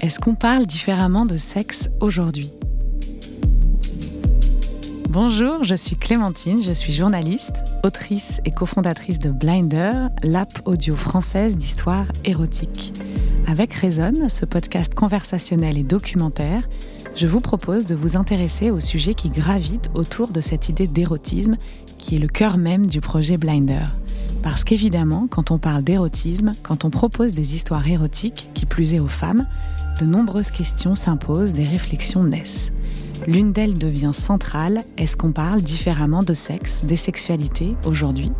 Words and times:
Est-ce 0.00 0.20
qu'on 0.20 0.36
parle 0.36 0.64
différemment 0.64 1.26
de 1.26 1.34
sexe 1.34 1.90
aujourd'hui 1.98 2.52
Bonjour, 5.10 5.64
je 5.64 5.74
suis 5.74 5.96
Clémentine, 5.96 6.62
je 6.62 6.70
suis 6.70 6.92
journaliste, 6.92 7.64
autrice 7.82 8.40
et 8.44 8.52
cofondatrice 8.52 9.18
de 9.18 9.30
Blinder, 9.30 10.06
l'app 10.22 10.60
audio 10.66 10.94
française 10.94 11.56
d'histoire 11.56 12.06
érotique. 12.24 12.92
Avec 13.48 13.74
Raison, 13.74 14.28
ce 14.28 14.44
podcast 14.44 14.94
conversationnel 14.94 15.76
et 15.76 15.82
documentaire, 15.82 16.68
je 17.16 17.26
vous 17.26 17.40
propose 17.40 17.84
de 17.84 17.96
vous 17.96 18.16
intéresser 18.16 18.70
au 18.70 18.78
sujet 18.78 19.14
qui 19.14 19.30
gravite 19.30 19.90
autour 19.94 20.28
de 20.28 20.40
cette 20.40 20.68
idée 20.68 20.86
d'érotisme 20.86 21.56
qui 21.98 22.14
est 22.14 22.20
le 22.20 22.28
cœur 22.28 22.56
même 22.56 22.86
du 22.86 23.00
projet 23.00 23.36
Blinder. 23.36 23.86
Parce 24.42 24.64
qu'évidemment, 24.64 25.26
quand 25.28 25.50
on 25.50 25.58
parle 25.58 25.82
d'érotisme, 25.82 26.52
quand 26.62 26.84
on 26.84 26.90
propose 26.90 27.34
des 27.34 27.54
histoires 27.54 27.86
érotiques, 27.88 28.48
qui 28.54 28.66
plus 28.66 28.94
est 28.94 29.00
aux 29.00 29.08
femmes, 29.08 29.46
de 30.00 30.06
nombreuses 30.06 30.50
questions 30.50 30.94
s'imposent, 30.94 31.52
des 31.52 31.66
réflexions 31.66 32.22
naissent. 32.22 32.70
L'une 33.26 33.52
d'elles 33.52 33.76
devient 33.76 34.12
centrale. 34.12 34.84
Est-ce 34.96 35.16
qu'on 35.16 35.32
parle 35.32 35.60
différemment 35.60 36.22
de 36.22 36.34
sexe, 36.34 36.84
des 36.84 36.96
sexualités 36.96 37.74
aujourd'hui? 37.84 38.30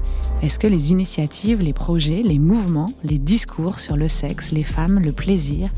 Est-ce 0.40 0.59
que 0.59 0.68
les 0.68 0.92
initiatives, 0.92 1.62
les 1.62 1.73
projets, 1.73 2.23
les 2.23 2.38
mouvements, 2.38 2.92
les 3.02 3.18
discours 3.18 3.80
sur 3.80 3.96
le 3.96 4.06
sexe, 4.06 4.52
les 4.52 4.62
femmes, 4.62 5.01
le 5.01 5.12
plaisir 5.12 5.70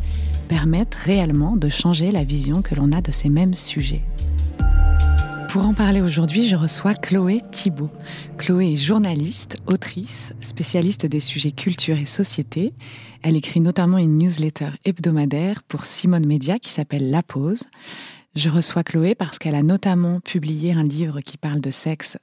permettent 0.48 0.96
réellement 0.96 1.56
de 1.56 1.68
changer 1.68 2.10
la 2.10 2.24
vision 2.24 2.60
que 2.60 2.74
l'on 2.74 2.92
a 2.92 3.00
de 3.00 3.10
ces 3.10 3.30
mêmes 3.30 3.54
sujets? 3.54 4.02
Pour 5.52 5.64
en 5.64 5.74
parler 5.74 6.00
aujourd'hui, 6.00 6.46
je 6.46 6.54
reçois 6.54 6.95
Chloé 6.95 7.40
Thibault. 7.50 7.90
Chloé 8.38 8.74
est 8.74 8.77
journaliste, 8.77 9.56
autrice, 9.66 10.32
spécialiste 10.38 11.06
des 11.06 11.18
sujets 11.18 11.50
culture 11.50 11.98
et 11.98 12.06
société. 12.06 12.73
Elle 13.23 13.34
écrit 13.34 13.59
notamment 13.59 13.98
une 13.98 14.16
newsletter 14.16 14.68
hebdomadaire 14.84 15.65
pour 15.65 15.87
Simone 15.87 16.24
Media 16.24 16.60
qui 16.60 16.71
s'appelle 16.71 17.10
La 17.10 17.24
Pause. 17.24 17.65
Je 18.37 18.48
reçois 18.48 18.84
Chloé 18.84 19.16
parce 19.16 19.40
qu'elle 19.40 19.56
a 19.56 19.65
notamment 19.65 20.21
publié 20.21 20.73
un 20.73 20.84
livre 20.84 21.21
qui 21.21 21.37
parle 21.37 21.60
de 21.60 21.73
sexe 21.73 22.16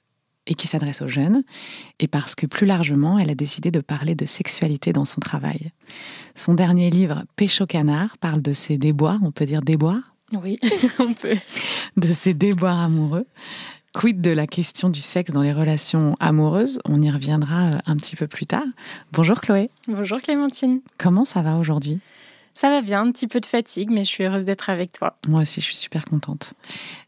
et 0.45 0.53
qui 0.53 0.67
s'adresse 0.67 1.01
aux 1.01 1.09
jeunes, 1.09 1.43
et 1.99 2.07
parce 2.07 2.33
que 2.33 2.45
plus 2.45 2.65
largement, 2.65 3.19
elle 3.19 3.29
a 3.29 3.35
décidé 3.35 3.71
de 3.71 3.81
parler 3.81 4.15
de 4.15 4.23
sexualité 4.23 4.93
dans 4.93 5.03
son 5.03 5.19
travail. 5.19 5.71
Son 6.33 6.53
dernier 6.53 6.89
livre, 6.89 7.25
Pécho 7.35 7.65
canard, 7.65 8.17
parle 8.19 8.41
de 8.41 8.53
ses 8.53 8.77
déboires, 8.77 9.19
on 9.21 9.33
peut 9.33 9.45
dire 9.45 9.61
déboires 9.61 10.13
Oui, 10.33 10.59
on 10.99 11.13
peut. 11.13 11.37
De 11.95 12.07
ses 12.07 12.33
déboires 12.33 12.79
amoureux. 12.79 13.25
Quid 13.93 14.21
de 14.21 14.31
la 14.31 14.45
question 14.45 14.89
du 14.89 14.99
sexe 14.99 15.31
dans 15.31 15.41
les 15.41 15.53
relations 15.53 16.17
amoureuses? 16.19 16.79
On 16.85 17.01
y 17.01 17.09
reviendra 17.09 17.69
un 17.85 17.95
petit 17.95 18.15
peu 18.15 18.27
plus 18.27 18.45
tard. 18.45 18.65
Bonjour 19.13 19.39
Chloé. 19.39 19.69
Bonjour 19.87 20.21
Clémentine. 20.21 20.81
Comment 20.97 21.25
ça 21.25 21.41
va 21.41 21.57
aujourd'hui? 21.57 21.99
Ça 22.53 22.69
va 22.69 22.81
bien, 22.81 23.01
un 23.01 23.11
petit 23.11 23.27
peu 23.27 23.39
de 23.39 23.45
fatigue, 23.45 23.89
mais 23.89 24.03
je 24.03 24.09
suis 24.09 24.23
heureuse 24.23 24.43
d'être 24.43 24.69
avec 24.69 24.91
toi. 24.91 25.15
Moi 25.27 25.41
aussi, 25.43 25.61
je 25.61 25.65
suis 25.65 25.75
super 25.75 26.05
contente. 26.05 26.53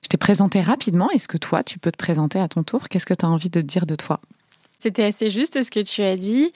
Je 0.04 0.08
t'ai 0.08 0.18
présenté 0.18 0.62
rapidement. 0.62 1.10
Est-ce 1.12 1.28
que 1.28 1.38
toi, 1.38 1.64
tu 1.64 1.78
peux 1.78 1.92
te 1.92 1.98
présenter 1.98 2.40
à 2.40 2.48
ton 2.48 2.64
tour? 2.64 2.88
Qu'est-ce 2.88 3.06
que 3.06 3.16
tu 3.16 3.26
as 3.26 3.30
envie 3.30 3.50
de 3.50 3.62
dire 3.62 3.86
de 3.86 3.96
toi? 3.96 4.22
C'était 4.78 5.04
assez 5.04 5.30
juste 5.30 5.62
ce 5.62 5.70
que 5.70 5.82
tu 5.82 6.02
as 6.02 6.16
dit. 6.16 6.54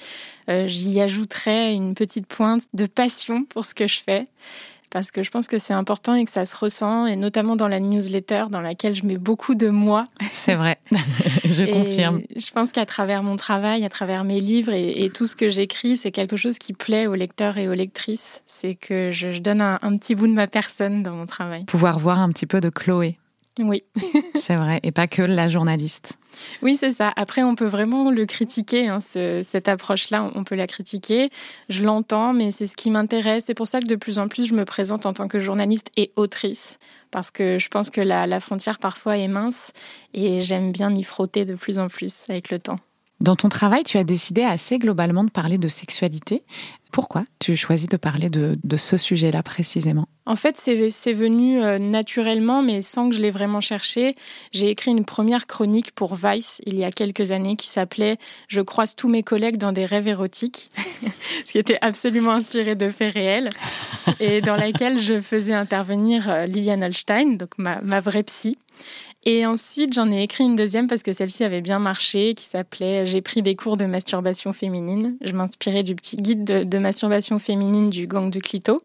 Euh, 0.47 0.67
j'y 0.67 1.01
ajouterais 1.01 1.73
une 1.73 1.93
petite 1.93 2.25
pointe 2.25 2.63
de 2.73 2.85
passion 2.85 3.43
pour 3.45 3.65
ce 3.65 3.73
que 3.73 3.87
je 3.87 3.99
fais 3.99 4.27
parce 4.93 5.09
que 5.09 5.23
je 5.23 5.31
pense 5.31 5.47
que 5.47 5.57
c'est 5.57 5.73
important 5.73 6.13
et 6.13 6.23
que 6.23 6.29
ça 6.29 6.45
se 6.45 6.55
ressent, 6.55 7.07
et 7.07 7.15
notamment 7.15 7.55
dans 7.55 7.67
la 7.67 7.79
newsletter 7.79 8.45
dans 8.51 8.61
laquelle 8.61 8.93
je 8.93 9.05
mets 9.05 9.17
beaucoup 9.17 9.55
de 9.55 9.69
moi. 9.69 10.05
C'est 10.31 10.53
vrai, 10.53 10.77
je 11.45 11.65
confirme. 11.65 12.21
Je 12.35 12.51
pense 12.51 12.71
qu'à 12.71 12.85
travers 12.85 13.23
mon 13.23 13.35
travail, 13.35 13.83
à 13.85 13.89
travers 13.89 14.23
mes 14.23 14.39
livres 14.39 14.71
et, 14.71 15.09
tout 15.13 15.25
ce 15.25 15.35
que 15.35 15.49
j'écris, 15.49 15.97
c'est 15.97 16.11
quelque 16.11 16.37
chose 16.37 16.57
qui 16.57 16.73
plaît 16.73 17.07
aux 17.07 17.15
lecteurs 17.15 17.57
et 17.57 17.67
aux 17.67 17.73
lectrices. 17.73 18.41
C'est 18.45 18.75
que 18.75 19.11
je, 19.11 19.39
donne 19.39 19.61
un, 19.61 19.79
un 19.81 19.97
petit 19.97 20.15
bout 20.15 20.27
de 20.27 20.33
ma 20.33 20.47
personne 20.47 21.01
dans 21.01 21.13
mon 21.13 21.25
travail. 21.25 21.65
Pouvoir 21.65 21.99
voir 21.99 22.19
un 22.19 22.29
petit 22.29 22.45
peu 22.45 22.61
de 22.61 22.69
Chloé. 22.69 23.17
Oui. 23.59 23.83
c'est 24.35 24.55
vrai, 24.55 24.79
et 24.83 24.91
pas 24.91 25.07
que 25.07 25.21
la 25.21 25.47
journaliste. 25.47 26.13
Oui, 26.61 26.75
c'est 26.75 26.89
ça. 26.89 27.13
Après, 27.15 27.43
on 27.43 27.55
peut 27.55 27.67
vraiment 27.67 28.09
le 28.09 28.25
critiquer, 28.25 28.87
hein, 28.87 28.99
cette 28.99 29.67
approche-là, 29.67 30.31
on 30.33 30.43
peut 30.43 30.55
la 30.55 30.65
critiquer. 30.65 31.29
Je 31.69 31.83
l'entends, 31.83 32.33
mais 32.33 32.49
c'est 32.51 32.65
ce 32.65 32.75
qui 32.75 32.89
m'intéresse. 32.89 33.43
C'est 33.45 33.53
pour 33.53 33.67
ça 33.67 33.79
que 33.79 33.85
de 33.85 33.95
plus 33.95 34.17
en 34.17 34.27
plus, 34.27 34.45
je 34.45 34.55
me 34.55 34.65
présente 34.65 35.05
en 35.05 35.13
tant 35.13 35.27
que 35.27 35.39
journaliste 35.39 35.91
et 35.97 36.11
autrice, 36.15 36.77
parce 37.11 37.29
que 37.29 37.59
je 37.59 37.69
pense 37.69 37.89
que 37.91 38.01
la, 38.01 38.25
la 38.25 38.39
frontière 38.39 38.79
parfois 38.79 39.17
est 39.17 39.27
mince, 39.27 39.71
et 40.13 40.41
j'aime 40.41 40.71
bien 40.71 40.89
m'y 40.89 41.03
frotter 41.03 41.45
de 41.45 41.53
plus 41.53 41.77
en 41.77 41.87
plus 41.87 42.25
avec 42.29 42.49
le 42.49 42.59
temps. 42.59 42.79
Dans 43.19 43.35
ton 43.35 43.47
travail, 43.47 43.83
tu 43.83 43.97
as 43.97 44.03
décidé 44.03 44.43
assez 44.43 44.79
globalement 44.79 45.23
de 45.23 45.29
parler 45.29 45.57
de 45.57 45.67
sexualité. 45.69 46.43
Pourquoi 46.93 47.23
tu 47.39 47.55
choisis 47.55 47.89
de 47.89 47.97
parler 47.97 48.29
de, 48.29 48.77
ce 48.77 48.97
sujet-là 48.97 49.41
précisément? 49.41 50.07
En 50.27 50.35
fait, 50.35 50.55
c'est 50.57 51.13
venu 51.13 51.59
euh, 51.59 51.79
naturellement, 51.79 52.61
mais 52.61 52.83
sans 52.83 53.09
que 53.09 53.15
je 53.15 53.21
l'ai 53.21 53.31
vraiment 53.31 53.61
cherché. 53.61 54.15
J'ai 54.51 54.69
écrit 54.69 54.91
une 54.91 55.03
première 55.03 55.47
chronique 55.47 55.91
pour 55.93 56.13
Vice 56.13 56.61
il 56.67 56.77
y 56.77 56.83
a 56.83 56.91
quelques 56.91 57.31
années 57.31 57.55
qui 57.55 57.67
s'appelait 57.67 58.17
Je 58.47 58.61
croise 58.61 58.95
tous 58.95 59.07
mes 59.09 59.23
collègues 59.23 59.57
dans 59.57 59.71
des 59.71 59.85
rêves 59.85 60.07
érotiques, 60.07 60.69
ce 61.45 61.51
qui 61.51 61.57
était 61.57 61.79
absolument 61.81 62.33
inspiré 62.33 62.75
de 62.75 62.91
faits 62.91 63.15
réels, 63.15 63.49
et 64.19 64.41
dans 64.41 64.55
laquelle 64.55 64.99
je 64.99 65.19
faisais 65.19 65.55
intervenir 65.55 66.29
euh, 66.29 66.45
Liliane 66.45 66.83
Holstein, 66.83 67.37
donc 67.37 67.57
ma, 67.57 67.81
ma 67.81 68.01
vraie 68.01 68.23
psy. 68.23 68.55
Et 69.25 69.45
ensuite, 69.45 69.93
j'en 69.93 70.11
ai 70.11 70.21
écrit 70.23 70.43
une 70.43 70.57
deuxième 70.57 70.87
parce 70.87 71.01
que 71.01 71.13
celle-ci 71.13 71.45
avait 71.45 71.61
bien 71.61 71.79
marché, 71.79 72.33
qui 72.33 72.45
s'appelait 72.45 73.05
J'ai 73.05 73.21
pris 73.21 73.41
des 73.41 73.55
cours 73.55 73.77
de 73.77 73.85
masturbation 73.85 74.51
féminine. 74.51 75.15
Je 75.21 75.31
m'inspirais 75.31 75.83
du 75.83 75.95
petit 75.95 76.17
guide 76.17 76.43
de, 76.43 76.77
masturbation 76.77 77.39
féminine 77.39 77.89
du 77.89 78.05
gang 78.05 78.29
de 78.29 78.39
Clito. 78.39 78.81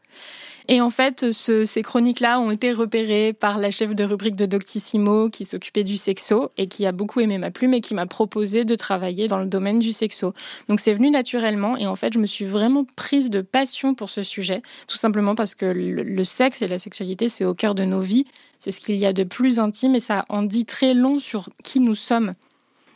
Et 0.71 0.83
en 0.83 0.91
fait, 0.91 1.33
ces 1.33 1.83
chroniques-là 1.83 2.39
ont 2.41 2.51
été 2.51 2.73
repérées 2.73 3.33
par 3.33 3.59
la 3.59 3.71
chef 3.71 3.95
de 3.95 4.05
rubrique 4.05 4.37
de 4.37 4.45
Doctissimo 4.45 5.31
qui 5.31 5.47
s'occupait 5.47 5.83
du 5.83 5.97
sexo 5.97 6.51
et 6.59 6.67
qui 6.67 6.85
a 6.85 6.93
beaucoup 6.93 7.21
aimé 7.21 7.39
ma 7.39 7.51
plume 7.51 7.73
et 7.73 7.81
qui 7.81 7.95
m'a 7.95 8.05
proposé 8.05 8.67
de 8.67 8.75
travailler 8.75 9.29
dans 9.29 9.39
le 9.39 9.47
domaine 9.47 9.79
du 9.79 9.93
sexo. 9.93 10.35
Donc 10.69 10.79
c'est 10.79 10.93
venu 10.93 11.11
naturellement 11.11 11.79
et 11.79 11.87
en 11.87 11.97
fait, 11.97 12.13
je 12.13 12.19
me 12.19 12.27
suis 12.27 12.45
vraiment 12.45 12.85
prise 12.97 13.31
de 13.31 13.41
passion 13.41 13.95
pour 13.95 14.11
ce 14.11 14.23
sujet, 14.23 14.61
tout 14.87 14.99
simplement 14.99 15.35
parce 15.35 15.55
que 15.55 15.65
le 15.65 16.25
sexe 16.25 16.61
et 16.61 16.69
la 16.69 16.79
sexualité, 16.79 17.31
c'est 17.31 17.47
au 17.47 17.55
cœur 17.55 17.75
de 17.75 17.85
nos 17.85 18.03
vies. 18.03 18.27
C'est 18.59 18.71
ce 18.71 18.81
qu'il 18.81 18.97
y 18.97 19.07
a 19.07 19.13
de 19.13 19.25
plus 19.25 19.59
intime 19.59 19.95
et 19.95 20.01
ça 20.01 20.25
en 20.29 20.43
dit 20.43 20.65
très 20.65 20.95
long 20.95 21.19
sur 21.19 21.49
qui 21.63 21.81
nous 21.81 21.95
sommes. 21.95 22.35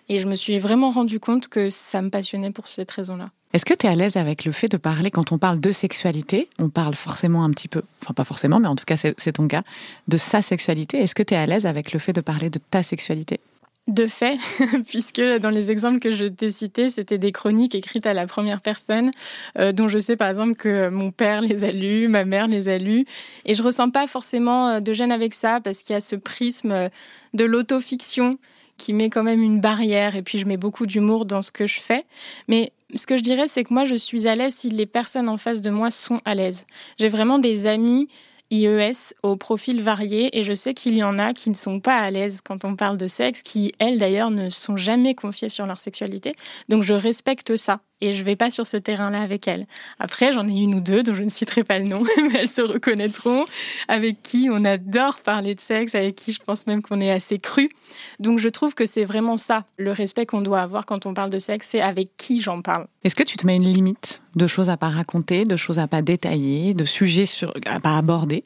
Et 0.09 0.19
je 0.19 0.27
me 0.27 0.35
suis 0.35 0.59
vraiment 0.59 0.91
rendu 0.91 1.21
compte 1.21 1.49
que 1.49 1.71
ça 1.71 2.03
me 2.03 2.11
passionnait 2.11 2.51
pour 2.51 2.67
cette 2.67 2.91
raison-là. 2.91 3.31
Est-ce 3.53 3.67
que 3.67 3.75
tu 3.75 3.87
es 3.87 3.91
à 3.91 3.95
l'aise 3.95 4.17
avec 4.17 4.45
le 4.45 4.53
fait 4.53 4.69
de 4.69 4.79
parler, 4.79 5.11
quand 5.11 5.31
on 5.31 5.39
parle 5.39 5.61
de 5.61 5.71
sexualité, 5.71 6.49
on 6.59 6.71
parle 6.71 6.95
forcément 6.95 7.45
un 7.45 7.51
petit 7.51 7.69
peu, 7.69 7.83
enfin 8.03 8.15
pas 8.15 8.25
forcément, 8.25 8.59
mais 8.59 8.69
en 8.69 8.77
tout 8.77 8.87
cas 8.87 8.97
c'est 8.97 9.33
ton 9.33 9.47
cas, 9.47 9.63
de 10.09 10.17
sa 10.17 10.41
sexualité. 10.41 10.99
Est-ce 10.99 11.15
que 11.15 11.23
tu 11.23 11.35
es 11.35 11.37
à 11.37 11.45
l'aise 11.45 11.67
avec 11.67 11.93
le 11.93 11.99
fait 11.99 12.15
de 12.15 12.23
parler 12.23 12.49
de 12.49 12.59
ta 12.59 12.83
sexualité? 12.83 13.41
De 13.89 14.07
fait, 14.07 14.39
puisque 14.89 15.21
dans 15.21 15.51
les 15.51 15.71
exemples 15.71 15.99
que 15.99 16.13
je 16.13 16.27
t'ai 16.27 16.51
cités, 16.51 16.89
c'était 16.89 17.19
des 17.19 17.33
chroniques 17.33 17.75
écrites 17.75 18.07
à 18.07 18.15
la 18.15 18.27
première 18.27 18.61
personne, 18.61 19.11
euh, 19.59 19.73
dont 19.73 19.89
je 19.89 19.99
sais 19.99 20.17
par 20.17 20.29
exemple 20.29 20.55
que 20.55 20.89
mon 20.89 21.11
père 21.11 21.41
les 21.41 21.65
a 21.65 21.73
lues, 21.73 22.09
ma 22.09 22.25
mère 22.25 22.47
les 22.47 22.69
a 22.69 22.79
lues, 22.79 23.05
et 23.45 23.55
je 23.55 23.63
ressens 23.63 23.91
pas 23.91 24.07
forcément 24.07 24.69
euh, 24.69 24.81
de 24.81 24.93
gêne 24.93 25.11
avec 25.11 25.35
ça, 25.35 25.61
parce 25.61 25.79
qu'il 25.79 25.95
y 25.95 25.97
a 25.97 26.01
ce 26.01 26.15
prisme 26.15 26.71
euh, 26.71 26.89
de 27.35 27.45
l'autofiction 27.45 28.39
qui 28.79 28.93
met 28.93 29.11
quand 29.11 29.25
même 29.25 29.43
une 29.43 29.61
barrière, 29.61 30.15
et 30.17 30.23
puis 30.23 30.39
je 30.39 30.47
mets 30.47 30.57
beaucoup 30.57 30.87
d'humour 30.87 31.25
dans 31.25 31.43
ce 31.43 31.51
que 31.51 31.67
je 31.67 31.81
fais. 31.81 32.05
Mais 32.49 32.73
ce 32.95 33.07
que 33.07 33.17
je 33.17 33.23
dirais, 33.23 33.47
c'est 33.47 33.65
que 33.65 33.73
moi, 33.73 33.85
je 33.85 33.95
suis 33.95 34.27
à 34.27 34.35
l'aise 34.35 34.55
si 34.55 34.71
les 34.71 34.87
personnes 34.87 35.29
en 35.29 35.37
face 35.37 35.61
de 35.61 35.71
moi 35.71 35.91
sont 35.91 36.21
à 36.25 36.35
l'aise. 36.35 36.67
J'ai 36.99 37.09
vraiment 37.09 37.39
des 37.39 37.67
amis 37.67 38.09
IES 38.53 39.15
au 39.23 39.37
profil 39.37 39.81
varié 39.81 40.39
et 40.39 40.43
je 40.43 40.53
sais 40.53 40.75
qu'il 40.75 40.97
y 40.97 41.03
en 41.03 41.19
a 41.19 41.33
qui 41.33 41.51
ne 41.51 41.55
sont 41.55 41.81
pas 41.81 41.97
à 41.97 42.11
l'aise 42.11 42.41
quand 42.45 42.65
on 42.65 42.77
parle 42.77 42.99
de 42.99 43.07
sexe, 43.07 43.43
qui 43.43 43.73
elles 43.79 43.99
d'ailleurs 43.99 44.31
ne 44.31 44.51
sont 44.51 44.77
jamais 44.77 45.15
confiées 45.15 45.49
sur 45.49 45.67
leur 45.67 45.81
sexualité. 45.81 46.37
Donc 46.69 46.83
je 46.83 46.93
respecte 46.93 47.57
ça 47.57 47.81
et 48.03 48.13
je 48.13 48.25
vais 48.25 48.37
pas 48.37 48.51
sur 48.51 48.67
ce 48.67 48.77
terrain-là 48.77 49.23
avec 49.23 49.47
elles. 49.47 49.67
Après, 49.99 50.33
j'en 50.33 50.47
ai 50.49 50.53
une 50.53 50.75
ou 50.75 50.81
deux 50.81 51.03
dont 51.03 51.15
je 51.15 51.23
ne 51.23 51.29
citerai 51.29 51.63
pas 51.63 51.79
le 51.79 51.87
nom, 51.87 52.03
mais 52.31 52.41
elles 52.41 52.49
se 52.49 52.61
reconnaîtront, 52.61 53.47
avec 53.89 54.23
qui 54.23 54.49
on 54.51 54.65
adore 54.65 55.21
parler 55.21 55.55
de 55.55 55.61
sexe, 55.61 55.95
avec 55.95 56.17
qui 56.17 56.33
je 56.33 56.43
pense 56.43 56.67
même 56.67 56.83
qu'on 56.83 57.01
est 57.01 57.11
assez 57.11 57.39
cru. 57.39 57.71
Donc 58.19 58.41
je 58.41 58.49
trouve 58.49 58.75
que 58.75 58.87
c'est 58.87 59.05
vraiment 59.05 59.37
ça, 59.37 59.65
le 59.79 59.93
respect 59.93 60.27
qu'on 60.27 60.43
doit 60.43 60.61
avoir 60.61 60.85
quand 60.85 61.07
on 61.07 61.15
parle 61.15 61.31
de 61.31 61.39
sexe, 61.39 61.69
c'est 61.71 61.81
avec 61.81 62.11
qui 62.17 62.41
j'en 62.41 62.61
parle. 62.61 62.87
Est-ce 63.05 63.15
que 63.15 63.23
tu 63.23 63.37
te 63.37 63.47
mets 63.47 63.57
une 63.57 63.71
limite 63.71 64.23
de 64.35 64.47
choses 64.47 64.69
à 64.69 64.77
pas 64.77 64.89
raconter, 64.89 65.45
de 65.45 65.57
choses 65.57 65.79
à 65.79 65.87
pas 65.87 66.03
détailler, 66.03 66.75
de 66.75 66.85
sujets 66.85 67.27
sur, 67.27 67.55
à 67.67 67.79
pas 67.79 67.97
aborder? 67.97 68.43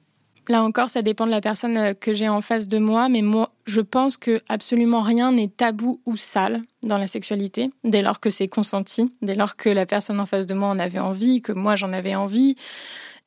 Là 0.48 0.62
encore, 0.62 0.88
ça 0.88 1.02
dépend 1.02 1.26
de 1.26 1.30
la 1.30 1.40
personne 1.40 1.76
euh, 1.76 1.94
que 1.94 2.14
j'ai 2.14 2.28
en 2.28 2.40
face 2.40 2.68
de 2.68 2.78
moi, 2.78 3.08
mais 3.08 3.22
moi, 3.22 3.50
je 3.66 3.80
pense 3.80 4.16
que 4.16 4.40
absolument 4.48 5.00
rien 5.00 5.32
n'est 5.32 5.48
tabou 5.48 6.00
ou 6.06 6.16
sale 6.16 6.62
dans 6.84 6.98
la 6.98 7.06
sexualité, 7.06 7.70
dès 7.82 8.02
lors 8.02 8.20
que 8.20 8.30
c'est 8.30 8.46
consenti, 8.46 9.12
dès 9.22 9.34
lors 9.34 9.56
que 9.56 9.68
la 9.68 9.86
personne 9.86 10.20
en 10.20 10.26
face 10.26 10.46
de 10.46 10.54
moi 10.54 10.68
en 10.68 10.78
avait 10.78 11.00
envie, 11.00 11.42
que 11.42 11.52
moi 11.52 11.74
j'en 11.74 11.92
avais 11.92 12.14
envie. 12.14 12.54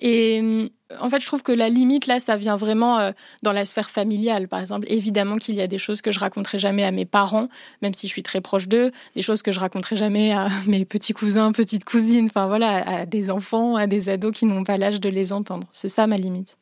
Et 0.02 0.40
hum, 0.40 0.70
en 1.00 1.10
fait, 1.10 1.20
je 1.20 1.26
trouve 1.26 1.44
que 1.44 1.52
la 1.52 1.70
limite, 1.70 2.08
là, 2.08 2.20
ça 2.20 2.38
vient 2.38 2.56
vraiment 2.56 3.00
euh, 3.00 3.12
dans 3.44 3.52
la 3.52 3.66
sphère 3.66 3.90
familiale. 3.90 4.48
Par 4.48 4.60
exemple, 4.60 4.88
évidemment 4.90 5.38
qu'il 5.38 5.56
y 5.56 5.62
a 5.62 5.68
des 5.68 5.78
choses 5.78 6.02
que 6.02 6.12
je 6.12 6.20
raconterai 6.20 6.58
jamais 6.58 6.84
à 6.84 6.92
mes 6.92 7.06
parents, 7.06 7.48
même 7.82 7.94
si 7.94 8.08
je 8.08 8.14
suis 8.14 8.24
très 8.24 8.42
proche 8.42 8.68
d'eux, 8.68 8.92
des 9.16 9.22
choses 9.22 9.42
que 9.42 9.52
je 9.52 9.60
raconterai 9.60 9.96
jamais 9.96 10.32
à 10.32 10.48
mes 10.68 10.86
petits 10.86 11.14
cousins, 11.14 11.52
petites 11.52 11.84
cousines, 11.84 12.28
enfin 12.28 12.48
voilà, 12.48 13.02
à 13.02 13.06
des 13.06 13.30
enfants, 13.30 13.76
à 13.76 13.88
des 13.88 14.10
ados 14.10 14.32
qui 14.32 14.46
n'ont 14.46 14.64
pas 14.64 14.78
l'âge 14.78 15.02
de 15.02 15.10
les 15.10 15.34
entendre. 15.34 15.68
C'est 15.72 15.90
ça 15.90 16.08
ma 16.08 16.18
limite. 16.18 16.58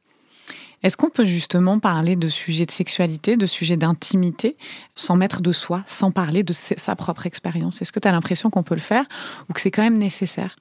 Est-ce 0.84 0.96
qu'on 0.96 1.10
peut 1.10 1.26
justement 1.26 1.80
parler 1.80 2.16
de 2.16 2.28
sujets 2.28 2.66
de 2.66 2.72
sexualité, 2.72 3.36
de 3.36 3.46
sujets 3.46 3.78
d'intimité, 3.78 4.58
sans 4.96 5.16
mettre 5.16 5.42
de 5.42 5.52
soi, 5.52 5.84
sans 5.88 6.12
parler 6.12 6.44
de 6.44 6.54
sa 6.54 6.96
propre 6.96 7.26
expérience? 7.26 7.82
Est-ce 7.82 7.92
que 7.92 8.00
tu 8.00 8.08
as 8.08 8.12
l'impression 8.12 8.50
qu'on 8.50 8.64
peut 8.64 8.76
le 8.76 8.82
faire 8.82 9.06
ou 9.50 9.54
que 9.54 9.62
c'est 9.62 9.72
quand 9.72 9.82
même 9.82 9.98
nécessaire? 9.98 10.56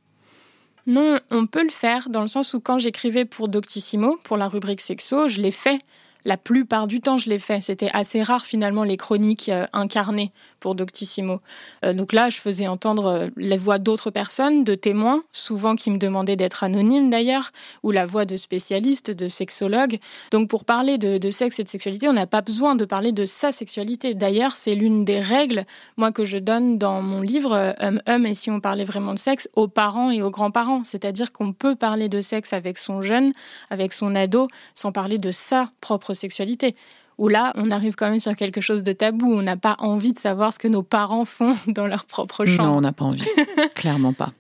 Non, 0.87 1.19
on 1.31 1.47
peut 1.47 1.65
le 1.65 1.71
faire 1.71 2.09
dans 2.09 2.23
le 2.23 2.29
sens 2.29 2.55
où 2.55 2.61
quand 2.61 2.79
j'écrivais 2.79 3.25
pour 3.25 3.49
Doctissimo, 3.49 4.19
pour 4.23 4.37
la 4.37 4.49
rubrique 4.49 4.81
sexo, 4.81 5.29
je 5.29 5.41
l'ai 5.41 5.51
fait. 5.51 5.81
La 6.25 6.37
plupart 6.37 6.87
du 6.87 7.01
temps, 7.01 7.19
je 7.19 7.29
l'ai 7.29 7.39
fait. 7.39 7.61
C'était 7.61 7.91
assez 7.93 8.23
rare 8.23 8.47
finalement 8.47 8.85
les 8.85 8.97
chroniques 8.97 9.49
euh, 9.49 9.67
incarnées 9.73 10.33
pour 10.67 10.75
Doctissimo. 10.75 11.41
Euh, 11.85 11.93
donc 11.93 12.13
là, 12.13 12.29
je 12.29 12.41
faisais 12.41 12.67
entendre 12.67 13.07
euh, 13.07 13.29
les 13.37 13.57
voix 13.57 13.79
d'autres 13.79 14.11
personnes, 14.11 14.65
de 14.65 14.75
témoins, 14.75 15.23
souvent 15.31 15.77
qui 15.77 15.93
me 15.93 15.97
demandaient 15.97 16.35
d'être 16.35 16.65
anonymes 16.65 17.09
d'ailleurs, 17.09 17.53
ou 17.85 17.93
la 17.93 18.05
voix 18.05 18.25
de 18.25 18.37
spécialistes, 18.37 19.13
de 19.13 19.29
sexologues. 19.29 20.01
Donc 20.33 20.49
pour 20.51 20.65
parler 20.65 20.99
de, 20.99 21.31
sexe 21.31 21.61
et 21.61 21.63
de 21.63 21.69
sexualité, 21.69 22.09
on 22.09 22.15
n'a 22.15 22.27
pas 22.27 22.41
besoin 22.41 22.75
de 22.75 22.85
parler 22.85 23.13
de 23.13 23.25
sa 23.25 23.53
sexualité. 23.53 24.15
D'ailleurs, 24.15 24.57
c'est 24.57 24.75
l'une 24.75 25.05
des 25.05 25.21
règles, 25.21 25.67
moi, 25.97 26.11
que 26.11 26.25
je 26.25 26.37
donne 26.37 26.79
dans 26.79 27.01
mon 27.01 27.21
livre 27.21 27.75
Hum 27.81 28.01
Hum, 28.09 28.27
et 28.27 28.35
si 28.35 28.51
on 28.51 28.61
parlait 28.61 28.85
vraiment 28.85 29.15
de 29.15 29.21
sexe, 29.21 29.49
aux 29.55 29.69
parents 29.69 30.11
et 30.11 30.21
aux 30.21 30.31
grands-parents. 30.31 30.83
C'est-à-dire 30.83 31.33
qu'on 31.33 31.53
peut 31.53 31.77
parler 31.77 32.09
de 32.09 32.21
sexe 32.21 32.53
avec 32.53 32.77
son 32.77 33.03
jeune, 33.03 33.33
avec 33.71 33.93
son 33.93 34.17
ado, 34.17 34.49
sans 34.75 34.91
parler 34.91 35.19
de 35.19 35.31
sa 35.31 35.71
propre 35.81 36.13
sexualité. 36.13 36.75
Où 37.19 37.29
là, 37.29 37.53
on 37.57 37.71
arrive 37.71 37.95
quand 37.95 38.11
même 38.11 38.21
sur 38.21 38.35
quelque 38.35 38.61
chose 38.61 38.83
de 38.83 38.93
tabou. 38.93 39.33
On 39.33 39.43
n'a 39.43 39.57
pas 39.57 39.77
envie 39.79 40.13
de 40.13 40.19
savoir 40.19 40.53
ce 40.53 40.59
que 40.59 40.69
nos 40.69 40.83
parents 40.83 41.25
font 41.25 41.57
dans 41.67 41.87
leur 41.87 42.05
propre 42.05 42.45
chambre. 42.45 42.71
Non, 42.71 42.79
on 42.79 42.81
n'a 42.81 42.93
pas 42.93 43.05
envie. 43.05 43.25
Clairement 43.75 44.13
pas. 44.13 44.33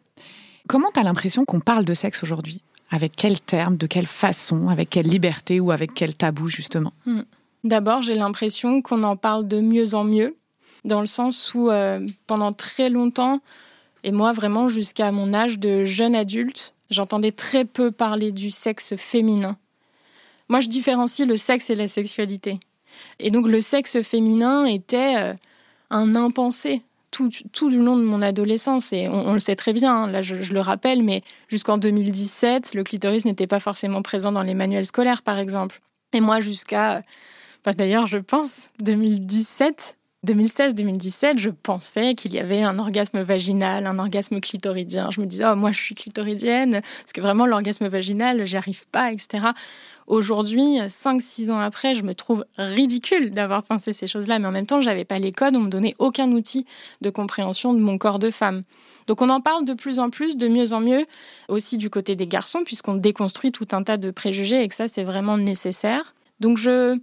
Comment 0.68 0.90
tu 0.92 1.00
as 1.00 1.02
l'impression 1.02 1.44
qu'on 1.44 1.60
parle 1.60 1.84
de 1.84 1.94
sexe 1.94 2.22
aujourd'hui? 2.22 2.62
Avec 2.90 3.12
quel 3.16 3.40
terme, 3.40 3.76
de 3.76 3.86
quelle 3.86 4.06
façon, 4.06 4.68
avec 4.68 4.90
quelle 4.90 5.06
liberté 5.06 5.58
ou 5.58 5.70
avec 5.70 5.94
quel 5.94 6.14
tabou 6.14 6.48
justement? 6.48 6.92
Hmm. 7.04 7.22
D'abord, 7.64 8.02
j'ai 8.02 8.14
l'impression 8.14 8.80
qu'on 8.80 9.02
en 9.02 9.16
parle 9.16 9.48
de 9.48 9.60
mieux 9.60 9.94
en 9.94 10.04
mieux, 10.04 10.36
dans 10.84 11.00
le 11.00 11.06
sens 11.06 11.52
où 11.54 11.68
euh, 11.68 12.06
pendant 12.28 12.52
très 12.52 12.88
longtemps, 12.88 13.40
et 14.04 14.12
moi 14.12 14.32
vraiment 14.32 14.68
jusqu'à 14.68 15.10
mon 15.10 15.34
âge 15.34 15.58
de 15.58 15.84
jeune 15.84 16.14
adulte, 16.14 16.74
j'entendais 16.90 17.32
très 17.32 17.64
peu 17.64 17.90
parler 17.90 18.30
du 18.30 18.52
sexe 18.52 18.94
féminin. 18.96 19.56
Moi, 20.48 20.60
je 20.60 20.68
différencie 20.68 21.26
le 21.26 21.36
sexe 21.36 21.70
et 21.70 21.74
la 21.74 21.88
sexualité. 21.88 22.60
Et 23.18 23.30
donc, 23.30 23.46
le 23.46 23.60
sexe 23.60 24.00
féminin 24.02 24.64
était 24.64 25.16
euh, 25.18 25.34
un 25.90 26.14
impensé 26.16 26.82
tout, 27.10 27.30
tout 27.52 27.70
du 27.70 27.78
long 27.78 27.96
de 27.96 28.04
mon 28.04 28.22
adolescence. 28.22 28.92
Et 28.92 29.08
on, 29.08 29.32
le 29.32 29.38
sait 29.38 29.56
très 29.56 29.72
bien, 29.72 29.94
hein, 29.94 30.06
là, 30.10 30.20
je, 30.22 30.52
le 30.52 30.60
rappelle, 30.60 31.02
mais 31.02 31.22
jusqu'en 31.48 31.78
2017, 31.78 32.74
le 32.74 32.84
clitoris 32.84 33.24
n'était 33.24 33.46
pas 33.46 33.60
forcément 33.60 34.02
présent 34.02 34.32
dans 34.32 34.42
les 34.42 34.54
manuels 34.54 34.84
scolaires, 34.84 35.22
par 35.22 35.38
exemple. 35.38 35.80
Et 36.12 36.20
moi, 36.20 36.40
jusqu'à. 36.40 37.02
D'ailleurs, 37.64 38.06
je 38.06 38.18
pense, 38.18 38.70
2017, 38.78 39.95
2016-2017, 40.26 41.38
je 41.38 41.50
pensais 41.50 42.14
qu'il 42.14 42.34
y 42.34 42.38
avait 42.38 42.62
un 42.62 42.78
orgasme 42.78 43.20
vaginal, 43.20 43.86
un 43.86 43.98
orgasme 43.98 44.40
clitoridien. 44.40 45.10
Je 45.10 45.20
me 45.20 45.26
disais, 45.26 45.44
oh, 45.46 45.54
moi, 45.54 45.70
je 45.72 45.80
suis 45.80 45.94
clitoridienne, 45.94 46.80
parce 46.80 47.12
que 47.14 47.20
vraiment, 47.20 47.46
l'orgasme 47.46 47.86
vaginal, 47.86 48.44
j'y 48.46 48.56
arrive 48.56 48.86
pas, 48.88 49.12
etc. 49.12 49.48
Aujourd'hui, 50.06 50.78
5-6 50.80 51.50
ans 51.50 51.60
après, 51.60 51.94
je 51.94 52.02
me 52.02 52.14
trouve 52.14 52.44
ridicule 52.58 53.30
d'avoir 53.30 53.62
pensé 53.62 53.92
ces 53.92 54.06
choses-là, 54.06 54.38
mais 54.38 54.46
en 54.46 54.52
même 54.52 54.66
temps, 54.66 54.80
j'avais 54.80 55.04
pas 55.04 55.18
les 55.18 55.32
codes, 55.32 55.54
on 55.56 55.60
me 55.60 55.70
donnait 55.70 55.94
aucun 55.98 56.30
outil 56.32 56.66
de 57.00 57.10
compréhension 57.10 57.72
de 57.72 57.80
mon 57.80 57.96
corps 57.96 58.18
de 58.18 58.30
femme. 58.30 58.64
Donc 59.06 59.22
on 59.22 59.28
en 59.28 59.40
parle 59.40 59.64
de 59.64 59.74
plus 59.74 59.98
en 59.98 60.10
plus, 60.10 60.36
de 60.36 60.48
mieux 60.48 60.72
en 60.72 60.80
mieux, 60.80 61.06
aussi 61.48 61.78
du 61.78 61.90
côté 61.90 62.16
des 62.16 62.26
garçons, 62.26 62.62
puisqu'on 62.64 62.94
déconstruit 62.94 63.52
tout 63.52 63.68
un 63.72 63.82
tas 63.82 63.96
de 63.96 64.10
préjugés 64.10 64.62
et 64.62 64.68
que 64.68 64.74
ça, 64.74 64.88
c'est 64.88 65.04
vraiment 65.04 65.38
nécessaire. 65.38 66.14
Donc 66.40 66.58
je, 66.58 66.98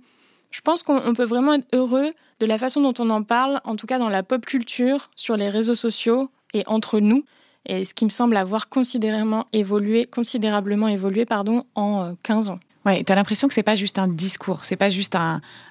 je 0.53 0.61
pense 0.61 0.83
qu'on 0.83 1.13
peut 1.13 1.25
vraiment 1.25 1.53
être 1.55 1.67
heureux 1.73 2.13
de 2.39 2.45
la 2.45 2.57
façon 2.57 2.79
dont 2.81 2.93
on 3.03 3.09
en 3.09 3.23
parle, 3.23 3.59
en 3.65 3.75
tout 3.75 3.87
cas 3.87 3.99
dans 3.99 4.09
la 4.09 4.23
pop 4.23 4.45
culture, 4.45 5.09
sur 5.15 5.35
les 5.35 5.49
réseaux 5.49 5.75
sociaux 5.75 6.29
et 6.53 6.63
entre 6.67 6.99
nous 6.99 7.25
et 7.65 7.85
ce 7.85 7.93
qui 7.93 8.05
me 8.05 8.09
semble 8.09 8.37
avoir 8.37 8.69
considérablement 8.69 9.47
évolué, 9.53 10.05
considérablement 10.05 10.87
évolué 10.87 11.25
pardon, 11.25 11.65
en 11.75 12.15
15 12.23 12.49
euh, 12.49 12.53
ans. 12.53 12.59
Ouais, 12.85 13.01
t'as 13.05 13.15
l'impression 13.15 13.47
que 13.47 13.53
c'est 13.53 13.63
pas 13.63 13.75
juste 13.75 13.97
un 13.97 14.09
discours, 14.09 14.65
c'est 14.65 14.75
pas 14.75 14.89
juste 14.89 15.15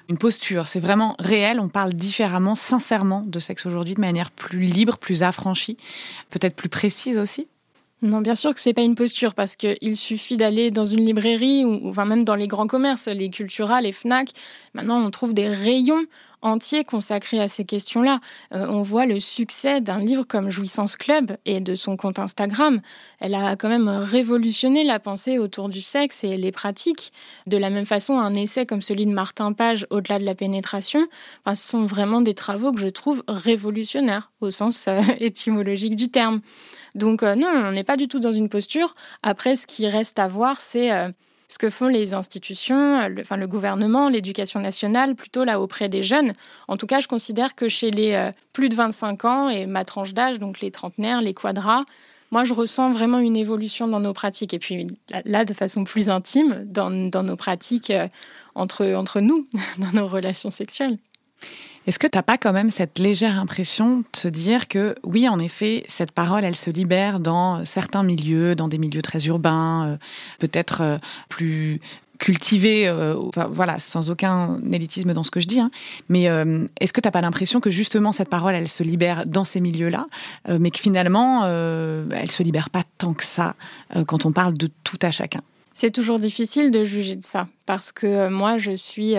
une 0.09 0.17
posture, 0.17 0.67
c'est 0.67 0.79
vraiment 0.79 1.15
réel. 1.19 1.59
On 1.59 1.69
parle 1.69 1.93
différemment, 1.93 2.55
sincèrement 2.55 3.23
de 3.27 3.37
sexe 3.37 3.67
aujourd'hui, 3.67 3.93
de 3.93 4.01
manière 4.01 4.31
plus 4.31 4.65
libre, 4.65 4.97
plus 4.97 5.21
affranchie, 5.21 5.77
peut-être 6.31 6.55
plus 6.55 6.69
précise 6.69 7.19
aussi. 7.19 7.47
Non, 8.03 8.19
bien 8.19 8.35
sûr 8.35 8.53
que 8.53 8.59
c'est 8.59 8.73
pas 8.73 8.81
une 8.81 8.95
posture 8.95 9.33
parce 9.33 9.55
qu'il 9.55 9.95
suffit 9.95 10.35
d'aller 10.35 10.71
dans 10.71 10.83
une 10.83 11.05
librairie 11.05 11.63
ou 11.63 11.87
enfin 11.87 12.03
même 12.03 12.25
dans 12.25 12.35
les 12.35 12.49
grands 12.49 12.67
commerces, 12.67 13.07
les 13.07 13.29
Cultura, 13.29 13.79
les 13.79 13.93
Fnac. 13.93 14.27
Maintenant, 14.73 15.01
on 15.01 15.09
trouve 15.09 15.33
des 15.33 15.47
rayons 15.47 16.03
entiers 16.43 16.83
consacrés 16.83 17.39
à 17.39 17.47
ces 17.47 17.65
questions-là. 17.65 18.19
Euh, 18.53 18.67
on 18.69 18.83
voit 18.83 19.05
le 19.05 19.19
succès 19.19 19.81
d'un 19.81 19.99
livre 19.99 20.23
comme 20.23 20.49
Jouissance 20.49 20.95
Club 20.95 21.37
et 21.45 21.59
de 21.59 21.75
son 21.75 21.97
compte 21.97 22.19
Instagram. 22.19 22.81
Elle 23.19 23.33
a 23.33 23.55
quand 23.55 23.69
même 23.69 23.87
révolutionné 23.87 24.83
la 24.83 24.99
pensée 24.99 25.39
autour 25.39 25.69
du 25.69 25.81
sexe 25.81 26.23
et 26.23 26.37
les 26.37 26.51
pratiques. 26.51 27.11
De 27.47 27.57
la 27.57 27.69
même 27.69 27.85
façon, 27.85 28.19
un 28.19 28.33
essai 28.35 28.65
comme 28.65 28.81
celui 28.81 29.05
de 29.05 29.11
Martin 29.11 29.53
Page, 29.53 29.87
Au-delà 29.89 30.19
de 30.19 30.25
la 30.25 30.35
pénétration, 30.35 31.07
ce 31.47 31.53
sont 31.55 31.85
vraiment 31.85 32.21
des 32.21 32.33
travaux 32.33 32.71
que 32.71 32.79
je 32.79 32.89
trouve 32.89 33.23
révolutionnaires 33.27 34.31
au 34.41 34.49
sens 34.49 34.87
euh, 34.87 35.01
étymologique 35.19 35.95
du 35.95 36.09
terme. 36.09 36.41
Donc 36.95 37.23
euh, 37.23 37.35
non, 37.35 37.47
on 37.47 37.71
n'est 37.71 37.83
pas 37.83 37.97
du 37.97 38.07
tout 38.07 38.19
dans 38.19 38.31
une 38.31 38.49
posture. 38.49 38.93
Après, 39.23 39.55
ce 39.55 39.65
qui 39.65 39.87
reste 39.87 40.19
à 40.19 40.27
voir, 40.27 40.59
c'est 40.59 40.91
ce 41.53 41.59
que 41.59 41.69
font 41.69 41.87
les 41.87 42.15
institutions, 42.15 43.07
le, 43.07 43.21
enfin 43.21 43.37
le 43.37 43.45
gouvernement, 43.45 44.09
l'éducation 44.09 44.59
nationale, 44.59 45.13
plutôt 45.13 45.43
là 45.43 45.61
auprès 45.61 45.87
des 45.87 46.01
jeunes. 46.01 46.31
En 46.67 46.77
tout 46.77 46.87
cas, 46.87 46.99
je 46.99 47.07
considère 47.07 47.53
que 47.53 47.69
chez 47.69 47.91
les 47.91 48.13
euh, 48.13 48.31
plus 48.53 48.69
de 48.69 48.75
25 48.75 49.25
ans 49.25 49.49
et 49.49 49.67
ma 49.67 49.85
tranche 49.85 50.15
d'âge, 50.15 50.39
donc 50.39 50.61
les 50.61 50.71
trentenaires, 50.71 51.21
les 51.21 51.35
quadras, 51.35 51.83
moi, 52.31 52.43
je 52.43 52.55
ressens 52.55 52.89
vraiment 52.89 53.19
une 53.19 53.37
évolution 53.37 53.87
dans 53.87 53.99
nos 53.99 54.13
pratiques. 54.13 54.55
Et 54.55 54.59
puis 54.59 54.87
là, 55.25 55.45
de 55.45 55.53
façon 55.53 55.83
plus 55.83 56.09
intime, 56.09 56.63
dans, 56.65 56.89
dans 56.89 57.21
nos 57.21 57.35
pratiques 57.35 57.93
entre, 58.55 58.91
entre 58.95 59.19
nous, 59.19 59.47
dans 59.77 59.91
nos 59.93 60.07
relations 60.07 60.49
sexuelles. 60.49 60.97
Est-ce 61.85 61.99
que 61.99 62.07
tu 62.07 62.17
n'as 62.17 62.23
pas 62.23 62.37
quand 62.37 62.53
même 62.53 62.69
cette 62.69 62.97
légère 62.97 63.37
impression 63.37 63.99
de 63.99 64.17
se 64.17 64.29
dire 64.29 64.69
que 64.69 64.95
oui, 65.03 65.27
en 65.27 65.37
effet, 65.37 65.83
cette 65.87 66.13
parole, 66.13 66.45
elle 66.45 66.55
se 66.55 66.69
libère 66.69 67.19
dans 67.19 67.65
certains 67.65 68.03
milieux, 68.03 68.55
dans 68.55 68.69
des 68.69 68.77
milieux 68.77 69.01
très 69.01 69.25
urbains, 69.25 69.87
euh, 69.87 69.97
peut-être 70.39 70.81
euh, 70.81 70.97
plus 71.27 71.81
cultivés, 72.19 72.87
euh, 72.87 73.15
voilà, 73.49 73.79
sans 73.79 74.09
aucun 74.09 74.61
élitisme 74.71 75.11
dans 75.11 75.23
ce 75.23 75.31
que 75.31 75.41
je 75.41 75.47
dis. 75.47 75.59
Hein. 75.59 75.71
Mais 76.07 76.23
est-ce 76.79 76.93
que 76.93 77.01
tu 77.01 77.07
n'as 77.07 77.11
pas 77.11 77.19
l'impression 77.19 77.59
que 77.59 77.69
justement 77.69 78.13
cette 78.13 78.29
parole, 78.29 78.55
elle 78.55 78.69
se 78.69 78.81
libère 78.81 79.25
dans 79.25 79.43
ces 79.43 79.59
milieux-là, 79.59 80.07
mais 80.47 80.71
que 80.71 80.79
finalement, 80.79 81.45
elle 81.45 82.31
se 82.31 82.41
libère 82.41 82.69
pas 82.69 82.83
tant 82.97 83.13
que 83.13 83.25
ça 83.25 83.55
quand 84.07 84.25
on 84.25 84.31
parle 84.31 84.53
de 84.53 84.69
tout 84.85 84.99
à 85.01 85.11
chacun? 85.11 85.41
C'est 85.73 85.91
toujours 85.91 86.19
difficile 86.19 86.71
de 86.71 86.85
juger 86.85 87.15
de 87.15 87.25
ça, 87.25 87.47
parce 87.65 87.91
que 87.91 88.29
moi, 88.29 88.57
je 88.57 88.71
suis 88.71 89.15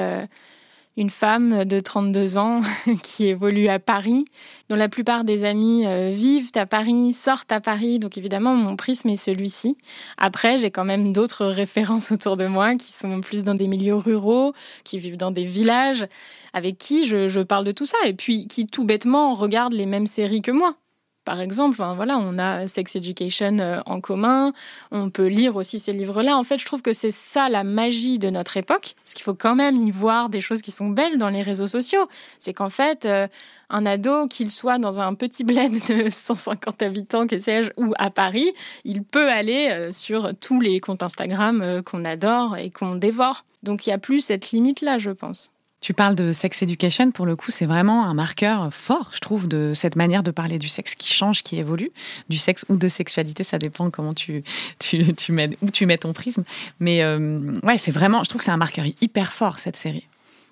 une 0.97 1.11
femme 1.11 1.65
de 1.65 1.81
32 1.81 2.39
ans 2.39 2.61
qui 3.03 3.27
évolue 3.27 3.69
à 3.69 3.79
Paris, 3.79 4.25
dont 4.69 4.77
la 4.77 4.89
plupart 4.89 5.25
des 5.25 5.45
amis 5.45 5.87
euh, 5.87 6.11
vivent 6.13 6.51
à 6.55 6.67
Paris, 6.67 7.13
sortent 7.13 7.53
à 7.53 7.61
Paris. 7.61 7.99
Donc 7.99 8.17
évidemment, 8.17 8.55
mon 8.55 8.77
prisme 8.77 9.09
est 9.09 9.17
celui-ci. 9.17 9.77
Après, 10.19 10.59
j'ai 10.59 10.71
quand 10.71 10.85
même 10.85 11.13
d'autres 11.13 11.47
références 11.47 12.13
autour 12.13 12.37
de 12.37 12.47
moi 12.47 12.77
qui 12.77 12.93
sont 12.93 13.21
plus 13.21 13.43
dans 13.43 13.55
des 13.55 13.67
milieux 13.67 13.97
ruraux, 13.97 14.55
qui 14.85 14.99
vivent 14.99 15.17
dans 15.17 15.31
des 15.31 15.45
villages, 15.45 16.07
avec 16.53 16.79
qui 16.79 17.05
je, 17.07 17.29
je 17.29 17.41
parle 17.41 17.65
de 17.65 17.73
tout 17.73 17.87
ça, 17.87 17.99
et 18.07 18.15
puis 18.15 18.47
qui 18.47 18.67
tout 18.67 18.85
bêtement 18.85 19.35
regardent 19.35 19.75
les 19.75 19.87
mêmes 19.87 20.07
séries 20.07 20.43
que 20.43 20.53
moi 20.53 20.77
par 21.25 21.41
exemple. 21.41 21.77
voilà, 21.77 22.19
on 22.19 22.39
a 22.39 22.67
Sex 22.69 22.97
Education 22.97 23.59
euh, 23.59 23.81
en 23.87 24.01
commun. 24.01 24.53
On 24.91 25.11
peut 25.11 25.27
lire 25.27 25.57
aussi 25.57 25.79
ces 25.79 25.93
livres-là. 25.93 26.37
En 26.37 26.45
fait, 26.45 26.59
je 26.59 26.67
trouve 26.67 26.83
que 26.83 26.93
c'est 26.93 27.11
ça 27.11 27.49
la 27.49 27.65
magie 27.65 28.19
de 28.19 28.31
notre 28.31 28.57
époque, 28.57 28.95
parce 29.05 29.15
qu'il 29.15 29.25
faut 29.25 29.35
quand 29.35 29.55
même 29.55 29.77
y 29.77 29.91
voir 29.91 30.29
des 30.29 30.41
choses 30.41 30.63
qui 30.63 30.71
sont 30.71 30.89
belles 30.89 31.19
dans 31.19 31.31
les 31.31 31.43
réseaux 31.43 31.67
sociaux. 31.67 32.09
C'est 32.39 32.53
qu'en 32.53 32.69
fait, 32.69 33.07
euh, 33.07 33.27
un 33.71 33.87
ado, 33.87 34.27
qu'il 34.29 34.51
soit 34.51 34.79
dans 34.79 35.01
un 35.01 35.15
petit 35.15 35.45
bled 35.45 35.73
de 35.89 36.11
150 36.11 36.83
habitants, 36.83 37.27
que 37.27 37.39
sais-je, 37.39 37.71
ou 37.77 37.95
à 37.99 38.11
Paris, 38.11 38.53
il 38.85 39.03
peut 39.03 39.31
aller 39.31 39.69
euh, 39.71 39.93
sur 39.93 40.33
tous 40.41 40.61
les 40.61 40.81
comptes 40.81 41.03
Instagram 41.03 41.83
qu'on 41.85 42.05
adore 42.05 42.57
et 42.57 42.71
qu'on 42.71 42.95
dévore. 42.95 43.45
Donc 43.63 43.87
il 43.87 43.91
n'y 43.91 43.95
a 43.95 43.99
plus 43.99 44.21
cette 44.21 44.51
limite-là, 44.51 44.99
je 44.99 45.11
pense. 45.11 45.54
Tu 45.85 45.93
parles 45.93 46.15
de 46.15 46.33
sex 46.33 46.63
education, 46.63 47.11
pour 47.11 47.27
le 47.27 47.37
coup, 47.37 47.51
c'est 47.51 47.67
vraiment 47.67 48.07
un 48.07 48.15
marqueur 48.15 48.73
fort, 48.73 49.11
je 49.13 49.19
trouve, 49.19 49.47
de 49.49 49.73
cette 49.75 49.97
manière 49.97 50.23
de 50.23 50.31
parler 50.31 50.59
du 50.59 50.67
sexe 50.67 50.95
qui 50.95 51.13
change, 51.13 51.43
qui 51.43 51.59
évolue, 51.59 51.91
du 52.31 52.39
sexe 52.39 52.65
ou 52.71 52.79
de 52.79 52.89
sexualité, 52.89 53.43
ça 53.43 53.59
dépend 53.59 53.91
comment 53.91 54.15
tu, 54.15 54.45
tu, 54.79 55.15
tu 55.15 55.33
mets, 55.33 55.51
où 55.61 55.69
tu 55.71 55.85
mets 55.85 55.99
ton 55.99 56.15
prisme. 56.15 56.43
Mais 56.81 57.03
euh, 57.03 57.53
ouais, 57.65 57.77
c'est 57.77 57.91
vraiment, 57.91 58.25
je 58.25 58.31
trouve 58.31 58.39
que 58.39 58.47
c'est 58.47 58.51
un 58.51 58.57
marqueur 58.57 58.87
hyper 59.03 59.35
fort, 59.35 59.59
cette 59.59 59.77
série. 59.77 60.09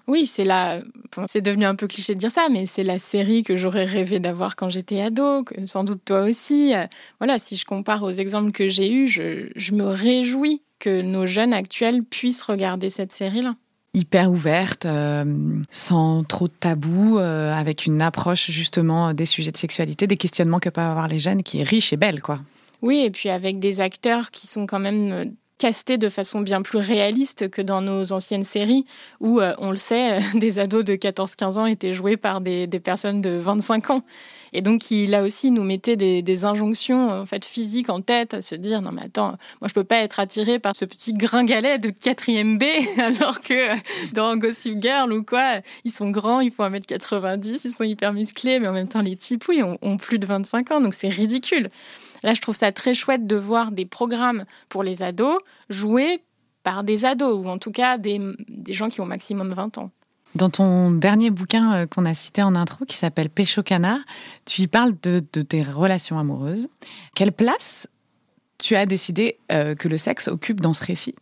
Oui, 0.06 0.26
c'est 0.26 0.44
la. 0.44 0.82
c'est 1.28 1.40
devenu 1.40 1.64
un 1.64 1.76
peu 1.76 1.86
cliché 1.86 2.14
de 2.14 2.18
dire 2.18 2.30
ça, 2.30 2.48
mais 2.50 2.66
c'est 2.66 2.84
la 2.84 2.98
série 2.98 3.42
que 3.42 3.56
j'aurais 3.56 3.86
rêvé 3.86 4.20
d'avoir 4.20 4.54
quand 4.54 4.68
j'étais 4.68 5.00
ado, 5.00 5.46
sans 5.64 5.84
doute 5.84 6.02
toi 6.04 6.24
aussi. 6.24 6.74
Voilà, 7.20 7.38
si 7.38 7.56
je 7.56 7.64
compare 7.64 8.02
aux 8.02 8.12
exemples 8.12 8.52
que 8.52 8.68
j'ai 8.68 8.92
eus, 8.92 9.08
je, 9.08 9.48
je 9.56 9.72
me 9.72 9.86
réjouis 9.86 10.60
que 10.78 11.00
nos 11.00 11.24
jeunes 11.24 11.54
actuels 11.54 12.02
puissent 12.04 12.42
regarder 12.42 12.90
cette 12.90 13.12
série-là 13.12 13.54
hyper 13.94 14.30
ouverte, 14.30 14.86
euh, 14.86 15.60
sans 15.70 16.24
trop 16.24 16.48
de 16.48 16.52
tabous, 16.58 17.18
euh, 17.18 17.52
avec 17.52 17.86
une 17.86 18.00
approche 18.00 18.50
justement 18.50 19.12
des 19.12 19.26
sujets 19.26 19.52
de 19.52 19.56
sexualité, 19.56 20.06
des 20.06 20.16
questionnements 20.16 20.58
que 20.58 20.70
peuvent 20.70 20.90
avoir 20.90 21.08
les 21.08 21.18
jeunes, 21.18 21.42
qui 21.42 21.60
est 21.60 21.64
riche 21.64 21.92
et 21.92 21.96
belle, 21.96 22.22
quoi. 22.22 22.40
Oui, 22.80 23.02
et 23.04 23.10
puis 23.10 23.28
avec 23.28 23.58
des 23.58 23.80
acteurs 23.80 24.30
qui 24.30 24.46
sont 24.46 24.66
quand 24.66 24.80
même 24.80 25.34
euh, 25.64 25.68
castés 25.68 25.98
de 25.98 26.08
façon 26.08 26.40
bien 26.40 26.62
plus 26.62 26.78
réaliste 26.78 27.48
que 27.48 27.62
dans 27.62 27.80
nos 27.80 28.12
anciennes 28.12 28.44
séries, 28.44 28.84
où, 29.20 29.40
on 29.58 29.70
le 29.70 29.76
sait, 29.76 30.18
des 30.34 30.58
ados 30.58 30.84
de 30.84 30.94
14-15 30.94 31.58
ans 31.58 31.66
étaient 31.66 31.94
joués 31.94 32.16
par 32.16 32.40
des, 32.40 32.66
personnes 32.82 33.20
de 33.20 33.30
25 33.30 33.90
ans. 33.90 34.04
Et 34.52 34.60
donc, 34.60 34.90
il 34.90 35.10
là 35.10 35.22
aussi 35.22 35.50
nous 35.50 35.62
mettait 35.64 35.96
des, 35.96 36.44
injonctions 36.44 37.10
en 37.10 37.26
fait 37.26 37.44
physiques 37.44 37.88
en 37.88 38.00
tête, 38.00 38.34
à 38.34 38.42
se 38.42 38.54
dire 38.54 38.82
non 38.82 38.90
mais 38.90 39.02
attends, 39.02 39.36
moi 39.60 39.68
je 39.68 39.74
peux 39.74 39.84
pas 39.84 39.98
être 39.98 40.18
attiré 40.18 40.58
par 40.58 40.74
ce 40.74 40.84
petit 40.84 41.12
gringalet 41.12 41.78
de 41.78 41.90
4 41.90 42.58
B, 42.58 42.64
alors 43.00 43.40
que 43.40 43.76
dans 44.12 44.36
Gossip 44.36 44.82
Girl 44.82 45.12
ou 45.12 45.22
quoi, 45.22 45.60
ils 45.84 45.92
sont 45.92 46.10
grands, 46.10 46.40
ils 46.40 46.50
font 46.50 46.68
1m90, 46.68 47.60
ils 47.64 47.70
sont 47.70 47.84
hyper 47.84 48.12
musclés, 48.12 48.58
mais 48.58 48.68
en 48.68 48.72
même 48.72 48.88
temps 48.88 49.02
les 49.02 49.16
types, 49.16 49.44
oui, 49.48 49.62
ont, 49.62 49.78
ont 49.82 49.96
plus 49.96 50.18
de 50.18 50.26
25 50.26 50.70
ans, 50.72 50.80
donc 50.80 50.94
c'est 50.94 51.08
ridicule. 51.08 51.70
Là, 52.22 52.34
je 52.34 52.40
trouve 52.40 52.54
ça 52.54 52.72
très 52.72 52.94
chouette 52.94 53.26
de 53.26 53.36
voir 53.36 53.72
des 53.72 53.86
programmes 53.86 54.44
pour 54.68 54.82
les 54.82 55.02
ados 55.02 55.38
joués 55.68 56.22
par 56.62 56.84
des 56.84 57.04
ados, 57.04 57.44
ou 57.44 57.48
en 57.48 57.58
tout 57.58 57.72
cas 57.72 57.98
des, 57.98 58.20
des 58.48 58.72
gens 58.72 58.88
qui 58.88 59.00
ont 59.00 59.06
maximum 59.06 59.52
20 59.52 59.78
ans. 59.78 59.90
Dans 60.34 60.48
ton 60.48 60.90
dernier 60.90 61.30
bouquin 61.30 61.74
euh, 61.74 61.86
qu'on 61.86 62.06
a 62.06 62.14
cité 62.14 62.42
en 62.42 62.54
intro, 62.54 62.84
qui 62.86 62.96
s'appelle 62.96 63.28
Pécho 63.28 63.62
Canard, 63.62 64.00
tu 64.46 64.62
y 64.62 64.66
parles 64.66 64.94
de, 65.02 65.20
tes 65.20 65.62
relations 65.62 66.18
amoureuses. 66.18 66.68
Quelle 67.14 67.32
place 67.32 67.86
tu 68.58 68.76
as 68.76 68.86
décidé 68.86 69.38
euh, 69.50 69.74
que 69.74 69.88
le 69.88 69.98
sexe 69.98 70.28
occupe 70.28 70.60
dans 70.60 70.72
ce 70.72 70.84
récit? 70.84 71.14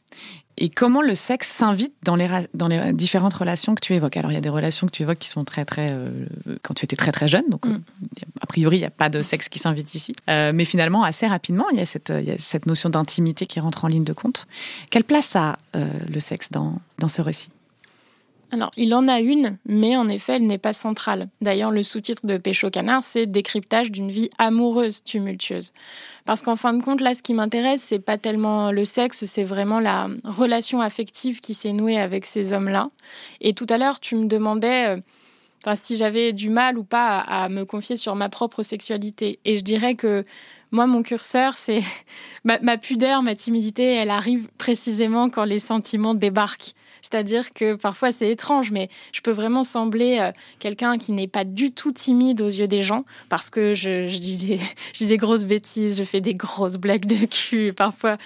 Et 0.61 0.69
comment 0.69 1.03
le 1.03 1.15
sexe 1.15 1.49
s'invite 1.49 1.95
dans 2.05 2.15
les, 2.17 2.29
dans 2.55 2.69
les 2.69 2.93
différentes 2.93 3.35
relations 3.35 3.75
que 3.75 3.81
tu 3.81 3.95
évoques? 3.95 4.17
Alors, 4.17 4.31
il 4.31 4.35
y 4.35 4.39
a 4.39 4.43
des 4.43 4.51
relations 4.51 4.87
que 4.87 4.93
tu 4.93 5.03
évoques 5.03 5.19
qui 5.19 5.29
sont 5.29 5.45
très, 5.45 5.65
très. 5.65 5.87
Euh, 5.93 6.27
quand 6.63 6.75
tu 6.75 6.85
étais 6.85 6.97
très, 6.97 7.13
très 7.13 7.27
jeune, 7.27 7.49
donc 7.49 7.67
mm. 7.67 7.81
a 8.41 8.47
priori, 8.47 8.77
il 8.77 8.81
n'y 8.81 8.87
a 8.87 8.91
pas 8.91 9.09
de 9.09 9.23
sexe 9.23 9.49
qui 9.49 9.59
s'invite 9.59 9.95
ici. 9.95 10.15
mais 10.29 10.65
finalement, 10.65 11.03
assez 11.03 11.27
rapidement, 11.27 11.69
il 11.73 11.79
y 11.79 11.83
a 11.83 11.87
cette, 11.87 12.13
il 12.17 12.29
y 12.29 12.31
a 12.31 12.39
cette 12.39 12.67
notion 12.67 12.91
d'intimité 12.91 13.47
qui 13.47 13.59
rentre 13.59 13.85
en 13.85 13.89
ligne 13.89 14.05
de 14.05 14.13
compte. 14.13 14.47
Quelle 14.91 15.05
place 15.05 15.35
a 15.35 15.59
le 15.75 16.21
sexe 16.21 16.51
dans, 16.51 16.79
dans 16.99 17.09
ce 17.09 17.23
récit? 17.23 17.51
Alors, 18.53 18.73
il 18.77 18.93
en 18.95 19.07
a 19.07 19.21
une, 19.21 19.59
mais 19.65 19.97
en 19.97 20.09
effet, 20.09 20.37
elle 20.37 20.47
n'est 20.47 20.59
pas 20.59 20.73
centrale. 20.73 21.29
D'ailleurs, 21.41 21.71
le 21.71 21.83
sous-titre 21.83 22.27
de 22.27 22.37
Pécho 22.37 22.69
Canard, 22.69 23.03
c'est 23.03 23.27
Décryptage 23.27 23.93
d'une 23.93 24.11
vie 24.11 24.29
amoureuse 24.39 25.05
tumultueuse. 25.05 25.73
Parce 26.25 26.43
qu'en 26.43 26.57
fin 26.57 26.73
de 26.73 26.83
compte, 26.83 27.01
là, 27.01 27.15
ce 27.15 27.23
qui 27.23 27.33
m'intéresse, 27.33 27.83
c'est 27.83 28.01
pas 28.01 28.19
tellement 28.19 28.73
le 28.73 28.85
sexe, 28.85 29.25
c'est 29.25 29.45
vraiment 29.45 29.79
la 29.79 30.09
relation 30.25 30.81
affective 30.81 31.41
qui 31.41 31.55
s'est 31.55 31.73
nouée 31.73 31.99
avec 31.99 32.27
ces 32.27 32.53
hommes-là. 32.53 32.91
Et 33.41 33.53
tout 33.53 33.67
à 33.69 33.79
l'heure, 33.79 34.01
tu 34.01 34.17
me 34.17 34.27
demandais. 34.27 34.97
Euh, 34.97 35.01
si 35.75 35.97
j'avais 35.97 36.33
du 36.33 36.49
mal 36.49 36.79
ou 36.79 36.85
pas 36.85 37.19
à, 37.19 37.49
me 37.49 37.65
confier 37.65 37.97
sur 37.97 38.15
ma 38.15 38.29
propre 38.29 38.63
sexualité. 38.63 39.39
Et 39.45 39.57
je 39.57 39.63
dirais 39.63 39.95
que 39.95 40.25
moi, 40.71 40.87
mon 40.87 41.03
curseur, 41.03 41.55
c'est 41.55 41.83
ma, 42.45 42.79
pudeur, 42.79 43.23
ma 43.23 43.35
timidité, 43.35 43.85
elle 43.95 44.11
arrive 44.11 44.49
précisément 44.59 45.29
quand 45.29 45.45
les 45.45 45.59
sentiments 45.59 46.15
débarquent. 46.15 46.75
C'est-à-dire 47.03 47.53
que 47.53 47.75
parfois 47.75 48.13
c'est 48.13 48.31
étrange, 48.31 48.71
mais 48.71 48.89
je 49.13 49.21
peux 49.21 49.31
vraiment 49.31 49.63
sembler 49.63 50.19
euh, 50.21 50.33
quelqu'un 50.59 50.99
qui 50.99 51.13
n'est 51.13 51.29
pas 51.29 51.45
du 51.45 51.73
tout 51.73 51.93
timide 51.93 52.41
aux 52.41 52.49
yeux 52.49 52.69
des 52.69 52.83
gens 52.83 53.05
parce 53.29 53.51
que 53.51 53.75
je, 53.75 54.07
dis, 54.07 54.37
des, 54.47 54.59
je 54.93 54.99
dis 54.99 55.07
des 55.07 55.17
grosses 55.17 55.45
bêtises, 55.45 55.99
je 55.99 56.05
fais 56.05 56.21
des 56.21 56.35
grosses 56.35 56.77
blagues 56.77 57.07
de 57.07 57.27
cul, 57.27 57.73
parfois 57.73 58.17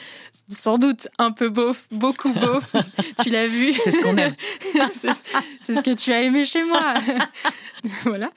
sans 0.49 0.78
doute 0.78 1.09
un 1.19 1.33
peu 1.33 1.49
beauf, 1.49 1.87
beaucoup 1.90 2.33
beauf. 2.33 2.75
tu 3.23 3.31
l'as 3.31 3.47
vu? 3.47 3.73
C'est 3.73 3.90
ce 3.90 3.99
qu'on 4.00 4.16
aime. 4.16 4.35
c'est 5.62 5.75
ce 5.75 5.81
que 5.81 5.95
tu 5.95 6.12
as 6.12 6.23
aimé 6.23 6.45
chez 6.45 6.62
moi. 6.64 6.95
voilà. 8.04 8.31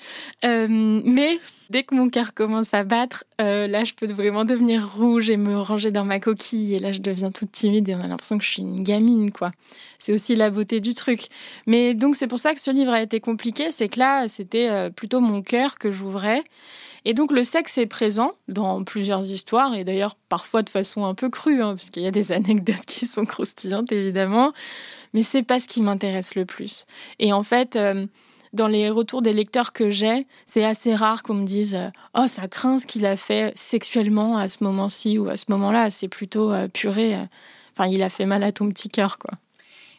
Euh, 0.46 0.67
mais 0.70 1.39
dès 1.69 1.83
que 1.83 1.95
mon 1.95 2.09
cœur 2.09 2.33
commence 2.33 2.74
à 2.74 2.83
battre, 2.83 3.24
euh, 3.41 3.67
là, 3.67 3.83
je 3.83 3.93
peux 3.93 4.12
vraiment 4.12 4.45
devenir 4.45 4.89
rouge 4.95 5.29
et 5.29 5.38
me 5.38 5.57
ranger 5.57 5.91
dans 5.91 6.05
ma 6.05 6.19
coquille. 6.19 6.75
Et 6.75 6.79
là, 6.79 6.91
je 6.91 7.00
deviens 7.00 7.31
toute 7.31 7.51
timide 7.51 7.88
et 7.89 7.95
on 7.95 8.01
a 8.01 8.07
l'impression 8.07 8.38
que 8.38 8.43
je 8.43 8.51
suis 8.51 8.62
une 8.62 8.83
gamine, 8.83 9.31
quoi. 9.31 9.51
C'est 10.00 10.13
aussi 10.13 10.36
la 10.36 10.50
beauté 10.50 10.79
du 10.79 10.93
truc. 10.93 11.27
Mais 11.65 11.93
donc, 11.93 12.15
c'est 12.15 12.27
pour 12.27 12.39
ça 12.39 12.53
que 12.53 12.59
ce 12.59 12.71
livre 12.71 12.91
a 12.91 13.01
été 13.01 13.19
compliqué. 13.19 13.71
C'est 13.71 13.89
que 13.89 14.00
là, 14.00 14.27
c'était 14.27 14.69
euh, 14.69 14.89
plutôt 14.89 15.19
mon 15.19 15.41
cœur 15.41 15.77
que 15.77 15.91
j'ouvrais. 15.91 16.43
Et 17.05 17.13
donc, 17.13 17.31
le 17.31 17.43
sexe 17.43 17.77
est 17.77 17.86
présent 17.86 18.33
dans 18.47 18.83
plusieurs 18.83 19.31
histoires 19.31 19.75
et 19.75 19.83
d'ailleurs, 19.83 20.15
parfois 20.29 20.62
de 20.62 20.69
façon 20.69 21.05
un 21.05 21.13
peu 21.13 21.29
crue, 21.29 21.62
hein, 21.62 21.75
parce 21.75 21.89
qu'il 21.89 22.03
y 22.03 22.07
a 22.07 22.12
des 22.12 22.31
anecdotes 22.33 22.86
qui 22.86 23.05
sont 23.05 23.25
croustillantes, 23.25 23.91
évidemment. 23.91 24.53
Mais 25.13 25.21
c'est 25.21 25.43
pas 25.43 25.59
ce 25.59 25.67
qui 25.67 25.81
m'intéresse 25.81 26.36
le 26.36 26.45
plus. 26.45 26.86
Et 27.19 27.31
en 27.31 27.43
fait, 27.43 27.77
dans 28.53 28.67
les 28.67 28.89
retours 28.89 29.21
des 29.21 29.33
lecteurs 29.33 29.73
que 29.73 29.89
j'ai, 29.89 30.27
c'est 30.45 30.63
assez 30.63 30.95
rare 30.95 31.23
qu'on 31.23 31.33
me 31.33 31.45
dise 31.45 31.75
euh, 31.75 31.89
Oh, 32.17 32.27
ça 32.27 32.47
craint 32.47 32.77
ce 32.77 32.85
qu'il 32.85 33.05
a 33.05 33.15
fait 33.15 33.51
sexuellement 33.55 34.37
à 34.37 34.47
ce 34.47 34.63
moment-ci 34.63 35.17
ou 35.17 35.29
à 35.29 35.37
ce 35.37 35.45
moment-là. 35.49 35.89
C'est 35.89 36.07
plutôt 36.07 36.51
euh, 36.51 36.67
puré. 36.67 37.15
Euh, 37.15 37.23
enfin, 37.73 37.89
il 37.89 38.03
a 38.03 38.09
fait 38.09 38.25
mal 38.25 38.43
à 38.43 38.51
ton 38.51 38.69
petit 38.69 38.89
cœur, 38.89 39.17
quoi. 39.17 39.31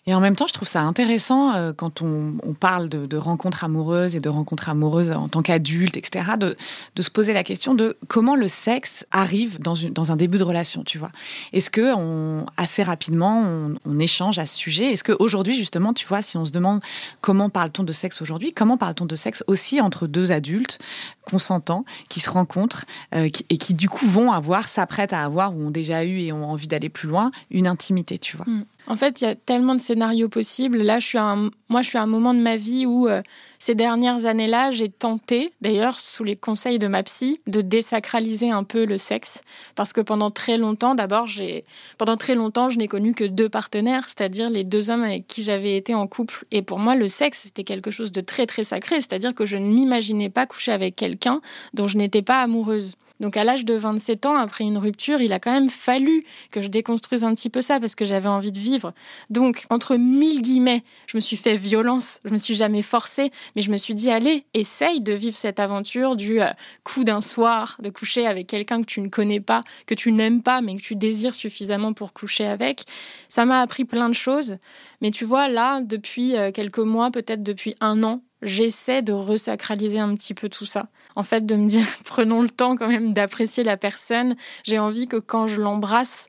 Et 0.08 0.14
en 0.14 0.20
même 0.20 0.36
temps, 0.36 0.46
je 0.46 0.54
trouve 0.54 0.66
ça 0.66 0.80
intéressant 0.80 1.52
euh, 1.52 1.74
quand 1.74 2.00
on, 2.00 2.38
parle 2.58 2.88
de, 2.88 3.16
rencontres 3.18 3.62
amoureuses 3.62 4.16
et 4.16 4.20
de 4.20 4.30
rencontres 4.30 4.70
amoureuses 4.70 5.10
en 5.10 5.28
tant 5.28 5.42
qu'adulte, 5.42 5.98
etc., 5.98 6.30
de, 6.38 6.56
se 6.98 7.10
poser 7.10 7.34
la 7.34 7.44
question 7.44 7.74
de 7.74 7.94
comment 8.08 8.34
le 8.34 8.48
sexe 8.48 9.04
arrive 9.10 9.60
dans, 9.60 10.10
un 10.10 10.16
début 10.16 10.38
de 10.38 10.44
relation, 10.44 10.82
tu 10.82 10.96
vois. 10.96 11.10
Est-ce 11.52 11.68
que 11.68 11.94
on, 11.94 12.46
assez 12.56 12.82
rapidement, 12.82 13.44
on, 13.84 13.98
échange 14.00 14.38
à 14.38 14.46
ce 14.46 14.56
sujet? 14.56 14.92
Est-ce 14.92 15.04
qu'aujourd'hui, 15.04 15.54
justement, 15.54 15.92
tu 15.92 16.06
vois, 16.06 16.22
si 16.22 16.38
on 16.38 16.46
se 16.46 16.52
demande 16.52 16.80
comment 17.20 17.50
parle-t-on 17.50 17.84
de 17.84 17.92
sexe 17.92 18.22
aujourd'hui, 18.22 18.54
comment 18.54 18.78
parle-t-on 18.78 19.04
de 19.04 19.16
sexe 19.16 19.44
aussi 19.46 19.78
entre 19.82 20.06
deux 20.06 20.32
adultes 20.32 20.78
consentants 21.26 21.84
qui 22.08 22.20
se 22.20 22.30
rencontrent 22.30 22.86
euh, 23.14 23.28
et 23.50 23.58
qui, 23.58 23.74
du 23.74 23.90
coup, 23.90 24.06
vont 24.06 24.32
avoir, 24.32 24.68
s'apprêtent 24.68 25.12
à 25.12 25.22
avoir 25.22 25.54
ou 25.54 25.66
ont 25.66 25.70
déjà 25.70 26.02
eu 26.06 26.20
et 26.20 26.32
ont 26.32 26.50
envie 26.50 26.68
d'aller 26.68 26.88
plus 26.88 27.08
loin, 27.08 27.30
une 27.50 27.66
intimité, 27.66 28.16
tu 28.16 28.38
vois? 28.38 28.46
Mm. 28.48 28.64
En 28.86 28.96
fait, 28.96 29.20
il 29.20 29.24
y 29.24 29.26
a 29.26 29.34
tellement 29.34 29.74
de 29.74 29.80
scénarios 29.80 30.28
possibles. 30.28 30.78
Là, 30.78 30.98
je 30.98 31.06
suis 31.06 31.18
un, 31.18 31.50
moi, 31.68 31.82
je 31.82 31.88
suis 31.88 31.98
à 31.98 32.02
un 32.02 32.06
moment 32.06 32.32
de 32.32 32.38
ma 32.38 32.56
vie 32.56 32.86
où 32.86 33.06
euh, 33.06 33.22
ces 33.58 33.74
dernières 33.74 34.24
années-là, 34.24 34.70
j'ai 34.70 34.88
tenté, 34.88 35.52
d'ailleurs 35.60 35.98
sous 35.98 36.24
les 36.24 36.36
conseils 36.36 36.78
de 36.78 36.86
ma 36.86 37.02
psy, 37.02 37.40
de 37.46 37.60
désacraliser 37.60 38.50
un 38.50 38.64
peu 38.64 38.86
le 38.86 38.96
sexe, 38.96 39.42
parce 39.74 39.92
que 39.92 40.00
pendant 40.00 40.30
très 40.30 40.56
longtemps, 40.56 40.94
d'abord, 40.94 41.26
j'ai, 41.26 41.64
pendant 41.98 42.16
très 42.16 42.34
longtemps, 42.34 42.70
je 42.70 42.78
n'ai 42.78 42.88
connu 42.88 43.14
que 43.14 43.24
deux 43.24 43.48
partenaires, 43.48 44.04
c'est-à-dire 44.06 44.48
les 44.48 44.64
deux 44.64 44.90
hommes 44.90 45.02
avec 45.02 45.26
qui 45.26 45.42
j'avais 45.42 45.76
été 45.76 45.94
en 45.94 46.06
couple. 46.06 46.46
Et 46.50 46.62
pour 46.62 46.78
moi, 46.78 46.94
le 46.94 47.08
sexe, 47.08 47.42
c'était 47.42 47.64
quelque 47.64 47.90
chose 47.90 48.12
de 48.12 48.20
très 48.20 48.46
très 48.46 48.64
sacré, 48.64 48.96
c'est-à-dire 49.00 49.34
que 49.34 49.44
je 49.44 49.56
ne 49.58 49.66
m'imaginais 49.66 50.30
pas 50.30 50.46
coucher 50.46 50.72
avec 50.72 50.96
quelqu'un 50.96 51.40
dont 51.74 51.88
je 51.88 51.98
n'étais 51.98 52.22
pas 52.22 52.40
amoureuse. 52.40 52.94
Donc 53.20 53.36
à 53.36 53.44
l'âge 53.44 53.64
de 53.64 53.74
27 53.74 54.26
ans, 54.26 54.36
après 54.36 54.64
une 54.64 54.78
rupture, 54.78 55.20
il 55.20 55.32
a 55.32 55.40
quand 55.40 55.52
même 55.52 55.70
fallu 55.70 56.24
que 56.50 56.60
je 56.60 56.68
déconstruise 56.68 57.24
un 57.24 57.34
petit 57.34 57.50
peu 57.50 57.60
ça 57.60 57.80
parce 57.80 57.94
que 57.94 58.04
j'avais 58.04 58.28
envie 58.28 58.52
de 58.52 58.58
vivre. 58.58 58.92
Donc 59.30 59.66
entre 59.70 59.96
mille 59.96 60.42
guillemets, 60.42 60.82
je 61.06 61.16
me 61.16 61.20
suis 61.20 61.36
fait 61.36 61.56
violence, 61.56 62.20
je 62.24 62.30
me 62.30 62.38
suis 62.38 62.54
jamais 62.54 62.82
forcée, 62.82 63.30
mais 63.56 63.62
je 63.62 63.70
me 63.70 63.76
suis 63.76 63.94
dit 63.94 64.10
allez, 64.10 64.44
essaye 64.54 65.00
de 65.00 65.12
vivre 65.12 65.36
cette 65.36 65.60
aventure 65.60 66.16
du 66.16 66.40
euh, 66.40 66.50
coup 66.84 67.04
d'un 67.04 67.20
soir, 67.20 67.76
de 67.82 67.90
coucher 67.90 68.26
avec 68.26 68.46
quelqu'un 68.46 68.80
que 68.80 68.86
tu 68.86 69.00
ne 69.00 69.08
connais 69.08 69.40
pas, 69.40 69.62
que 69.86 69.94
tu 69.94 70.12
n'aimes 70.12 70.42
pas, 70.42 70.60
mais 70.60 70.76
que 70.76 70.82
tu 70.82 70.96
désires 70.96 71.34
suffisamment 71.34 71.92
pour 71.92 72.12
coucher 72.12 72.46
avec. 72.46 72.84
Ça 73.28 73.44
m'a 73.44 73.60
appris 73.60 73.84
plein 73.84 74.08
de 74.08 74.14
choses. 74.14 74.58
Mais 75.00 75.10
tu 75.10 75.24
vois, 75.24 75.48
là, 75.48 75.80
depuis 75.80 76.36
euh, 76.36 76.50
quelques 76.52 76.78
mois, 76.78 77.10
peut-être 77.10 77.42
depuis 77.42 77.74
un 77.80 78.02
an, 78.02 78.22
j'essaie 78.42 79.02
de 79.02 79.12
resacraliser 79.12 79.98
un 79.98 80.14
petit 80.14 80.34
peu 80.34 80.48
tout 80.48 80.66
ça. 80.66 80.88
En 81.16 81.22
fait, 81.22 81.44
de 81.46 81.54
me 81.54 81.68
dire, 81.68 81.86
prenons 82.04 82.42
le 82.42 82.50
temps 82.50 82.76
quand 82.76 82.88
même 82.88 83.12
d'apprécier 83.12 83.64
la 83.64 83.76
personne. 83.76 84.36
J'ai 84.64 84.78
envie 84.78 85.08
que 85.08 85.16
quand 85.16 85.46
je 85.46 85.60
l'embrasse, 85.60 86.28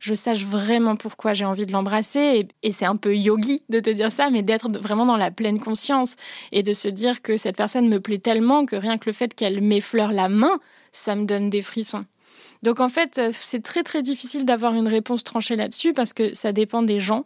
je 0.00 0.14
sache 0.14 0.44
vraiment 0.44 0.96
pourquoi 0.96 1.34
j'ai 1.34 1.44
envie 1.44 1.66
de 1.66 1.72
l'embrasser. 1.72 2.48
Et, 2.62 2.72
c'est 2.72 2.86
un 2.86 2.96
peu 2.96 3.14
yogi 3.14 3.62
de 3.68 3.80
te 3.80 3.90
dire 3.90 4.10
ça, 4.10 4.30
mais 4.30 4.42
d'être 4.42 4.70
vraiment 4.70 5.06
dans 5.06 5.18
la 5.18 5.30
pleine 5.30 5.60
conscience 5.60 6.16
et 6.52 6.62
de 6.62 6.72
se 6.72 6.88
dire 6.88 7.22
que 7.22 7.36
cette 7.36 7.56
personne 7.56 7.88
me 7.88 8.00
plaît 8.00 8.18
tellement 8.18 8.64
que 8.64 8.76
rien 8.76 8.98
que 8.98 9.08
le 9.08 9.12
fait 9.12 9.34
qu'elle 9.34 9.60
m'effleure 9.60 10.12
la 10.12 10.28
main, 10.28 10.58
ça 10.90 11.14
me 11.14 11.24
donne 11.24 11.50
des 11.50 11.62
frissons. 11.62 12.06
Donc 12.62 12.80
en 12.80 12.88
fait, 12.88 13.20
c'est 13.32 13.62
très 13.62 13.82
très 13.82 14.02
difficile 14.02 14.44
d'avoir 14.44 14.74
une 14.74 14.88
réponse 14.88 15.24
tranchée 15.24 15.56
là-dessus 15.56 15.92
parce 15.92 16.12
que 16.12 16.34
ça 16.34 16.52
dépend 16.52 16.82
des 16.82 17.00
gens. 17.00 17.24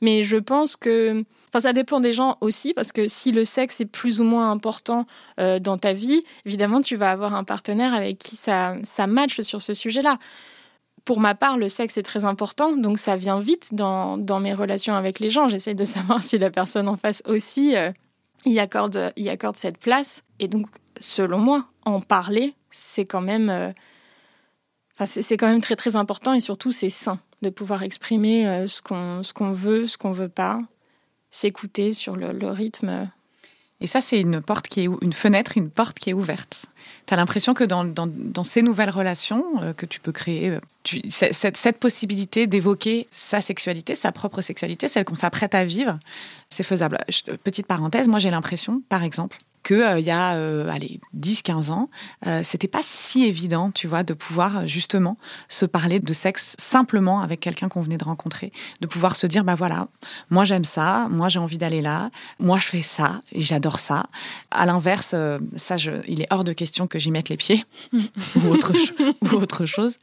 Mais 0.00 0.22
je 0.22 0.36
pense 0.36 0.76
que 0.76 1.24
Enfin, 1.52 1.60
ça 1.60 1.74
dépend 1.74 2.00
des 2.00 2.14
gens 2.14 2.38
aussi, 2.40 2.72
parce 2.72 2.92
que 2.92 3.08
si 3.08 3.30
le 3.30 3.44
sexe 3.44 3.82
est 3.82 3.86
plus 3.86 4.22
ou 4.22 4.24
moins 4.24 4.50
important 4.50 5.04
euh, 5.38 5.58
dans 5.58 5.76
ta 5.76 5.92
vie, 5.92 6.22
évidemment, 6.46 6.80
tu 6.80 6.96
vas 6.96 7.10
avoir 7.10 7.34
un 7.34 7.44
partenaire 7.44 7.92
avec 7.92 8.16
qui 8.16 8.36
ça, 8.36 8.76
ça 8.84 9.06
match 9.06 9.38
sur 9.42 9.60
ce 9.60 9.74
sujet-là. 9.74 10.18
Pour 11.04 11.20
ma 11.20 11.34
part, 11.34 11.58
le 11.58 11.68
sexe 11.68 11.98
est 11.98 12.02
très 12.02 12.24
important, 12.24 12.72
donc 12.74 12.98
ça 12.98 13.16
vient 13.16 13.38
vite 13.38 13.74
dans, 13.74 14.16
dans 14.16 14.40
mes 14.40 14.54
relations 14.54 14.94
avec 14.94 15.20
les 15.20 15.28
gens. 15.28 15.48
J'essaie 15.48 15.74
de 15.74 15.84
savoir 15.84 16.22
si 16.22 16.38
la 16.38 16.50
personne 16.50 16.88
en 16.88 16.96
face 16.96 17.22
aussi 17.26 17.76
euh, 17.76 17.90
y, 18.46 18.58
accorde, 18.58 19.12
y 19.16 19.28
accorde 19.28 19.56
cette 19.56 19.78
place. 19.78 20.22
Et 20.38 20.48
donc, 20.48 20.68
selon 21.00 21.38
moi, 21.38 21.66
en 21.84 22.00
parler, 22.00 22.54
c'est 22.70 23.04
quand 23.04 23.20
même, 23.20 23.50
euh, 23.50 23.72
enfin, 24.94 25.04
c'est 25.04 25.36
quand 25.36 25.48
même 25.48 25.60
très 25.60 25.76
très 25.76 25.96
important 25.96 26.32
et 26.32 26.40
surtout 26.40 26.70
c'est 26.70 26.88
sain 26.88 27.20
de 27.42 27.50
pouvoir 27.50 27.82
exprimer 27.82 28.48
euh, 28.48 28.66
ce 28.66 28.80
qu'on 28.80 29.22
ce 29.22 29.52
veut, 29.52 29.86
ce 29.86 29.98
qu'on 29.98 30.12
veut 30.12 30.28
pas, 30.28 30.60
s'écouter 31.32 31.92
sur 31.92 32.14
le, 32.14 32.50
rythme. 32.50 33.10
Et 33.80 33.88
ça, 33.88 34.00
c'est 34.00 34.20
une 34.20 34.40
porte 34.40 34.68
qui 34.68 34.82
est 34.82 34.88
une 35.00 35.12
fenêtre, 35.12 35.52
une 35.56 35.70
porte 35.70 35.98
qui 35.98 36.10
est 36.10 36.12
ouverte. 36.12 36.66
Tu 37.06 37.14
as 37.14 37.16
l'impression 37.16 37.52
que 37.52 37.64
dans, 37.64 37.84
dans, 37.84 38.06
dans, 38.06 38.44
ces 38.44 38.62
nouvelles 38.62 38.90
relations 38.90 39.44
euh, 39.60 39.72
que 39.72 39.86
tu 39.86 39.98
peux 39.98 40.12
créer, 40.12 40.50
euh, 40.50 40.60
cette, 41.08 41.56
cette, 41.56 41.78
possibilité 41.78 42.46
d'évoquer 42.46 43.08
sa 43.10 43.40
sexualité, 43.40 43.96
sa 43.96 44.12
propre 44.12 44.40
sexualité, 44.40 44.86
celle 44.86 45.04
qu'on 45.04 45.16
s'apprête 45.16 45.56
à 45.56 45.64
vivre, 45.64 45.98
c'est 46.48 46.62
faisable. 46.62 46.98
Petite 47.42 47.66
parenthèse, 47.66 48.06
moi 48.06 48.20
j'ai 48.20 48.30
l'impression, 48.30 48.82
par 48.88 49.02
exemple, 49.02 49.38
que 49.62 49.74
euh, 49.74 49.98
il 49.98 50.04
y 50.04 50.10
a 50.10 50.34
euh, 50.34 50.68
allez 50.68 51.00
10 51.12 51.42
15 51.42 51.70
ans, 51.70 51.88
euh, 52.26 52.42
c'était 52.42 52.68
pas 52.68 52.82
si 52.84 53.24
évident, 53.24 53.70
tu 53.70 53.86
vois, 53.86 54.02
de 54.02 54.14
pouvoir 54.14 54.66
justement 54.66 55.16
se 55.48 55.66
parler 55.66 56.00
de 56.00 56.12
sexe 56.12 56.54
simplement 56.58 57.20
avec 57.20 57.40
quelqu'un 57.40 57.68
qu'on 57.68 57.82
venait 57.82 57.96
de 57.96 58.04
rencontrer, 58.04 58.52
de 58.80 58.86
pouvoir 58.86 59.16
se 59.16 59.26
dire 59.26 59.44
bah 59.44 59.54
voilà, 59.54 59.88
moi 60.30 60.44
j'aime 60.44 60.64
ça, 60.64 61.06
moi 61.10 61.28
j'ai 61.28 61.38
envie 61.38 61.58
d'aller 61.58 61.82
là, 61.82 62.10
moi 62.38 62.58
je 62.58 62.66
fais 62.66 62.82
ça 62.82 63.22
et 63.32 63.40
j'adore 63.40 63.78
ça. 63.78 64.06
À 64.50 64.66
l'inverse, 64.66 65.14
ça 65.56 65.76
je, 65.76 65.92
il 66.08 66.22
est 66.22 66.26
hors 66.30 66.44
de 66.44 66.52
question 66.52 66.86
que 66.86 66.98
j'y 66.98 67.10
mette 67.10 67.28
les 67.28 67.36
pieds 67.36 67.64
ou 67.92 68.48
autre 68.48 68.72
ou 69.22 69.36
autre 69.36 69.66
chose. 69.66 69.98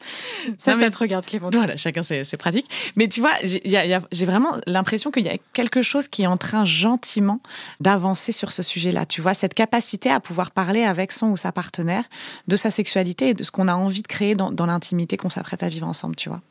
Ça, 0.58 0.76
ça 0.76 0.90
te 0.90 0.98
regarde 0.98 1.26
Clément. 1.26 1.50
Voilà, 1.52 1.78
chacun 1.78 2.04
c'est 2.04 2.38
pratique. 2.38 2.68
Mais 2.96 3.08
tu 3.08 3.20
vois, 3.20 3.34
j'ai 3.44 4.26
vraiment 4.26 4.56
l'impression 4.68 5.12
qu'il 5.12 5.26
y 5.26 5.30
a 5.30 5.38
quelque 5.54 5.82
chose 5.82 6.08
qui 6.08 6.24
est 6.24 6.28
en 6.28 6.38
train 6.38 6.66
gentiment 6.66 7.40
d'avancer 7.80 8.32
sur 8.32 8.52
ce 8.52 8.64
sujet-là. 8.64 9.06
Tu 9.06 9.22
vois, 9.22 9.34
cette 9.34 9.49
cette 9.50 9.56
capacité 9.56 10.12
à 10.12 10.20
pouvoir 10.20 10.52
parler 10.52 10.84
avec 10.84 11.12
son 11.12 11.28
ou 11.30 11.38
sa 11.38 11.52
partenaire 11.52 12.04
de 12.48 12.56
sa 12.56 12.70
sexualité 12.70 13.30
et 13.30 13.34
de 13.34 13.42
ce 13.42 13.50
qu'on 13.50 13.68
a 13.68 13.74
envie 13.74 14.04
de 14.04 14.08
créer 14.08 14.36
dans, 14.36 14.52
dans 14.52 14.68
l'intimité 14.68 15.18
qu'on 15.18 15.32
s'apprête 15.32 15.64
à 15.64 15.70
vivre 15.70 15.88
ensemble, 15.88 16.16
tu 16.16 16.30
vois. 16.30 16.42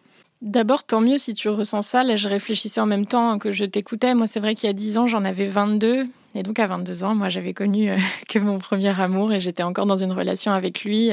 D'abord, 0.42 0.82
tant 0.82 1.00
mieux 1.00 1.16
si 1.16 1.32
tu 1.34 1.48
ressens 1.48 1.82
ça. 1.82 2.02
Là, 2.02 2.16
je 2.16 2.28
réfléchissais 2.28 2.80
en 2.80 2.86
même 2.86 3.06
temps 3.06 3.38
que 3.38 3.52
je 3.52 3.64
t'écoutais. 3.64 4.14
Moi, 4.14 4.26
c'est 4.26 4.40
vrai 4.40 4.56
qu'il 4.56 4.66
y 4.66 4.70
a 4.70 4.72
10 4.72 4.98
ans, 4.98 5.06
j'en 5.06 5.24
avais 5.24 5.46
22. 5.46 6.06
Et 6.34 6.42
donc, 6.42 6.58
à 6.58 6.66
22 6.66 7.04
ans, 7.04 7.14
moi, 7.14 7.28
j'avais 7.28 7.54
connu 7.54 7.90
euh, 7.90 7.96
que 8.28 8.40
mon 8.40 8.58
premier 8.58 9.00
amour 9.00 9.32
et 9.32 9.40
j'étais 9.40 9.62
encore 9.62 9.86
dans 9.86 9.96
une 9.96 10.12
relation 10.12 10.50
avec 10.50 10.82
lui. 10.82 11.12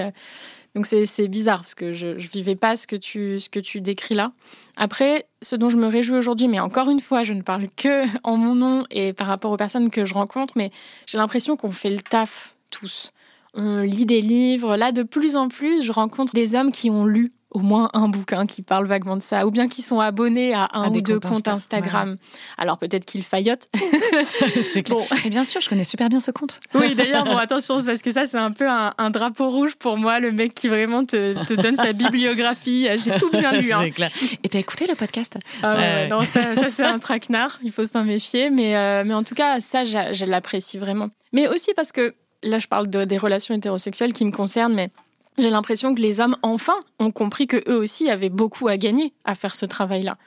Donc 0.75 0.85
c'est 0.87 1.27
bizarre 1.29 1.61
parce 1.61 1.73
que 1.73 1.93
je 1.93 2.07
ne 2.07 2.13
vivais 2.15 2.57
pas 2.57 2.75
ce 2.75 2.85
que, 2.85 2.97
tu, 2.97 3.39
ce 3.39 3.49
que 3.49 3.59
tu 3.59 3.79
décris 3.79 4.13
là. 4.13 4.33
Après, 4.75 5.25
ce 5.41 5.55
dont 5.55 5.69
je 5.69 5.77
me 5.77 5.87
réjouis 5.87 6.17
aujourd'hui, 6.17 6.49
mais 6.49 6.59
encore 6.59 6.89
une 6.89 6.99
fois, 6.99 7.23
je 7.23 7.33
ne 7.33 7.41
parle 7.41 7.67
que 7.77 8.03
en 8.23 8.35
mon 8.35 8.55
nom 8.55 8.85
et 8.91 9.13
par 9.13 9.27
rapport 9.27 9.51
aux 9.51 9.57
personnes 9.57 9.89
que 9.89 10.05
je 10.05 10.13
rencontre, 10.13 10.53
mais 10.57 10.71
j'ai 11.07 11.17
l'impression 11.17 11.55
qu'on 11.55 11.71
fait 11.71 11.89
le 11.89 12.01
taf 12.01 12.55
tous. 12.69 13.13
On 13.53 13.81
lit 13.81 14.05
des 14.05 14.19
livres. 14.19 14.75
Là, 14.75 14.91
de 14.91 15.03
plus 15.03 15.37
en 15.37 15.47
plus, 15.47 15.81
je 15.81 15.93
rencontre 15.93 16.33
des 16.33 16.55
hommes 16.55 16.73
qui 16.73 16.89
ont 16.89 17.05
lu 17.05 17.31
au 17.55 17.59
moins 17.59 17.89
un 17.93 18.09
bouquin 18.09 18.45
qui 18.45 18.61
parle 18.61 18.85
vaguement 18.85 19.15
de 19.15 19.21
ça, 19.21 19.47
ou 19.47 19.51
bien 19.51 19.69
qui 19.69 19.81
sont 19.81 20.01
abonnés 20.01 20.53
à 20.53 20.67
un 20.73 20.89
ou 20.89 20.99
deux 20.99 21.21
comptes 21.21 21.47
Instagram. 21.47 22.17
Alors 22.57 22.77
peut-être 22.77 23.05
qu'ils 23.05 23.23
faillotent. 23.23 23.69
c'est 24.73 24.83
clair. 24.83 25.05
Et 25.23 25.29
bien 25.29 25.45
sûr, 25.45 25.61
je 25.61 25.69
connais 25.69 25.85
super 25.85 26.09
bien 26.09 26.19
ce 26.19 26.31
compte. 26.31 26.59
oui, 26.73 26.95
d'ailleurs, 26.95 27.23
bon, 27.23 27.37
attention, 27.37 27.81
parce 27.81 28.01
que 28.01 28.11
ça, 28.11 28.25
c'est 28.25 28.37
un 28.37 28.51
peu 28.51 28.67
un, 28.69 29.09
drapeau 29.09 29.49
rouge 29.49 29.75
pour 29.77 29.97
moi, 29.97 30.19
le 30.19 30.33
mec 30.33 30.53
qui 30.53 30.67
vraiment 30.67 31.05
te, 31.05 31.41
te 31.45 31.53
donne 31.53 31.77
sa 31.77 31.93
bibliographie. 31.93 32.87
J'ai 32.97 33.17
tout 33.17 33.29
bien 33.29 33.53
lu. 33.53 33.71
Hein. 33.71 33.89
Clair. 33.91 34.11
Et 34.43 34.49
t'as 34.49 34.59
écouté 34.59 34.85
le 34.85 34.95
podcast? 34.95 35.37
Ah 35.63 35.75
ouais, 35.75 36.07
Non, 36.09 36.25
ça, 36.25 36.55
ça 36.55 36.69
c'est 36.75 36.83
un 36.83 36.99
traquenard, 36.99 37.59
il 37.63 37.71
faut 37.71 37.85
s'en 37.85 38.03
méfier. 38.03 38.49
Mais, 38.49 38.75
euh, 38.75 39.03
mais 39.05 39.13
en 39.13 39.23
tout 39.23 39.35
cas, 39.35 39.61
ça, 39.61 39.85
je 39.85 40.25
l'apprécie 40.25 40.77
vraiment. 40.77 41.09
Mais 41.31 41.47
aussi 41.47 41.73
parce 41.73 41.93
que 41.93 42.13
là, 42.43 42.57
je 42.57 42.67
parle 42.67 42.89
de, 42.89 43.05
des 43.05 43.17
relations 43.17 43.55
hétérosexuelles 43.55 44.11
qui 44.11 44.25
me 44.25 44.31
concernent, 44.31 44.73
mais 44.73 44.89
j'ai 45.37 45.49
l'impression 45.49 45.93
que 45.95 46.01
les 46.01 46.19
hommes, 46.19 46.37
enfin, 46.41 46.75
ont 46.99 47.11
compris 47.11 47.47
que 47.47 47.57
eux 47.69 47.77
aussi 47.77 48.09
avaient 48.09 48.29
beaucoup 48.29 48.67
à 48.67 48.77
gagner 48.77 49.13
à 49.25 49.35
faire 49.35 49.55
ce 49.55 49.65
travail-là. 49.65 50.17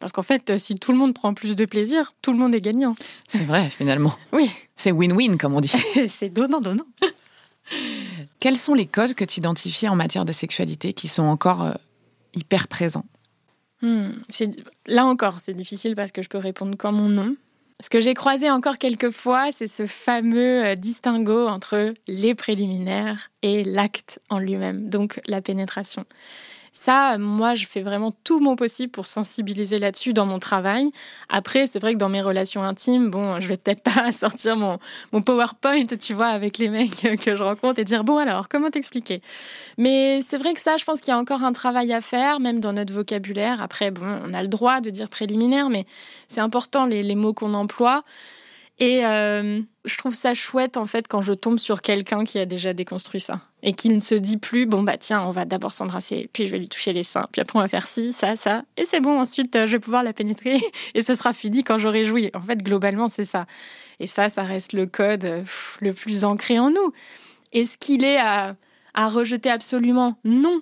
Parce 0.00 0.12
qu'en 0.12 0.22
fait, 0.22 0.58
si 0.58 0.76
tout 0.76 0.92
le 0.92 0.98
monde 0.98 1.14
prend 1.14 1.34
plus 1.34 1.56
de 1.56 1.64
plaisir, 1.64 2.12
tout 2.22 2.32
le 2.32 2.38
monde 2.38 2.54
est 2.54 2.60
gagnant. 2.60 2.94
C'est 3.26 3.44
vrai, 3.44 3.68
finalement. 3.70 4.14
Oui. 4.32 4.50
C'est 4.76 4.92
win-win, 4.92 5.36
comme 5.38 5.54
on 5.54 5.60
dit. 5.60 5.72
c'est 6.08 6.28
donnant-donnant. 6.28 6.86
Quels 8.40 8.56
sont 8.56 8.74
les 8.74 8.86
codes 8.86 9.14
que 9.14 9.24
tu 9.24 9.40
identifies 9.40 9.88
en 9.88 9.96
matière 9.96 10.24
de 10.24 10.32
sexualité 10.32 10.92
qui 10.92 11.08
sont 11.08 11.24
encore 11.24 11.62
euh, 11.62 11.72
hyper 12.34 12.68
présents? 12.68 13.04
Hmm, 13.82 14.10
Là 14.86 15.06
encore, 15.06 15.38
c'est 15.44 15.54
difficile 15.54 15.94
parce 15.94 16.12
que 16.12 16.22
je 16.22 16.28
peux 16.28 16.38
répondre 16.38 16.76
comme 16.76 16.96
mon 16.96 17.08
nom. 17.08 17.36
Ce 17.80 17.90
que 17.90 18.00
j'ai 18.00 18.14
croisé 18.14 18.50
encore 18.50 18.78
quelques 18.78 19.10
fois, 19.10 19.52
c'est 19.52 19.68
ce 19.68 19.86
fameux 19.86 20.66
euh, 20.66 20.74
distinguo 20.74 21.46
entre 21.46 21.94
les 22.08 22.34
préliminaires 22.34 23.30
et 23.42 23.62
l'acte 23.62 24.18
en 24.30 24.40
lui-même, 24.40 24.88
donc 24.88 25.20
la 25.28 25.40
pénétration. 25.40 26.04
Ça, 26.80 27.18
moi, 27.18 27.56
je 27.56 27.66
fais 27.66 27.80
vraiment 27.80 28.12
tout 28.22 28.38
mon 28.38 28.54
possible 28.54 28.92
pour 28.92 29.08
sensibiliser 29.08 29.80
là-dessus 29.80 30.12
dans 30.12 30.26
mon 30.26 30.38
travail. 30.38 30.92
Après, 31.28 31.66
c'est 31.66 31.80
vrai 31.80 31.94
que 31.94 31.98
dans 31.98 32.08
mes 32.08 32.22
relations 32.22 32.62
intimes, 32.62 33.10
bon, 33.10 33.40
je 33.40 33.48
vais 33.48 33.56
peut-être 33.56 33.82
pas 33.94 34.12
sortir 34.12 34.56
mon, 34.56 34.78
PowerPoint, 35.20 35.86
tu 36.00 36.14
vois, 36.14 36.28
avec 36.28 36.56
les 36.56 36.68
mecs 36.68 37.00
que 37.20 37.36
je 37.36 37.42
rencontre 37.42 37.80
et 37.80 37.84
dire, 37.84 38.04
bon, 38.04 38.18
alors, 38.18 38.48
comment 38.48 38.70
t'expliquer? 38.70 39.22
Mais 39.76 40.22
c'est 40.22 40.38
vrai 40.38 40.54
que 40.54 40.60
ça, 40.60 40.76
je 40.76 40.84
pense 40.84 41.00
qu'il 41.00 41.08
y 41.12 41.16
a 41.16 41.18
encore 41.18 41.42
un 41.42 41.52
travail 41.52 41.92
à 41.92 42.00
faire, 42.00 42.38
même 42.38 42.60
dans 42.60 42.72
notre 42.72 42.94
vocabulaire. 42.94 43.60
Après, 43.60 43.90
bon, 43.90 44.06
on 44.24 44.32
a 44.32 44.40
le 44.40 44.48
droit 44.48 44.80
de 44.80 44.90
dire 44.90 45.08
préliminaire, 45.08 45.70
mais 45.70 45.84
c'est 46.28 46.40
important 46.40 46.86
les 46.86 47.14
mots 47.16 47.34
qu'on 47.34 47.54
emploie. 47.54 48.04
Et 48.80 49.04
euh, 49.04 49.60
je 49.84 49.96
trouve 49.96 50.14
ça 50.14 50.34
chouette 50.34 50.76
en 50.76 50.86
fait 50.86 51.08
quand 51.08 51.20
je 51.20 51.32
tombe 51.32 51.58
sur 51.58 51.82
quelqu'un 51.82 52.24
qui 52.24 52.38
a 52.38 52.46
déjà 52.46 52.72
déconstruit 52.72 53.20
ça 53.20 53.40
et 53.62 53.72
qui 53.72 53.88
ne 53.88 53.98
se 53.98 54.14
dit 54.14 54.36
plus 54.36 54.66
bon 54.66 54.84
bah 54.84 54.96
tiens 54.96 55.22
on 55.22 55.30
va 55.30 55.44
d'abord 55.44 55.72
s'embrasser 55.72 56.30
puis 56.32 56.46
je 56.46 56.52
vais 56.52 56.58
lui 56.58 56.68
toucher 56.68 56.92
les 56.92 57.02
seins 57.02 57.26
puis 57.32 57.40
après 57.40 57.58
on 57.58 57.62
va 57.62 57.66
faire 57.66 57.88
ci 57.88 58.12
ça 58.12 58.36
ça 58.36 58.62
et 58.76 58.86
c'est 58.86 59.00
bon 59.00 59.18
ensuite 59.18 59.56
euh, 59.56 59.66
je 59.66 59.72
vais 59.72 59.78
pouvoir 59.80 60.04
la 60.04 60.12
pénétrer 60.12 60.60
et 60.94 61.02
ce 61.02 61.14
sera 61.14 61.32
fini 61.32 61.64
quand 61.64 61.78
j'aurai 61.78 62.04
joui. 62.04 62.30
En 62.34 62.42
fait 62.42 62.62
globalement 62.62 63.08
c'est 63.08 63.24
ça 63.24 63.46
et 63.98 64.06
ça 64.06 64.28
ça 64.28 64.44
reste 64.44 64.72
le 64.72 64.86
code 64.86 65.24
euh, 65.24 65.42
le 65.80 65.92
plus 65.92 66.24
ancré 66.24 66.60
en 66.60 66.70
nous. 66.70 66.92
Est-ce 67.52 67.78
qu'il 67.78 68.04
est 68.04 68.18
à, 68.18 68.54
à 68.94 69.08
rejeter 69.08 69.50
absolument? 69.50 70.18
Non 70.24 70.60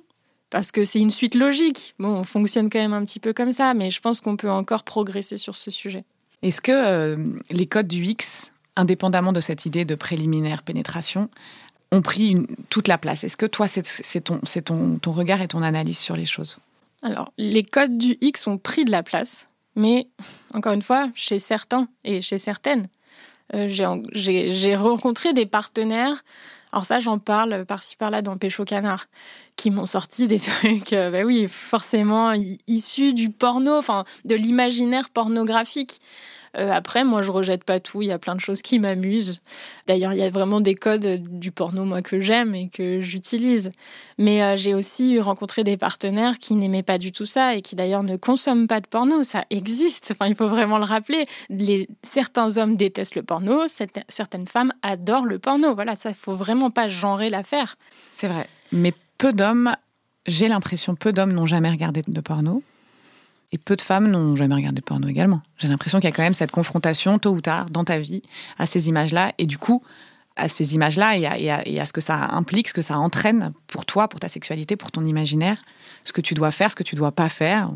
parce 0.48 0.70
que 0.70 0.84
c'est 0.84 1.00
une 1.00 1.10
suite 1.10 1.34
logique. 1.34 1.94
Bon 1.98 2.08
on 2.08 2.24
fonctionne 2.24 2.70
quand 2.70 2.78
même 2.78 2.94
un 2.94 3.04
petit 3.04 3.20
peu 3.20 3.34
comme 3.34 3.52
ça 3.52 3.74
mais 3.74 3.90
je 3.90 4.00
pense 4.00 4.22
qu'on 4.22 4.36
peut 4.36 4.50
encore 4.50 4.84
progresser 4.84 5.36
sur 5.36 5.56
ce 5.56 5.70
sujet. 5.70 6.04
Est-ce 6.42 6.60
que 6.60 6.72
euh, 6.72 7.16
les 7.50 7.66
codes 7.66 7.88
du 7.88 8.04
X, 8.04 8.52
indépendamment 8.76 9.32
de 9.32 9.40
cette 9.40 9.66
idée 9.66 9.84
de 9.84 9.94
préliminaire 9.94 10.62
pénétration, 10.62 11.28
ont 11.92 12.02
pris 12.02 12.36
toute 12.68 12.88
la 12.88 12.98
place? 12.98 13.24
Est-ce 13.24 13.36
que 13.36 13.46
toi, 13.46 13.66
c'est 13.68 14.20
ton, 14.20 14.98
ton, 14.98 15.12
regard 15.12 15.40
et 15.40 15.48
ton 15.48 15.62
analyse 15.62 15.98
sur 15.98 16.16
les 16.16 16.26
choses? 16.26 16.58
Alors, 17.02 17.32
les 17.38 17.62
codes 17.62 17.98
du 17.98 18.16
X 18.20 18.46
ont 18.46 18.58
pris 18.58 18.84
de 18.84 18.90
la 18.90 19.02
place, 19.02 19.48
mais 19.74 20.08
encore 20.54 20.72
une 20.72 20.82
fois, 20.82 21.10
chez 21.14 21.38
certains 21.38 21.88
et 22.04 22.20
chez 22.20 22.38
certaines. 22.38 22.88
Euh, 23.54 23.68
j'ai 23.68 24.76
rencontré 24.76 25.32
des 25.32 25.46
partenaires 25.46 26.24
alors 26.76 26.84
ça, 26.84 27.00
j'en 27.00 27.18
parle 27.18 27.64
par-ci 27.64 27.96
par-là 27.96 28.20
dans 28.20 28.36
Pécho 28.36 28.66
Canard, 28.66 29.06
qui 29.56 29.70
m'ont 29.70 29.86
sorti 29.86 30.26
des 30.26 30.38
trucs, 30.60 30.92
euh, 30.92 31.10
bah 31.10 31.22
oui, 31.24 31.48
forcément 31.48 32.34
issus 32.66 33.14
du 33.14 33.30
porno, 33.30 33.78
enfin 33.78 34.04
de 34.26 34.34
l'imaginaire 34.34 35.08
pornographique. 35.08 36.02
Euh, 36.58 36.70
après, 36.72 37.04
moi, 37.04 37.22
je 37.22 37.30
rejette 37.30 37.64
pas 37.64 37.80
tout. 37.80 38.02
Il 38.02 38.08
y 38.08 38.12
a 38.12 38.18
plein 38.18 38.34
de 38.34 38.40
choses 38.40 38.62
qui 38.62 38.78
m'amusent. 38.78 39.40
D'ailleurs, 39.86 40.12
il 40.12 40.18
y 40.18 40.22
a 40.22 40.30
vraiment 40.30 40.60
des 40.60 40.74
codes 40.74 41.22
du 41.38 41.52
porno, 41.52 41.84
moi, 41.84 42.02
que 42.02 42.20
j'aime 42.20 42.54
et 42.54 42.68
que 42.68 43.00
j'utilise. 43.00 43.70
Mais 44.18 44.42
euh, 44.42 44.56
j'ai 44.56 44.74
aussi 44.74 45.20
rencontré 45.20 45.64
des 45.64 45.76
partenaires 45.76 46.38
qui 46.38 46.54
n'aimaient 46.54 46.82
pas 46.82 46.98
du 46.98 47.12
tout 47.12 47.26
ça 47.26 47.54
et 47.54 47.60
qui, 47.60 47.76
d'ailleurs, 47.76 48.02
ne 48.02 48.16
consomment 48.16 48.66
pas 48.66 48.80
de 48.80 48.86
porno. 48.86 49.22
Ça 49.22 49.44
existe. 49.50 50.12
Enfin, 50.12 50.26
il 50.28 50.34
faut 50.34 50.48
vraiment 50.48 50.78
le 50.78 50.84
rappeler. 50.84 51.26
Certains 52.02 52.56
hommes 52.56 52.76
détestent 52.76 53.16
le 53.16 53.22
porno. 53.22 53.64
Certaines 54.08 54.46
femmes 54.46 54.72
adorent 54.82 55.26
le 55.26 55.38
porno. 55.38 55.74
Voilà, 55.74 55.96
ça, 55.96 56.10
il 56.10 56.14
faut 56.14 56.34
vraiment 56.34 56.70
pas 56.70 56.88
genrer 56.88 57.30
l'affaire. 57.30 57.76
C'est 58.12 58.28
vrai. 58.28 58.48
Mais 58.72 58.92
peu 59.18 59.32
d'hommes, 59.32 59.74
j'ai 60.26 60.48
l'impression, 60.48 60.94
peu 60.94 61.12
d'hommes 61.12 61.32
n'ont 61.32 61.46
jamais 61.46 61.70
regardé 61.70 62.02
de 62.06 62.20
porno. 62.20 62.62
Et 63.56 63.58
peu 63.58 63.74
de 63.74 63.80
femmes 63.80 64.08
n'ont 64.08 64.36
jamais 64.36 64.54
regardé 64.54 64.82
de 64.82 64.84
porno 64.84 65.08
également. 65.08 65.40
J'ai 65.56 65.66
l'impression 65.66 65.98
qu'il 65.98 66.10
y 66.10 66.12
a 66.12 66.14
quand 66.14 66.22
même 66.22 66.34
cette 66.34 66.50
confrontation, 66.50 67.18
tôt 67.18 67.30
ou 67.30 67.40
tard, 67.40 67.64
dans 67.70 67.84
ta 67.84 67.98
vie, 67.98 68.20
à 68.58 68.66
ces 68.66 68.90
images-là. 68.90 69.32
Et 69.38 69.46
du 69.46 69.56
coup, 69.56 69.82
à 70.36 70.48
ces 70.48 70.74
images-là 70.74 71.16
et, 71.16 71.80
à, 71.80 71.86
ce 71.86 71.92
que 71.94 72.02
ça 72.02 72.16
implique, 72.32 72.68
ce 72.68 72.74
que 72.74 72.82
ça 72.82 72.98
entraîne 72.98 73.54
pour 73.66 73.86
toi, 73.86 74.08
pour 74.08 74.20
ta 74.20 74.28
sexualité, 74.28 74.76
pour 74.76 74.92
ton 74.92 75.06
imaginaire, 75.06 75.62
ce 76.04 76.12
que 76.12 76.20
tu 76.20 76.34
dois 76.34 76.50
faire, 76.50 76.70
ce 76.70 76.76
que 76.76 76.82
tu 76.82 76.96
dois 76.96 77.12
pas 77.12 77.30
faire. 77.30 77.70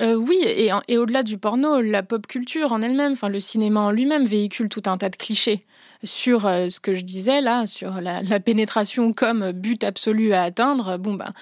euh, 0.00 0.14
oui, 0.14 0.38
et, 0.46 0.96
au-delà 0.96 1.22
du 1.22 1.36
porno, 1.36 1.82
la 1.82 2.02
pop 2.02 2.26
culture 2.26 2.72
en 2.72 2.80
elle-même, 2.80 3.12
enfin 3.12 3.28
le 3.28 3.40
cinéma 3.40 3.80
en 3.80 3.90
lui-même 3.90 4.24
véhicule 4.24 4.70
tout 4.70 4.82
un 4.86 4.96
tas 4.96 5.10
de 5.10 5.16
clichés 5.16 5.66
sur 6.04 6.46
euh, 6.46 6.70
ce 6.70 6.80
que 6.80 6.94
je 6.94 7.02
disais 7.02 7.42
là, 7.42 7.66
sur 7.66 8.00
la, 8.00 8.22
la, 8.22 8.40
pénétration 8.40 9.12
comme 9.12 9.52
but 9.52 9.84
absolu 9.84 10.32
à 10.32 10.44
atteindre. 10.44 10.96
Bon 10.96 11.12
ben 11.12 11.34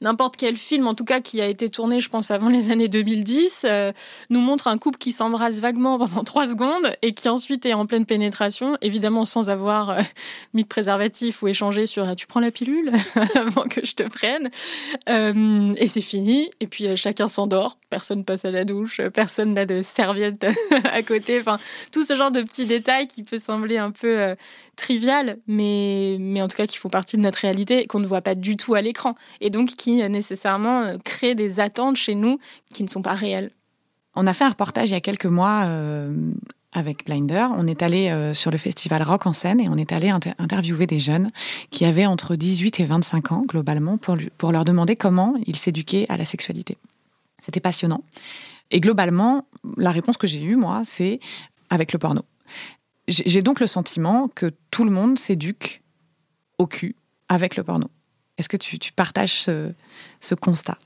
n'importe 0.00 0.36
quel 0.36 0.56
film, 0.56 0.86
en 0.86 0.94
tout 0.94 1.04
cas 1.04 1.20
qui 1.20 1.40
a 1.40 1.46
été 1.46 1.68
tourné, 1.68 2.00
je 2.00 2.08
pense, 2.08 2.30
avant 2.30 2.48
les 2.48 2.70
années 2.70 2.88
2010, 2.88 3.64
euh, 3.64 3.92
nous 4.30 4.40
montre 4.40 4.68
un 4.68 4.78
couple 4.78 4.98
qui 4.98 5.12
s'embrasse 5.12 5.60
vaguement 5.60 5.98
pendant 6.06 6.24
trois 6.24 6.48
secondes 6.48 6.92
et 7.02 7.14
qui 7.14 7.28
ensuite 7.28 7.66
est 7.66 7.74
en 7.74 7.86
pleine 7.86 8.06
pénétration, 8.06 8.76
évidemment 8.80 9.24
sans 9.24 9.50
avoir 9.50 9.90
euh, 9.90 10.00
mis 10.54 10.62
de 10.62 10.68
préservatif 10.68 11.42
ou 11.42 11.48
échangé 11.48 11.86
sur 11.86 12.08
ah, 12.08 12.14
tu 12.14 12.26
prends 12.26 12.40
la 12.40 12.50
pilule 12.50 12.92
avant 13.34 13.62
que 13.62 13.84
je 13.84 13.94
te 13.94 14.02
prenne. 14.04 14.50
Euh, 15.08 15.72
et 15.76 15.88
c'est 15.88 16.00
fini. 16.00 16.50
Et 16.60 16.66
puis 16.66 16.96
chacun 16.96 17.28
s'endort, 17.28 17.77
personne 17.90 18.24
passe 18.24 18.44
à 18.44 18.50
la 18.50 18.64
douche, 18.64 19.00
personne 19.14 19.54
n'a 19.54 19.66
de 19.66 19.82
serviette 19.82 20.46
à 20.92 21.02
côté. 21.02 21.40
Enfin, 21.40 21.58
tout 21.92 22.02
ce 22.02 22.16
genre 22.16 22.30
de 22.30 22.42
petits 22.42 22.66
détails 22.66 23.06
qui 23.06 23.22
peut 23.22 23.38
sembler 23.38 23.78
un 23.78 23.90
peu 23.90 24.34
trivial, 24.76 25.38
mais, 25.46 26.16
mais 26.20 26.42
en 26.42 26.48
tout 26.48 26.56
cas 26.56 26.66
qui 26.66 26.78
font 26.78 26.88
partie 26.88 27.16
de 27.16 27.22
notre 27.22 27.38
réalité, 27.38 27.86
qu'on 27.86 28.00
ne 28.00 28.06
voit 28.06 28.22
pas 28.22 28.34
du 28.34 28.56
tout 28.56 28.74
à 28.74 28.80
l'écran. 28.80 29.14
Et 29.40 29.50
donc 29.50 29.70
qui 29.70 30.02
nécessairement 30.08 30.82
euh, 30.82 30.96
créent 31.04 31.34
des 31.34 31.60
attentes 31.60 31.96
chez 31.96 32.14
nous 32.14 32.38
qui 32.72 32.82
ne 32.82 32.88
sont 32.88 33.02
pas 33.02 33.14
réelles. 33.14 33.50
On 34.14 34.26
a 34.26 34.32
fait 34.32 34.44
un 34.44 34.50
reportage 34.50 34.88
il 34.90 34.92
y 34.92 34.96
a 34.96 35.00
quelques 35.00 35.26
mois 35.26 35.64
euh, 35.66 36.12
avec 36.72 37.04
Blinder. 37.06 37.46
On 37.56 37.66
est 37.66 37.82
allé 37.82 38.10
euh, 38.10 38.34
sur 38.34 38.50
le 38.50 38.58
festival 38.58 39.02
Rock 39.02 39.26
en 39.26 39.32
scène 39.32 39.60
et 39.60 39.68
on 39.68 39.76
est 39.76 39.92
allé 39.92 40.10
interviewer 40.38 40.86
des 40.86 40.98
jeunes 40.98 41.28
qui 41.70 41.84
avaient 41.84 42.06
entre 42.06 42.36
18 42.36 42.80
et 42.80 42.84
25 42.84 43.32
ans 43.32 43.42
globalement 43.46 43.96
pour, 43.96 44.16
pour 44.36 44.52
leur 44.52 44.64
demander 44.64 44.96
comment 44.96 45.34
ils 45.46 45.56
s'éduquaient 45.56 46.06
à 46.08 46.16
la 46.16 46.24
sexualité. 46.24 46.76
C'était 47.40 47.60
passionnant. 47.60 48.02
Et 48.70 48.80
globalement, 48.80 49.46
la 49.76 49.90
réponse 49.90 50.16
que 50.16 50.26
j'ai 50.26 50.42
eue, 50.42 50.56
moi, 50.56 50.82
c'est 50.84 51.20
avec 51.70 51.92
le 51.92 51.98
porno. 51.98 52.22
J'ai 53.06 53.40
donc 53.40 53.60
le 53.60 53.66
sentiment 53.66 54.28
que 54.28 54.52
tout 54.70 54.84
le 54.84 54.90
monde 54.90 55.18
s'éduque 55.18 55.82
au 56.58 56.66
cul 56.66 56.94
avec 57.28 57.56
le 57.56 57.64
porno. 57.64 57.88
Est-ce 58.36 58.48
que 58.48 58.56
tu, 58.56 58.92
partages 58.92 59.40
ce, 59.40 60.34
constat? 60.34 60.78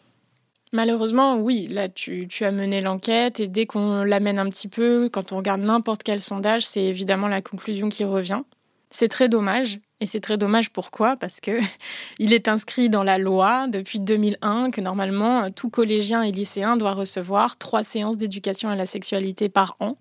Malheureusement, 0.72 1.36
oui. 1.36 1.66
Là, 1.66 1.88
tu, 1.88 2.28
as 2.40 2.52
mené 2.52 2.80
l'enquête 2.80 3.40
et 3.40 3.48
dès 3.48 3.66
qu'on 3.66 4.04
l'amène 4.04 4.38
un 4.38 4.48
petit 4.48 4.68
peu, 4.68 5.08
quand 5.12 5.32
on 5.32 5.38
regarde 5.38 5.60
n'importe 5.60 6.02
quel 6.02 6.20
sondage, 6.20 6.64
c'est 6.64 6.82
évidemment 6.82 7.28
la 7.28 7.42
conclusion 7.42 7.88
qui 7.88 8.04
revient. 8.04 8.42
C'est 8.90 9.08
très 9.08 9.28
dommage. 9.28 9.80
Et 10.02 10.06
c'est 10.06 10.18
très 10.18 10.36
dommage 10.36 10.70
pourquoi? 10.70 11.14
Parce 11.14 11.38
que 11.40 11.60
il 12.18 12.34
est 12.34 12.48
inscrit 12.48 12.90
dans 12.90 13.04
la 13.04 13.18
loi 13.18 13.68
depuis 13.68 14.00
2001 14.00 14.72
que 14.72 14.80
normalement 14.80 15.48
tout 15.52 15.70
collégien 15.70 16.24
et 16.24 16.32
lycéen 16.32 16.76
doit 16.76 16.90
recevoir 16.90 17.56
trois 17.56 17.84
séances 17.84 18.16
d'éducation 18.16 18.68
à 18.68 18.74
la 18.74 18.84
sexualité 18.84 19.48
par 19.48 19.76
an. 19.78 19.96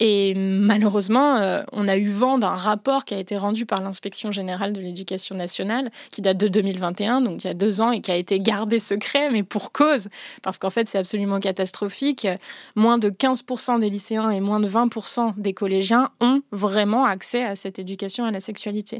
Et 0.00 0.34
malheureusement, 0.34 1.36
euh, 1.36 1.62
on 1.72 1.88
a 1.88 1.96
eu 1.96 2.08
vent 2.08 2.38
d'un 2.38 2.54
rapport 2.54 3.04
qui 3.04 3.14
a 3.14 3.18
été 3.18 3.36
rendu 3.36 3.66
par 3.66 3.82
l'inspection 3.82 4.30
générale 4.30 4.72
de 4.72 4.80
l'éducation 4.80 5.34
nationale, 5.34 5.90
qui 6.10 6.22
date 6.22 6.36
de 6.36 6.46
2021, 6.46 7.20
donc 7.20 7.42
il 7.42 7.48
y 7.48 7.50
a 7.50 7.54
deux 7.54 7.80
ans, 7.80 7.90
et 7.90 8.00
qui 8.00 8.12
a 8.12 8.16
été 8.16 8.38
gardé 8.38 8.78
secret, 8.78 9.30
mais 9.30 9.42
pour 9.42 9.72
cause, 9.72 10.08
parce 10.42 10.58
qu'en 10.58 10.70
fait 10.70 10.86
c'est 10.86 10.98
absolument 10.98 11.40
catastrophique. 11.40 12.28
Moins 12.76 12.98
de 12.98 13.10
15% 13.10 13.80
des 13.80 13.90
lycéens 13.90 14.30
et 14.30 14.40
moins 14.40 14.60
de 14.60 14.68
20% 14.68 15.34
des 15.36 15.52
collégiens 15.52 16.10
ont 16.20 16.42
vraiment 16.52 17.04
accès 17.04 17.44
à 17.44 17.56
cette 17.56 17.78
éducation 17.78 18.24
à 18.24 18.30
la 18.30 18.40
sexualité. 18.40 18.98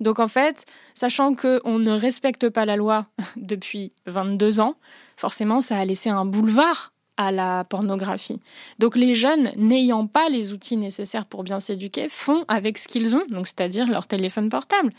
Donc 0.00 0.18
en 0.18 0.28
fait, 0.28 0.64
sachant 0.94 1.34
qu'on 1.34 1.78
ne 1.78 1.90
respecte 1.90 2.48
pas 2.48 2.64
la 2.64 2.76
loi 2.76 3.04
depuis 3.36 3.92
22 4.06 4.60
ans, 4.60 4.76
forcément 5.16 5.60
ça 5.60 5.76
a 5.76 5.84
laissé 5.84 6.08
un 6.08 6.24
boulevard 6.24 6.92
à 7.18 7.30
la 7.32 7.64
pornographie. 7.64 8.40
Donc 8.78 8.96
les 8.96 9.14
jeunes, 9.14 9.52
n'ayant 9.56 10.06
pas 10.06 10.30
les 10.30 10.54
outils 10.54 10.78
nécessaires 10.78 11.26
pour 11.26 11.42
bien 11.42 11.60
s'éduquer, 11.60 12.08
font 12.08 12.44
avec 12.48 12.78
ce 12.78 12.88
qu'ils 12.88 13.14
ont, 13.16 13.26
donc 13.28 13.46
c'est-à-dire 13.46 13.86
leur 13.88 14.06
téléphone 14.06 14.48
portable. 14.48 14.92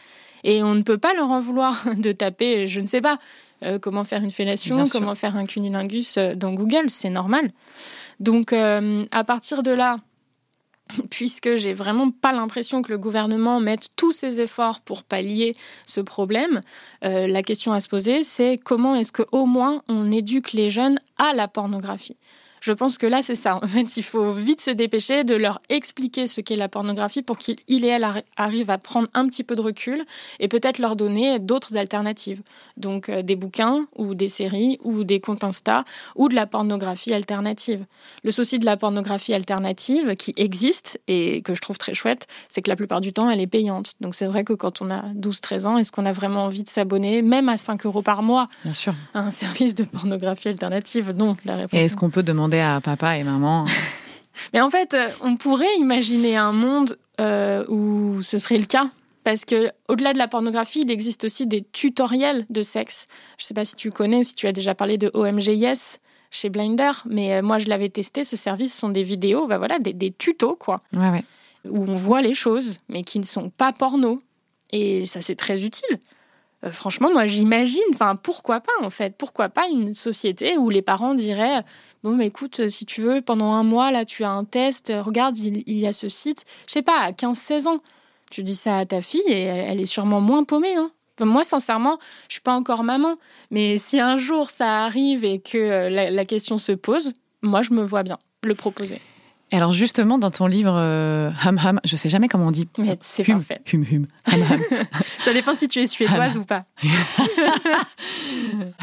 Et 0.43 0.61
on 0.61 0.75
ne 0.75 0.83
peut 0.83 0.97
pas 0.97 1.13
leur 1.15 1.31
en 1.31 1.39
vouloir 1.39 1.85
de 1.97 2.11
taper, 2.11 2.67
je 2.67 2.81
ne 2.81 2.87
sais 2.87 3.01
pas, 3.01 3.17
euh, 3.63 3.79
comment 3.79 4.03
faire 4.03 4.21
une 4.21 4.31
fellation, 4.31 4.83
comment 4.91 5.15
faire 5.15 5.35
un 5.35 5.45
cunilingus 5.45 6.17
euh, 6.17 6.35
dans 6.35 6.53
Google, 6.53 6.89
c'est 6.89 7.09
normal. 7.09 7.51
Donc 8.19 8.53
euh, 8.53 9.05
à 9.11 9.23
partir 9.23 9.63
de 9.63 9.71
là, 9.71 9.99
puisque 11.09 11.55
j'ai 11.55 11.73
vraiment 11.73 12.11
pas 12.11 12.31
l'impression 12.31 12.81
que 12.81 12.91
le 12.91 12.97
gouvernement 12.97 13.59
mette 13.59 13.89
tous 13.95 14.11
ses 14.11 14.41
efforts 14.41 14.81
pour 14.81 15.03
pallier 15.03 15.55
ce 15.85 16.01
problème, 16.01 16.61
euh, 17.03 17.27
la 17.27 17.43
question 17.43 17.71
à 17.71 17.79
se 17.79 17.87
poser, 17.87 18.23
c'est 18.23 18.57
comment 18.57 18.95
est-ce 18.95 19.11
qu'au 19.11 19.45
moins 19.45 19.81
on 19.87 20.11
éduque 20.11 20.53
les 20.53 20.69
jeunes 20.69 20.99
à 21.17 21.33
la 21.33 21.47
pornographie? 21.47 22.17
Je 22.61 22.73
pense 22.73 22.97
que 22.97 23.07
là, 23.07 23.21
c'est 23.21 23.35
ça. 23.35 23.57
En 23.63 23.67
fait, 23.67 23.97
il 23.97 24.03
faut 24.03 24.31
vite 24.31 24.61
se 24.61 24.71
dépêcher 24.71 25.23
de 25.23 25.35
leur 25.35 25.61
expliquer 25.69 26.27
ce 26.27 26.41
qu'est 26.41 26.55
la 26.55 26.69
pornographie 26.69 27.21
pour 27.21 27.37
qu'ils 27.37 27.57
et 27.67 27.87
elle 27.87 28.05
arrivent 28.37 28.69
à 28.69 28.77
prendre 28.77 29.07
un 29.13 29.27
petit 29.27 29.43
peu 29.43 29.55
de 29.55 29.61
recul 29.61 30.03
et 30.39 30.47
peut-être 30.47 30.79
leur 30.79 30.95
donner 30.95 31.39
d'autres 31.39 31.77
alternatives. 31.77 32.41
Donc, 32.77 33.09
euh, 33.09 33.21
des 33.21 33.35
bouquins 33.35 33.85
ou 33.95 34.15
des 34.15 34.27
séries 34.27 34.77
ou 34.83 35.03
des 35.03 35.19
comptes 35.19 35.43
Insta 35.43 35.83
ou 36.15 36.29
de 36.29 36.35
la 36.35 36.45
pornographie 36.45 37.13
alternative. 37.13 37.85
Le 38.23 38.31
souci 38.31 38.59
de 38.59 38.65
la 38.65 38.77
pornographie 38.77 39.33
alternative 39.33 40.15
qui 40.15 40.33
existe 40.37 40.99
et 41.07 41.41
que 41.41 41.53
je 41.55 41.61
trouve 41.61 41.77
très 41.77 41.93
chouette, 41.93 42.27
c'est 42.49 42.61
que 42.61 42.69
la 42.69 42.75
plupart 42.75 43.01
du 43.01 43.13
temps, 43.13 43.29
elle 43.29 43.39
est 43.39 43.47
payante. 43.47 43.93
Donc, 44.01 44.15
c'est 44.15 44.25
vrai 44.25 44.43
que 44.43 44.53
quand 44.53 44.81
on 44.81 44.89
a 44.89 45.03
12-13 45.13 45.65
ans, 45.67 45.77
est-ce 45.77 45.91
qu'on 45.91 46.05
a 46.05 46.11
vraiment 46.11 46.43
envie 46.45 46.63
de 46.63 46.69
s'abonner, 46.69 47.21
même 47.21 47.49
à 47.49 47.57
5 47.57 47.85
euros 47.85 48.01
par 48.01 48.21
mois, 48.23 48.47
Bien 48.63 48.73
sûr. 48.73 48.93
à 49.13 49.19
un 49.21 49.31
service 49.43 49.75
de 49.75 49.83
pornographie 49.83 50.49
alternative? 50.49 51.13
Non, 51.15 51.37
la 51.45 51.55
réponse. 51.55 51.79
Et 51.79 51.85
est-ce 51.85 51.95
qu'on 51.95 52.09
peut 52.09 52.23
demander 52.23 52.48
à 52.57 52.81
papa 52.81 53.17
et 53.17 53.23
maman. 53.23 53.65
Mais 54.53 54.61
en 54.61 54.69
fait, 54.69 54.93
euh, 54.93 55.09
on 55.21 55.35
pourrait 55.35 55.75
imaginer 55.77 56.37
un 56.37 56.51
monde 56.51 56.97
euh, 57.19 57.65
où 57.67 58.21
ce 58.21 58.37
serait 58.37 58.57
le 58.57 58.65
cas. 58.65 58.89
Parce 59.23 59.45
que 59.45 59.71
au-delà 59.89 60.13
de 60.13 60.17
la 60.17 60.27
pornographie, 60.27 60.81
il 60.81 60.91
existe 60.91 61.23
aussi 61.25 61.45
des 61.45 61.63
tutoriels 61.71 62.45
de 62.49 62.61
sexe. 62.61 63.05
Je 63.37 63.43
ne 63.43 63.47
sais 63.47 63.53
pas 63.53 63.65
si 63.65 63.75
tu 63.75 63.91
connais 63.91 64.17
ou 64.17 64.23
si 64.23 64.33
tu 64.33 64.47
as 64.47 64.53
déjà 64.53 64.73
parlé 64.73 64.97
de 64.97 65.11
OMG 65.13 65.47
Yes 65.47 65.99
chez 66.31 66.49
Blinder, 66.49 66.91
mais 67.05 67.33
euh, 67.33 67.41
moi 67.41 67.57
je 67.57 67.67
l'avais 67.67 67.89
testé. 67.89 68.23
Ce 68.23 68.35
service 68.35 68.73
sont 68.73 68.89
des 68.89 69.03
vidéos, 69.03 69.47
bah 69.47 69.57
voilà, 69.57 69.79
des, 69.79 69.93
des 69.93 70.11
tutos 70.11 70.55
quoi, 70.55 70.77
où 70.93 71.85
on 71.87 71.93
voit 71.93 72.21
les 72.21 72.35
choses, 72.35 72.77
mais 72.87 73.03
qui 73.03 73.19
ne 73.19 73.23
sont 73.23 73.49
pas 73.49 73.73
porno. 73.73 74.21
Et 74.71 75.05
ça 75.05 75.21
c'est 75.21 75.35
très 75.35 75.65
utile. 75.65 75.99
Euh, 76.63 76.71
franchement, 76.71 77.11
moi, 77.11 77.25
j'imagine, 77.25 77.81
enfin, 77.93 78.15
pourquoi 78.15 78.59
pas, 78.59 78.71
en 78.81 78.89
fait? 78.89 79.15
Pourquoi 79.17 79.49
pas 79.49 79.67
une 79.67 79.93
société 79.93 80.57
où 80.57 80.69
les 80.69 80.81
parents 80.81 81.15
diraient 81.15 81.63
Bon, 82.03 82.11
mais 82.11 82.27
écoute, 82.27 82.69
si 82.69 82.85
tu 82.85 83.01
veux, 83.01 83.21
pendant 83.21 83.51
un 83.53 83.63
mois, 83.63 83.91
là, 83.91 84.05
tu 84.05 84.23
as 84.23 84.29
un 84.29 84.43
test, 84.43 84.91
regarde, 84.95 85.37
il, 85.37 85.77
y 85.77 85.87
a 85.87 85.93
ce 85.93 86.09
site. 86.09 86.45
Je 86.67 86.73
sais 86.73 86.81
pas, 86.81 86.99
à 86.99 87.11
15-16 87.11 87.67
ans, 87.67 87.79
tu 88.31 88.43
dis 88.43 88.55
ça 88.55 88.77
à 88.77 88.85
ta 88.85 89.01
fille 89.01 89.21
et 89.27 89.43
elle, 89.43 89.79
est 89.79 89.85
sûrement 89.85 90.21
moins 90.21 90.43
paumée, 90.43 90.75
hein. 90.75 90.91
Moi, 91.21 91.43
sincèrement, 91.43 91.99
je 92.29 92.35
suis 92.35 92.41
pas 92.41 92.53
encore 92.53 92.83
maman, 92.83 93.17
mais 93.51 93.77
si 93.77 93.99
un 93.99 94.17
jour 94.17 94.49
ça 94.49 94.85
arrive 94.85 95.25
et 95.25 95.39
que 95.41 95.57
euh, 95.57 95.89
la 95.89 96.23
question 96.23 96.57
se 96.57 96.71
pose, 96.71 97.11
moi, 97.41 97.61
je 97.61 97.73
me 97.73 97.83
vois 97.83 98.03
bien 98.03 98.17
le 98.45 98.55
proposer 98.55 99.01
alors 99.57 99.71
justement, 99.71 100.17
dans 100.17 100.29
ton 100.31 100.47
livre 100.47 100.73
euh, 100.75 101.31
Hum 101.45 101.59
Hum, 101.63 101.79
je 101.83 101.95
sais 101.95 102.09
jamais 102.09 102.27
comment 102.27 102.47
on 102.47 102.51
dit. 102.51 102.67
Mais 102.77 102.97
c'est 103.01 103.23
parfait. 103.23 103.61
Hum 103.73 103.85
Hum. 103.91 104.05
Hum 104.31 104.41
Hum. 104.51 104.59
Ça 105.19 105.33
dépend 105.33 105.55
si 105.55 105.67
tu 105.67 105.79
es 105.79 105.87
suédoise 105.87 106.37
ou 106.37 106.43
pas. 106.43 106.65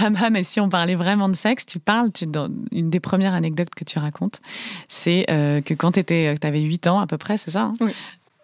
hum 0.00 0.16
Hum, 0.22 0.36
et 0.36 0.44
si 0.44 0.60
on 0.60 0.68
parlait 0.68 0.94
vraiment 0.94 1.28
de 1.28 1.34
sexe, 1.36 1.66
tu 1.66 1.78
parles, 1.78 2.12
tu, 2.12 2.26
dans 2.26 2.48
une 2.72 2.90
des 2.90 3.00
premières 3.00 3.34
anecdotes 3.34 3.74
que 3.74 3.84
tu 3.84 3.98
racontes, 3.98 4.40
c'est 4.88 5.26
euh, 5.30 5.60
que 5.60 5.74
quand 5.74 5.92
tu 5.92 6.00
avais 6.42 6.60
8 6.60 6.86
ans 6.86 7.00
à 7.00 7.06
peu 7.06 7.18
près, 7.18 7.38
c'est 7.38 7.50
ça 7.52 7.62
hein 7.62 7.74
Oui. 7.80 7.92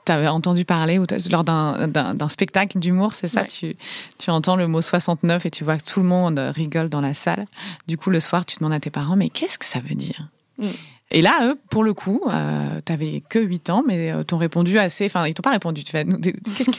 Tu 0.04 0.10
avais 0.10 0.26
entendu 0.26 0.64
parler 0.64 0.98
ou 0.98 1.06
lors 1.30 1.44
d'un 1.44 2.28
spectacle 2.28 2.76
d'humour, 2.80 3.14
c'est 3.14 3.28
ça 3.28 3.44
tu, 3.44 3.76
tu 4.18 4.30
entends 4.30 4.56
le 4.56 4.66
mot 4.66 4.80
69 4.80 5.46
et 5.46 5.50
tu 5.50 5.62
vois 5.62 5.78
que 5.78 5.84
tout 5.84 6.00
le 6.00 6.08
monde 6.08 6.40
rigole 6.40 6.88
dans 6.88 7.00
la 7.00 7.14
salle. 7.14 7.44
Du 7.86 7.96
coup, 7.96 8.10
le 8.10 8.18
soir, 8.18 8.44
tu 8.44 8.56
demandes 8.56 8.72
à 8.72 8.80
tes 8.80 8.90
parents, 8.90 9.14
mais 9.14 9.28
qu'est-ce 9.28 9.58
que 9.60 9.64
ça 9.64 9.78
veut 9.78 9.94
dire? 9.94 10.26
Mm. 10.58 10.70
Et 11.12 11.20
là, 11.20 11.46
eux, 11.46 11.58
pour 11.70 11.84
le 11.84 11.92
coup, 11.92 12.22
euh, 12.26 12.80
t'avais 12.84 13.22
que 13.28 13.38
8 13.38 13.70
ans, 13.70 13.84
mais 13.86 14.10
euh, 14.10 14.24
t'ont 14.24 14.38
répondu 14.38 14.78
assez. 14.78 15.04
Enfin, 15.04 15.26
ils 15.26 15.34
t'ont 15.34 15.42
pas 15.42 15.50
répondu. 15.50 15.84
Tu 15.84 15.92
fais, 15.92 16.06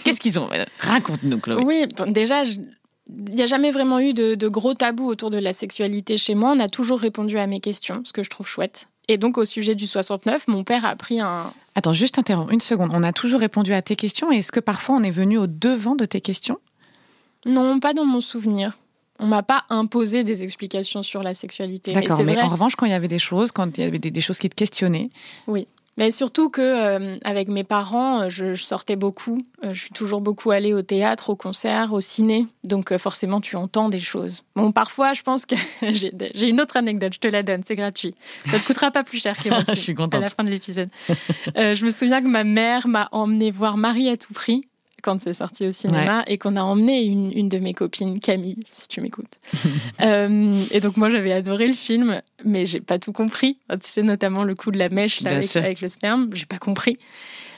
qu'est-ce 0.03 0.19
qu'ils 0.19 0.39
ont? 0.39 0.49
Raconte-nous, 0.79 1.37
Chloé. 1.37 1.63
Oui, 1.63 1.85
déjà, 2.11 2.43
il 2.43 3.35
n'y 3.35 3.43
a 3.43 3.45
jamais 3.45 3.69
vraiment 3.69 3.99
eu 3.99 4.13
de, 4.13 4.47
gros 4.47 4.73
tabous 4.73 5.05
autour 5.05 5.29
de 5.29 5.37
la 5.37 5.53
sexualité 5.53 6.17
chez 6.17 6.33
moi. 6.33 6.53
On 6.55 6.59
a 6.59 6.67
toujours 6.67 6.99
répondu 6.99 7.37
à 7.37 7.45
mes 7.45 7.59
questions, 7.59 8.01
ce 8.05 8.11
que 8.11 8.23
je 8.23 8.29
trouve 8.31 8.47
chouette. 8.47 8.87
Et 9.07 9.17
donc, 9.17 9.37
au 9.37 9.45
sujet 9.45 9.75
du 9.75 9.85
69, 9.85 10.47
mon 10.47 10.63
père 10.63 10.83
a 10.83 10.95
pris 10.95 11.19
un. 11.19 11.53
Attends, 11.75 11.93
juste 11.93 12.17
interromps 12.17 12.51
une 12.51 12.61
seconde. 12.61 12.89
On 12.91 13.03
a 13.03 13.13
toujours 13.13 13.39
répondu 13.39 13.73
à 13.73 13.83
tes 13.83 13.95
questions. 13.95 14.31
Est-ce 14.31 14.51
que 14.51 14.59
parfois 14.59 14.95
on 14.95 15.03
est 15.03 15.11
venu 15.11 15.37
au 15.37 15.45
devant 15.45 15.95
de 15.95 16.05
tes 16.05 16.21
questions? 16.21 16.57
Non, 17.45 17.79
pas 17.79 17.93
dans 17.93 18.05
mon 18.05 18.21
souvenir 18.21 18.77
on 19.19 19.27
m'a 19.27 19.43
pas 19.43 19.63
imposé 19.69 20.23
des 20.23 20.43
explications 20.43 21.03
sur 21.03 21.23
la 21.23 21.33
sexualité. 21.33 21.93
D'accord, 21.93 22.23
mais, 22.23 22.41
en 22.41 22.49
revanche, 22.49 22.75
quand 22.75 22.85
il 22.85 22.91
y 22.91 22.95
avait 22.95 23.07
des 23.07 23.19
choses, 23.19 23.51
quand 23.51 23.77
il 23.77 23.83
y 23.83 23.87
avait 23.87 23.99
des, 23.99 24.21
choses 24.21 24.39
qui 24.39 24.49
te 24.49 24.55
questionnaient, 24.55 25.09
oui. 25.47 25.67
Mais 25.95 26.09
surtout 26.09 26.49
que 26.49 26.61
euh, 26.61 27.17
avec 27.23 27.49
mes 27.49 27.63
parents, 27.63 28.21
euh, 28.21 28.29
je, 28.29 28.55
sortais 28.55 28.95
beaucoup. 28.95 29.39
Euh, 29.63 29.73
je 29.73 29.81
suis 29.81 29.91
toujours 29.91 30.21
beaucoup 30.21 30.49
allée 30.49 30.73
au 30.73 30.81
théâtre, 30.81 31.29
au 31.29 31.35
concert, 31.35 31.93
au 31.93 32.01
ciné. 32.01 32.47
Donc 32.63 32.95
forcément, 32.97 33.41
tu 33.41 33.55
entends 33.57 33.89
des 33.89 33.99
choses. 33.99 34.41
Bon, 34.55 34.71
parfois, 34.71 35.13
je 35.13 35.21
pense 35.21 35.45
que 35.45 35.55
j'ai 35.91 36.47
une 36.47 36.59
autre 36.59 36.77
anecdote. 36.77 37.13
Je 37.13 37.19
te 37.19 37.27
la 37.27 37.43
donne, 37.43 37.61
c'est 37.65 37.75
gratuit. 37.75 38.15
Ça 38.47 38.57
te 38.57 38.65
coûtera 38.65 38.89
pas 38.89 39.03
plus 39.03 39.21
cher, 39.21 39.35
je 39.69 39.75
suis 39.75 39.93
contente. 39.93 40.15
À 40.15 40.19
la 40.19 40.29
fin 40.29 40.43
de 40.43 40.49
l'épisode. 40.49 40.89
je 41.55 41.85
me 41.85 41.91
souviens 41.91 42.21
que 42.21 42.27
ma 42.27 42.43
mère 42.43 42.87
m'a 42.87 43.07
emmené 43.11 43.51
voir 43.51 43.77
Marie 43.77 44.09
à 44.09 44.17
tout 44.17 44.33
prix 44.33 44.65
quand 45.03 45.21
c'est 45.21 45.33
sorti 45.33 45.67
au 45.67 45.71
cinéma 45.71 46.23
et 46.27 46.37
qu'on 46.37 46.55
a 46.55 46.61
emmené 46.61 47.03
une, 47.03 47.31
une, 47.37 47.49
de 47.49 47.59
mes 47.59 47.73
copines, 47.73 48.19
Camille, 48.19 48.63
si 48.69 48.87
tu 48.87 49.01
m'écoutes. 49.01 49.37
euh, 50.01 50.55
et 50.71 50.79
donc 50.79 50.97
moi 50.97 51.09
j'avais 51.09 51.33
adoré 51.33 51.67
le 51.67 51.73
film, 51.73 52.21
mais 52.43 52.65
j'ai 52.65 52.81
pas 52.81 52.97
tout 52.97 53.11
compris. 53.11 53.57
Tu 53.69 53.77
sais 53.81 54.01
notamment 54.01 54.43
le 54.43 54.55
coup 54.55 54.71
de 54.71 54.79
la 54.79 54.89
mèche 54.89 55.21
là, 55.21 55.31
avec, 55.31 55.55
avec, 55.55 55.81
le 55.81 55.87
sperme, 55.89 56.29
j'ai 56.33 56.45
pas 56.45 56.57
compris. 56.57 56.97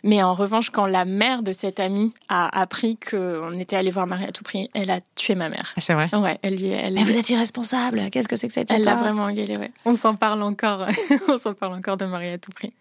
Mais 0.04 0.22
en 0.22 0.36
revanche, 0.36 0.70
quand 0.70 0.86
la 0.86 1.04
mère 1.04 1.42
de 1.42 1.52
cette 1.52 1.80
amie 1.80 2.14
a 2.30 2.60
appris 2.60 2.98
qu'on 2.98 3.54
était 3.54 3.76
allé 3.76 3.90
voir 3.90 4.06
Marie 4.06 4.26
à 4.26 4.32
tout 4.32 4.44
prix, 4.44 4.70
elle 4.76 4.92
a 4.92 5.00
tué 5.16 5.34
ma 5.34 5.50
mère. 5.50 5.74
Ah, 5.76 5.82
c'est 5.82 5.96
vrai 5.96 6.08
Ouais, 6.14 6.38
elle 6.44 6.58
lui 6.58 6.68
elle, 6.68 6.94
Mais 6.94 7.04
vous 7.04 7.18
êtes 7.18 7.30
irresponsable, 7.30 8.10
qu'est-ce 8.12 8.28
que 8.28 8.36
c'est 8.36 8.48
que 8.48 8.54
cette 8.54 8.70
elle 8.70 8.78
histoire? 8.78 8.98
Elle 8.98 9.04
l'a 9.04 9.10
vraiment 9.12 9.24
engueulée, 9.24 9.58
ouais. 9.58 9.72
On 9.84 9.96
s'en 9.96 10.16
parle 10.16 10.44
encore, 10.44 10.86
on 11.28 11.40
s'en 11.40 11.54
parle 11.56 11.74
encore 11.74 11.98
de 11.98 12.06
Marie 12.06 12.30
à 12.30 12.38
tout 12.38 12.52
prix. 12.52 12.72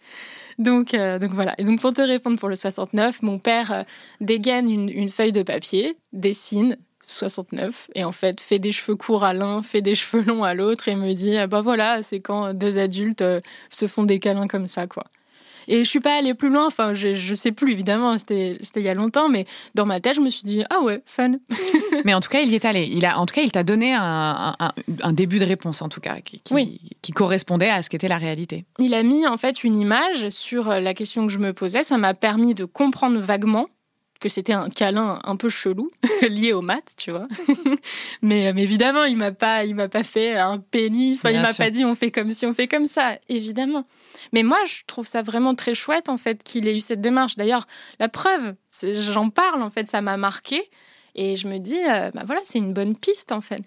Donc, 0.58 0.94
euh, 0.94 1.18
donc 1.18 1.32
voilà. 1.32 1.54
Et 1.58 1.64
donc 1.64 1.80
pour 1.80 1.92
te 1.92 2.02
répondre 2.02 2.38
pour 2.38 2.48
le 2.48 2.56
69, 2.56 3.22
mon 3.22 3.38
père 3.38 3.72
euh, 3.72 3.82
dégaine 4.20 4.70
une, 4.70 5.10
feuille 5.10 5.32
de 5.32 5.42
papier, 5.42 5.94
dessine 6.12 6.76
69 7.06 7.88
et 7.94 8.04
en 8.04 8.12
fait 8.12 8.40
fait 8.40 8.58
des 8.58 8.72
cheveux 8.72 8.96
courts 8.96 9.24
à 9.24 9.32
l'un, 9.32 9.62
fait 9.62 9.82
des 9.82 9.94
cheveux 9.94 10.22
longs 10.22 10.44
à 10.44 10.54
l'autre 10.54 10.88
et 10.88 10.94
me 10.94 11.12
dit 11.12 11.36
bah 11.48 11.60
voilà 11.60 12.02
c'est 12.02 12.20
quand 12.20 12.54
deux 12.54 12.78
adultes 12.78 13.22
euh, 13.22 13.40
se 13.70 13.86
font 13.86 14.04
des 14.04 14.18
câlins 14.18 14.48
comme 14.48 14.66
ça 14.66 14.86
quoi. 14.86 15.04
Et 15.68 15.84
je 15.84 15.88
suis 15.88 16.00
pas 16.00 16.16
allée 16.16 16.34
plus 16.34 16.50
loin. 16.50 16.66
Enfin, 16.66 16.94
je, 16.94 17.14
je 17.14 17.34
sais 17.34 17.52
plus 17.52 17.72
évidemment. 17.72 18.16
C'était 18.18 18.58
il 18.76 18.82
y 18.82 18.88
a 18.88 18.94
longtemps, 18.94 19.28
mais 19.28 19.46
dans 19.74 19.86
ma 19.86 20.00
tête, 20.00 20.14
je 20.16 20.20
me 20.20 20.30
suis 20.30 20.44
dit 20.44 20.62
ah 20.70 20.80
ouais, 20.80 21.02
fun. 21.06 21.32
mais 22.04 22.14
en 22.14 22.20
tout 22.20 22.28
cas, 22.28 22.40
il 22.40 22.50
y 22.50 22.54
est 22.54 22.64
allé. 22.64 22.88
Il 22.90 23.06
a, 23.06 23.18
en 23.18 23.26
tout 23.26 23.34
cas, 23.34 23.42
il 23.42 23.52
t'a 23.52 23.64
donné 23.64 23.94
un, 23.94 24.54
un, 24.58 24.72
un, 25.02 25.12
début 25.12 25.38
de 25.38 25.44
réponse 25.44 25.82
en 25.82 25.88
tout 25.88 26.00
cas 26.00 26.20
qui, 26.20 26.40
qui, 26.40 26.80
qui 27.02 27.12
correspondait 27.12 27.70
à 27.70 27.82
ce 27.82 27.90
qu'était 27.90 28.08
la 28.08 28.18
réalité. 28.18 28.64
Il 28.78 28.94
a 28.94 29.02
mis 29.02 29.26
en 29.26 29.36
fait 29.36 29.64
une 29.64 29.76
image 29.76 30.28
sur 30.30 30.68
la 30.68 30.94
question 30.94 31.26
que 31.26 31.32
je 31.32 31.38
me 31.38 31.52
posais. 31.52 31.84
Ça 31.84 31.98
m'a 31.98 32.14
permis 32.14 32.54
de 32.54 32.64
comprendre 32.64 33.18
vaguement 33.18 33.68
que 34.24 34.30
c'était 34.30 34.54
un 34.54 34.70
câlin 34.70 35.18
un 35.24 35.36
peu 35.36 35.50
chelou 35.50 35.90
lié 36.28 36.54
aux 36.54 36.62
maths, 36.62 36.94
tu 36.96 37.10
vois. 37.10 37.28
mais, 38.22 38.52
mais, 38.54 38.62
évidemment, 38.62 39.04
il 39.04 39.18
m'a 39.18 39.32
pas, 39.32 39.66
il 39.66 39.74
m'a 39.74 39.88
pas 39.88 40.02
fait 40.02 40.36
un 40.36 40.58
pénis. 40.58 41.18
Enfin, 41.18 41.34
il 41.34 41.42
m'a 41.42 41.52
pas 41.52 41.70
dit 41.70 41.84
on 41.84 41.94
fait 41.94 42.10
comme 42.10 42.30
si, 42.30 42.46
on 42.46 42.54
fait 42.54 42.66
comme 42.66 42.86
ça. 42.86 43.18
Évidemment. 43.28 43.84
Mais 44.32 44.42
moi, 44.42 44.58
je 44.66 44.82
trouve 44.86 45.06
ça 45.06 45.22
vraiment 45.22 45.54
très 45.54 45.74
chouette, 45.74 46.08
en 46.08 46.16
fait, 46.16 46.42
qu'il 46.42 46.68
ait 46.68 46.76
eu 46.76 46.80
cette 46.80 47.00
démarche. 47.00 47.36
D'ailleurs, 47.36 47.66
la 47.98 48.08
preuve, 48.08 48.54
j'en 48.82 49.30
parle, 49.30 49.62
en 49.62 49.70
fait, 49.70 49.88
ça 49.88 50.00
m'a 50.00 50.16
marqué. 50.16 50.62
Et 51.14 51.36
je 51.36 51.48
me 51.48 51.58
dis, 51.58 51.78
euh, 51.88 52.10
bah 52.12 52.22
voilà, 52.26 52.40
c'est 52.44 52.58
une 52.58 52.72
bonne 52.72 52.96
piste, 52.96 53.32
en 53.32 53.40
fait. 53.40 53.60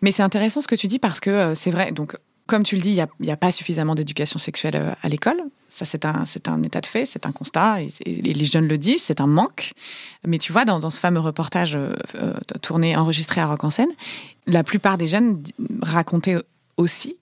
Mais 0.00 0.12
c'est 0.12 0.22
intéressant 0.22 0.60
ce 0.60 0.68
que 0.68 0.74
tu 0.74 0.86
dis 0.86 0.98
parce 0.98 1.20
que 1.20 1.30
euh, 1.30 1.54
c'est 1.54 1.70
vrai. 1.70 1.92
Donc, 1.92 2.16
comme 2.46 2.62
tu 2.62 2.76
le 2.76 2.82
dis, 2.82 2.90
il 2.90 3.06
n'y 3.20 3.30
a, 3.30 3.32
a, 3.32 3.36
pas 3.36 3.50
suffisamment 3.50 3.94
d'éducation 3.94 4.38
sexuelle 4.38 4.76
euh, 4.76 4.92
à 5.02 5.08
l'école. 5.08 5.40
Ça, 5.70 5.84
c'est 5.84 6.04
un, 6.04 6.24
un 6.46 6.62
état 6.62 6.80
de 6.80 6.86
fait, 6.86 7.04
c'est 7.04 7.26
un 7.26 7.32
constat, 7.32 7.82
et, 7.82 7.90
les 8.06 8.44
jeunes 8.44 8.68
le 8.68 8.78
disent, 8.78 9.02
c'est 9.02 9.20
un 9.20 9.26
manque. 9.26 9.72
Mais 10.24 10.38
tu 10.38 10.52
vois, 10.52 10.64
dans, 10.64 10.78
dans 10.78 10.90
ce 10.90 11.00
fameux 11.00 11.18
reportage 11.18 11.76
tourné, 12.62 12.96
enregistré 12.96 13.40
à 13.40 13.46
Rock 13.46 13.64
en 13.64 13.70
Seine, 13.70 13.90
la 14.46 14.62
plupart 14.62 14.98
des 14.98 15.08
jeunes 15.08 15.42
racontaient 15.82 16.36
aussi 16.76 17.16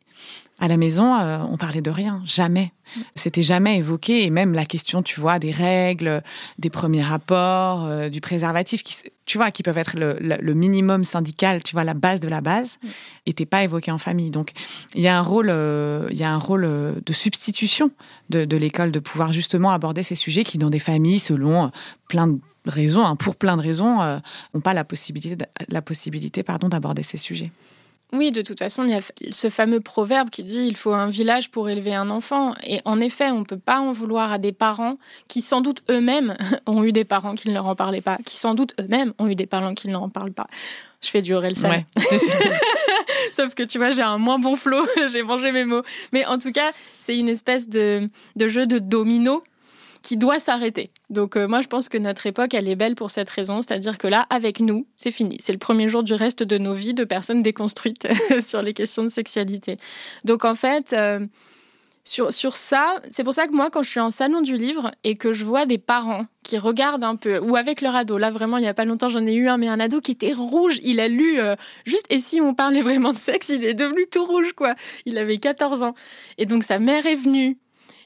à 0.62 0.68
la 0.68 0.76
maison, 0.76 1.18
euh, 1.18 1.38
on 1.50 1.56
parlait 1.56 1.82
de 1.82 1.90
rien, 1.90 2.22
jamais. 2.24 2.72
C'était 3.16 3.42
jamais 3.42 3.78
évoqué, 3.78 4.24
et 4.24 4.30
même 4.30 4.54
la 4.54 4.64
question, 4.64 5.02
tu 5.02 5.18
vois, 5.18 5.40
des 5.40 5.50
règles, 5.50 6.22
des 6.60 6.70
premiers 6.70 7.02
rapports, 7.02 7.84
euh, 7.84 8.08
du 8.08 8.20
préservatif, 8.20 8.84
qui, 8.84 8.94
tu 9.26 9.38
vois, 9.38 9.50
qui 9.50 9.64
peuvent 9.64 9.76
être 9.76 9.96
le, 9.98 10.54
minimum 10.54 11.02
syndical, 11.02 11.64
tu 11.64 11.72
vois, 11.72 11.82
la 11.82 11.94
base 11.94 12.20
de 12.20 12.28
la 12.28 12.40
base, 12.40 12.78
n'était 13.26 13.44
pas 13.44 13.64
évoqué 13.64 13.90
en 13.90 13.98
famille. 13.98 14.30
Donc, 14.30 14.52
il 14.94 15.00
y 15.00 15.08
a 15.08 15.18
un 15.18 15.22
rôle, 15.22 15.48
euh, 15.50 16.06
il 16.12 16.16
y 16.16 16.22
a 16.22 16.30
un 16.30 16.38
rôle 16.38 16.62
de 17.04 17.12
substitution 17.12 17.90
de, 18.30 18.56
l'école, 18.56 18.92
de 18.92 19.00
pouvoir 19.00 19.32
justement 19.32 19.72
aborder 19.72 20.04
ces 20.04 20.14
sujets 20.14 20.44
qui, 20.44 20.58
dans 20.58 20.70
des 20.70 20.78
familles, 20.78 21.18
selon 21.18 21.72
plein 22.06 22.28
de 22.28 22.38
raisons, 22.66 23.04
hein, 23.04 23.16
pour 23.16 23.34
plein 23.34 23.56
de 23.56 23.62
raisons, 23.62 23.98
n'ont 24.54 24.60
pas 24.60 24.74
la 24.74 24.84
possibilité, 24.84 25.44
la 25.68 25.82
possibilité, 25.82 26.44
pardon, 26.44 26.68
d'aborder 26.68 27.02
ces 27.02 27.18
sujets. 27.18 27.50
Oui, 28.14 28.30
de 28.30 28.42
toute 28.42 28.58
façon, 28.58 28.84
il 28.84 28.90
y 28.90 28.94
a 28.94 29.00
ce 29.30 29.48
fameux 29.48 29.80
proverbe 29.80 30.28
qui 30.28 30.44
dit 30.44 30.66
il 30.66 30.76
faut 30.76 30.92
un 30.92 31.08
village 31.08 31.50
pour 31.50 31.70
élever 31.70 31.94
un 31.94 32.10
enfant. 32.10 32.54
Et 32.66 32.80
en 32.84 33.00
effet, 33.00 33.30
on 33.30 33.40
ne 33.40 33.44
peut 33.44 33.58
pas 33.58 33.80
en 33.80 33.92
vouloir 33.92 34.32
à 34.32 34.38
des 34.38 34.52
parents 34.52 34.98
qui, 35.28 35.40
sans 35.40 35.62
doute 35.62 35.82
eux-mêmes, 35.90 36.36
ont 36.66 36.84
eu 36.84 36.92
des 36.92 37.04
parents 37.04 37.34
qui 37.34 37.48
ne 37.48 37.54
leur 37.54 37.66
en 37.66 37.74
parlaient 37.74 38.02
pas, 38.02 38.18
qui, 38.24 38.36
sans 38.36 38.54
doute 38.54 38.74
eux-mêmes, 38.78 39.14
ont 39.18 39.28
eu 39.28 39.34
des 39.34 39.46
parents 39.46 39.74
qui 39.74 39.88
ne 39.88 39.92
leur 39.92 40.02
en 40.02 40.10
parlent 40.10 40.32
pas. 40.32 40.46
Je 41.02 41.08
fais 41.08 41.22
du 41.22 41.34
Aurel 41.34 41.54
ouais. 41.64 41.86
Sauf 43.32 43.54
que 43.54 43.62
tu 43.62 43.78
vois, 43.78 43.90
j'ai 43.90 44.02
un 44.02 44.18
moins 44.18 44.38
bon 44.38 44.56
flot, 44.56 44.86
j'ai 45.10 45.22
mangé 45.22 45.50
mes 45.50 45.64
mots. 45.64 45.82
Mais 46.12 46.26
en 46.26 46.38
tout 46.38 46.52
cas, 46.52 46.70
c'est 46.98 47.16
une 47.16 47.28
espèce 47.28 47.68
de, 47.68 48.08
de 48.36 48.48
jeu 48.48 48.66
de 48.66 48.78
domino 48.78 49.42
qui 50.02 50.16
doit 50.16 50.40
s'arrêter. 50.40 50.90
Donc 51.10 51.36
euh, 51.36 51.46
moi, 51.46 51.60
je 51.60 51.68
pense 51.68 51.88
que 51.88 51.98
notre 51.98 52.26
époque, 52.26 52.54
elle 52.54 52.68
est 52.68 52.76
belle 52.76 52.94
pour 52.94 53.10
cette 53.10 53.30
raison, 53.30 53.62
c'est-à-dire 53.62 53.98
que 53.98 54.08
là, 54.08 54.26
avec 54.30 54.60
nous, 54.60 54.86
c'est 54.96 55.10
fini. 55.10 55.36
C'est 55.40 55.52
le 55.52 55.58
premier 55.58 55.88
jour 55.88 56.02
du 56.02 56.14
reste 56.14 56.42
de 56.42 56.58
nos 56.58 56.74
vies 56.74 56.94
de 56.94 57.04
personnes 57.04 57.42
déconstruites 57.42 58.08
sur 58.46 58.62
les 58.62 58.74
questions 58.74 59.04
de 59.04 59.08
sexualité. 59.08 59.76
Donc 60.24 60.44
en 60.44 60.54
fait... 60.54 60.92
Euh, 60.92 61.26
sur, 62.04 62.32
sur 62.32 62.56
ça, 62.56 63.00
c'est 63.10 63.22
pour 63.22 63.32
ça 63.32 63.46
que 63.46 63.52
moi, 63.52 63.70
quand 63.70 63.82
je 63.82 63.90
suis 63.90 64.00
en 64.00 64.10
salon 64.10 64.42
du 64.42 64.56
livre 64.56 64.90
et 65.04 65.14
que 65.14 65.32
je 65.32 65.44
vois 65.44 65.66
des 65.66 65.78
parents 65.78 66.26
qui 66.42 66.58
regardent 66.58 67.04
un 67.04 67.14
peu, 67.14 67.38
ou 67.38 67.54
avec 67.54 67.80
leur 67.80 67.94
ado, 67.94 68.18
là 68.18 68.30
vraiment, 68.30 68.58
il 68.58 68.62
n'y 68.62 68.68
a 68.68 68.74
pas 68.74 68.84
longtemps, 68.84 69.08
j'en 69.08 69.24
ai 69.24 69.34
eu 69.34 69.48
un, 69.48 69.56
mais 69.56 69.68
un 69.68 69.78
ado 69.78 70.00
qui 70.00 70.10
était 70.10 70.32
rouge, 70.32 70.80
il 70.82 70.98
a 70.98 71.06
lu 71.06 71.38
euh, 71.38 71.54
juste, 71.84 72.06
et 72.10 72.18
si 72.18 72.40
on 72.40 72.54
parlait 72.54 72.82
vraiment 72.82 73.12
de 73.12 73.18
sexe, 73.18 73.50
il 73.50 73.64
est 73.64 73.74
devenu 73.74 74.04
tout 74.10 74.24
rouge, 74.24 74.52
quoi. 74.52 74.74
Il 75.06 75.16
avait 75.16 75.38
14 75.38 75.84
ans. 75.84 75.94
Et 76.38 76.46
donc 76.46 76.64
sa 76.64 76.80
mère 76.80 77.06
est 77.06 77.14
venue, 77.14 77.58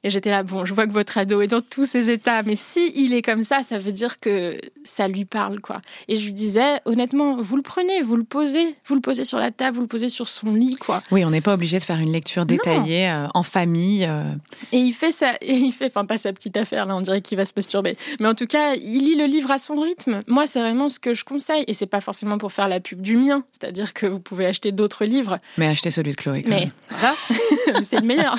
et 0.05 0.11
j'étais 0.11 0.31
là, 0.31 0.43
bon, 0.43 0.65
je 0.65 0.75
vois 0.75 0.87
que 0.87 0.93
votre 0.93 1.19
ado 1.19 1.41
est 1.41 1.47
dans 1.47 1.61
tous 1.61 1.85
ses 1.85 2.11
états, 2.11 2.43
mais 2.43 2.57
si 2.57 2.93
il 2.95 3.15
est 3.15 3.23
comme 3.23 3.43
ça, 3.43 3.63
ça 3.63 3.79
veut 3.79 3.93
dire 3.93 4.21
que 4.21 4.59
ça 4.85 5.09
lui 5.09 5.25
parle, 5.25 5.61
quoi. 5.61 5.81
Et 6.09 6.17
je 6.17 6.27
lui 6.27 6.33
disais, 6.33 6.81
honnêtement, 6.85 7.37
vous 7.37 7.57
le 7.57 7.63
prenez, 7.63 8.01
vous 8.03 8.17
le 8.17 8.25
posez, 8.25 8.75
vous 8.87 8.95
le 8.95 9.01
posez 9.01 9.25
sur 9.25 9.39
la 9.39 9.51
table, 9.51 9.77
vous 9.77 9.83
le 9.83 9.89
posez 9.89 10.09
sur 10.09 10.29
son 10.29 10.53
lit, 10.53 10.77
quoi. 10.77 11.03
Oui, 11.11 11.25
on 11.25 11.31
n'est 11.31 11.41
pas 11.41 11.55
obligé 11.55 11.79
de 11.79 11.85
faire 11.85 11.99
une 11.99 12.13
lecture 12.13 12.47
détaillée 12.47 13.09
euh, 13.09 13.27
en 13.35 13.43
famille. 13.43 14.07
Euh. 14.09 14.25
Et 14.73 14.79
il 14.79 14.93
fait 14.93 15.13
ça, 15.13 15.35
et 15.41 15.55
il 15.55 15.73
fait, 15.73 15.87
enfin 15.87 16.05
pas 16.05 16.19
sa 16.19 16.33
petite 16.33 16.57
affaire 16.57 16.87
là, 16.87 16.97
on 16.97 17.01
dirait 17.01 17.21
qu'il 17.21 17.37
va 17.37 17.45
se 17.45 17.53
masturber, 17.57 17.97
mais 18.21 18.29
en 18.29 18.35
tout 18.35 18.47
cas, 18.47 18.75
il 18.75 19.05
lit 19.05 19.17
le 19.17 19.27
livre 19.27 19.51
à 19.51 19.59
son 19.59 19.81
rythme. 19.81 20.21
Moi, 20.27 20.47
c'est 20.47 20.61
vraiment 20.61 20.89
ce 20.89 20.99
que 20.99 21.15
je 21.15 21.25
conseille, 21.25 21.65
et 21.67 21.75
c'est 21.75 21.87
pas 21.87 22.01
forcément 22.01 22.39
pour 22.39 22.53
faire 22.53 22.69
la 22.69 22.81
pub 22.81 23.01
du 23.01 23.17
mien, 23.17 23.45
c'est-à-dire 23.53 23.93
que 23.93 24.07
vous 24.07 24.21
pouvez 24.21 24.47
acheter 24.47 24.73
d'autres 24.73 25.05
livres. 25.05 25.39
Mais 25.59 25.67
achetez 25.67 25.91
celui 25.91 26.13
de 26.13 26.17
Chloé. 26.17 26.43
Quand 26.43 26.51
mais 26.51 26.71
voilà, 26.91 27.15
c'est 27.85 28.01
le 28.01 28.07
meilleur. 28.07 28.37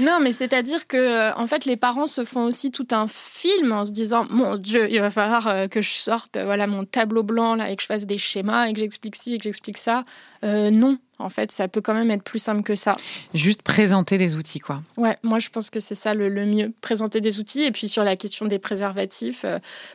non, 0.00 0.18
mais 0.22 0.32
c'est-à-dire 0.58 0.78
dire 0.78 0.86
que 0.88 0.96
euh, 0.96 1.34
en 1.36 1.46
fait 1.46 1.66
les 1.66 1.76
parents 1.76 2.08
se 2.08 2.24
font 2.24 2.44
aussi 2.44 2.72
tout 2.72 2.88
un 2.90 3.06
film 3.06 3.70
en 3.70 3.84
se 3.84 3.92
disant 3.92 4.26
mon 4.28 4.56
Dieu 4.56 4.90
il 4.90 5.00
va 5.00 5.10
falloir 5.10 5.46
euh, 5.46 5.68
que 5.68 5.80
je 5.80 5.90
sorte 5.90 6.36
euh, 6.36 6.44
voilà 6.44 6.66
mon 6.66 6.84
tableau 6.84 7.22
blanc 7.22 7.54
là 7.54 7.70
et 7.70 7.76
que 7.76 7.82
je 7.82 7.86
fasse 7.86 8.06
des 8.06 8.18
schémas 8.18 8.66
et 8.66 8.72
que 8.72 8.80
j'explique 8.80 9.14
ci 9.14 9.34
et 9.34 9.38
que 9.38 9.44
j'explique 9.44 9.78
ça. 9.78 10.04
Non 10.42 10.98
en 11.18 11.28
fait 11.28 11.52
ça 11.52 11.68
peut 11.68 11.80
quand 11.80 11.94
même 11.94 12.10
être 12.10 12.22
plus 12.22 12.38
simple 12.38 12.62
que 12.62 12.74
ça. 12.74 12.96
Juste 13.34 13.62
présenter 13.62 14.18
des 14.18 14.36
outils 14.36 14.60
quoi. 14.60 14.80
Ouais 14.96 15.16
moi 15.22 15.38
je 15.38 15.48
pense 15.48 15.70
que 15.70 15.80
c'est 15.80 15.94
ça 15.94 16.14
le, 16.14 16.28
mieux 16.46 16.72
présenter 16.80 17.20
des 17.20 17.38
outils. 17.40 17.62
Et 17.62 17.72
puis 17.72 17.88
sur 17.88 18.04
la 18.04 18.16
question 18.16 18.46
des 18.46 18.58
préservatifs 18.58 19.44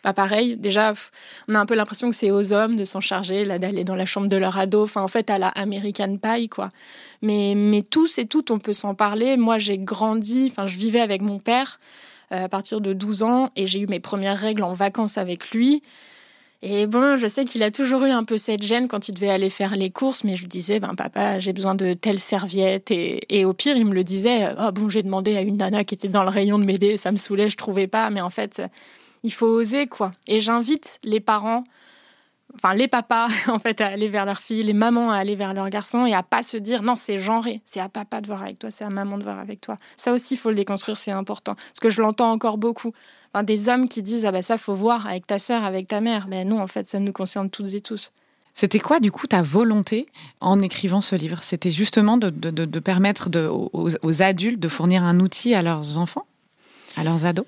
bah 0.04 0.14
pareil 0.14 0.56
déjà 0.56 0.94
on 1.48 1.56
a 1.56 1.60
un 1.60 1.66
peu 1.66 1.76
l'impression 1.76 2.10
que 2.10 2.16
c'est 2.16 2.32
aux 2.32 2.54
hommes 2.54 2.76
de 2.76 2.84
s'en 2.84 3.02
charger 3.02 3.46
là 3.46 3.60
d'aller 3.60 3.84
dans 3.84 3.96
la 3.96 4.06
chambre 4.06 4.28
de 4.28 4.38
leur 4.38 4.58
ado. 4.58 4.84
Enfin 4.84 5.02
en 5.02 5.08
fait 5.08 5.30
à 5.30 5.38
la 5.38 5.50
American 5.50 6.18
Pie 6.18 6.50
quoi. 6.50 6.72
Mais, 7.24 7.54
mais 7.56 7.82
tous 7.82 8.18
et 8.18 8.26
toutes, 8.26 8.52
on 8.52 8.60
peut 8.60 8.74
s'en 8.74 8.96
parler. 8.96 9.38
Moi, 9.38 9.58
j'ai 9.58 9.78
grandi, 9.78 10.50
enfin, 10.52 10.68
je 10.68 10.78
vivais 10.78 11.00
avec 11.00 11.22
mon 11.22 11.40
père 11.40 11.80
euh, 12.34 12.46
à 12.46 12.50
partir 12.50 12.82
de 12.82 12.92
12 12.92 13.24
ans. 13.24 13.50
Et 13.56 13.66
j'ai 13.66 13.80
eu 13.80 13.88
mes 13.88 14.02
premières 14.02 14.38
règles 14.38 14.62
en 14.62 14.74
vacances 14.74 15.18
avec 15.18 15.52
lui. 15.52 15.82
Et 16.66 16.88
bon, 16.88 17.18
je 17.18 17.28
sais 17.28 17.44
qu'il 17.44 17.62
a 17.62 17.72
toujours 17.72 18.06
eu 18.06 18.12
un 18.12 18.24
peu 18.24 18.38
cette 18.38 18.64
gêne 18.64 18.88
quand 18.88 19.10
il 19.10 19.14
devait 19.14 19.30
aller 19.30 19.50
faire 19.50 19.76
les 19.76 19.90
courses, 19.90 20.24
mais 20.24 20.38
je 20.38 20.44
lui 20.44 20.48
disais, 20.48 20.80
ben 20.80 20.96
papa, 20.96 21.38
j'ai 21.38 21.52
besoin 21.52 21.76
de 21.76 21.92
telle 21.92 22.20
serviette. 22.20 22.90
Et, 22.90 23.44
au 23.44 23.52
pire, 23.52 23.76
il 23.76 23.86
me 23.86 23.94
le 23.94 24.06
disait, 24.06 24.48
oh 24.58 24.72
bon, 24.72 24.88
j'ai 24.88 25.04
demandé 25.04 25.36
à 25.36 25.42
une 25.42 25.58
nana 25.58 25.84
qui 25.84 25.94
était 25.94 26.08
dans 26.08 26.24
le 26.24 26.30
rayon 26.30 26.58
de 26.58 26.64
m'aider, 26.64 26.96
ça 26.96 27.12
me 27.12 27.18
saoulait, 27.18 27.50
je 27.50 27.58
trouvais 27.58 27.88
pas. 27.88 28.10
Mais 28.12 28.22
en 28.22 28.30
fait, 28.30 28.62
il 29.24 29.34
faut 29.34 29.48
oser, 29.48 29.88
quoi. 29.88 30.14
Et 30.26 30.40
j'invite 30.40 31.00
les 31.04 31.20
parents 31.20 31.66
enfin 32.56 32.74
les 32.74 32.88
papas 32.88 33.28
en 33.48 33.60
fait 33.60 33.82
à 33.82 33.88
aller 33.88 34.10
vers 34.10 34.26
leurs 34.26 34.42
filles, 34.42 34.64
les 34.64 34.74
mamans 34.74 35.12
à 35.12 35.18
aller 35.18 35.36
vers 35.36 35.54
leurs 35.54 35.70
garçons 35.70 36.06
et 36.06 36.14
à 36.14 36.24
pas 36.24 36.44
se 36.44 36.58
dire 36.58 36.84
non 36.84 36.96
c'est 36.96 37.18
genré, 37.18 37.62
c'est 37.66 37.80
à 37.80 37.90
papa 37.90 38.22
de 38.22 38.28
voir 38.28 38.44
avec 38.44 38.60
toi, 38.60 38.72
c'est 38.72 38.84
à 38.84 38.90
maman 38.90 39.18
de 39.18 39.24
voir 39.24 39.40
avec 39.40 39.62
toi. 39.62 39.78
Ça 39.98 40.14
aussi 40.14 40.36
il 40.36 40.38
faut 40.38 40.50
le 40.50 40.56
déconstruire, 40.56 40.98
c'est 40.98 41.12
important 41.12 41.54
parce 41.56 41.80
que 41.82 41.90
je 41.90 42.02
l'entends 42.02 42.32
encore 42.32 42.58
beaucoup. 42.58 42.94
Enfin, 43.34 43.44
des 43.44 43.70
hommes 43.70 43.88
qui 43.88 44.04
disent 44.04 44.26
ah 44.26 44.32
ben 44.32 44.42
ça 44.44 44.58
faut 44.58 44.76
voir 44.76 45.08
avec 45.08 45.26
ta 45.26 45.40
sœur, 45.40 45.64
avec 45.64 45.88
ta 45.88 46.02
mère. 46.02 46.28
Mais 46.28 46.46
non 46.46 46.62
en 46.62 46.68
fait 46.68 46.86
ça 46.86 47.00
nous 47.00 47.14
concerne 47.14 47.50
toutes 47.50 47.74
et 47.74 47.82
tous. 47.82 48.12
C'était 48.54 48.80
quoi, 48.80 49.00
du 49.00 49.12
coup, 49.12 49.26
ta 49.26 49.42
volonté 49.42 50.06
en 50.40 50.60
écrivant 50.60 51.02
ce 51.02 51.16
livre? 51.16 51.40
C'était 51.42 51.72
justement 51.72 52.18
de, 52.18 52.80
permettre 52.80 53.30
aux, 53.50 54.22
adultes 54.22 54.60
de 54.60 54.68
fournir 54.68 55.04
un 55.04 55.20
outil 55.20 55.56
à 55.56 55.64
leurs 55.64 55.98
enfants 55.98 56.26
À 56.96 57.04
leurs 57.04 57.26
ados? 57.26 57.48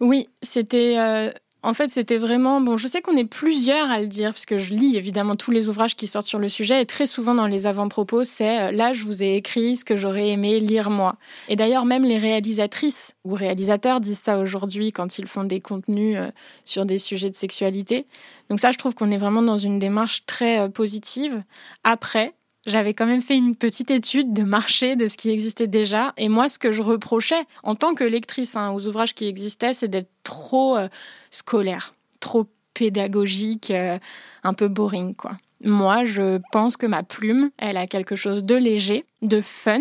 Oui, 0.00 0.28
c'était 0.42 0.96
euh, 0.98 1.30
en 1.64 1.74
fait, 1.74 1.90
c'était 1.90 2.18
vraiment 2.18 2.60
bon. 2.60 2.76
Je 2.76 2.86
sais 2.86 3.00
qu'on 3.00 3.16
est 3.16 3.24
plusieurs 3.24 3.90
à 3.90 3.98
le 3.98 4.06
dire 4.06 4.30
parce 4.30 4.46
que 4.46 4.58
je 4.58 4.74
lis 4.74 4.96
évidemment 4.96 5.34
tous 5.34 5.50
les 5.50 5.68
ouvrages 5.68 5.96
qui 5.96 6.06
sortent 6.06 6.26
sur 6.26 6.38
le 6.38 6.48
sujet 6.48 6.80
et 6.82 6.86
très 6.86 7.06
souvent 7.06 7.34
dans 7.34 7.48
les 7.48 7.66
avant-propos, 7.66 8.22
c'est 8.22 8.60
euh, 8.60 8.70
là 8.70 8.92
je 8.92 9.02
vous 9.02 9.24
ai 9.24 9.34
écrit 9.34 9.76
ce 9.76 9.84
que 9.84 9.96
j'aurais 9.96 10.28
aimé 10.28 10.60
lire 10.60 10.88
moi. 10.88 11.16
Et 11.48 11.56
d'ailleurs, 11.56 11.84
même 11.84 12.04
les 12.04 12.18
réalisatrices 12.18 13.14
ou 13.24 13.34
réalisateurs 13.34 14.00
disent 14.00 14.20
ça 14.20 14.38
aujourd'hui 14.38 14.92
quand 14.92 15.18
ils 15.18 15.26
font 15.26 15.42
des 15.42 15.60
contenus 15.60 16.16
euh, 16.16 16.30
sur 16.64 16.86
des 16.86 16.98
sujets 16.98 17.30
de 17.30 17.34
sexualité. 17.34 18.06
Donc 18.50 18.60
ça, 18.60 18.70
je 18.70 18.78
trouve 18.78 18.94
qu'on 18.94 19.10
est 19.10 19.18
vraiment 19.18 19.42
dans 19.42 19.58
une 19.58 19.80
démarche 19.80 20.26
très 20.26 20.60
euh, 20.60 20.68
positive. 20.68 21.42
Après, 21.82 22.34
j'avais 22.68 22.94
quand 22.94 23.06
même 23.06 23.22
fait 23.22 23.36
une 23.36 23.56
petite 23.56 23.90
étude 23.90 24.32
de 24.32 24.42
marché 24.42 24.94
de 24.94 25.08
ce 25.08 25.16
qui 25.16 25.30
existait 25.30 25.66
déjà. 25.66 26.12
Et 26.16 26.28
moi, 26.28 26.48
ce 26.48 26.58
que 26.58 26.70
je 26.70 26.82
reprochais 26.82 27.42
en 27.62 27.74
tant 27.74 27.94
que 27.94 28.04
lectrice 28.04 28.56
hein, 28.56 28.72
aux 28.72 28.86
ouvrages 28.86 29.14
qui 29.14 29.26
existaient, 29.26 29.72
c'est 29.72 29.88
d'être 29.88 30.10
trop 30.22 30.76
euh, 30.76 30.88
scolaire, 31.30 31.94
trop 32.20 32.46
pédagogique, 32.74 33.70
euh, 33.70 33.98
un 34.44 34.54
peu 34.54 34.68
boring, 34.68 35.14
quoi. 35.14 35.32
Moi, 35.64 36.04
je 36.04 36.38
pense 36.52 36.76
que 36.76 36.86
ma 36.86 37.02
plume, 37.02 37.50
elle 37.58 37.76
a 37.76 37.88
quelque 37.88 38.14
chose 38.14 38.44
de 38.44 38.54
léger, 38.54 39.04
de 39.22 39.40
fun 39.40 39.80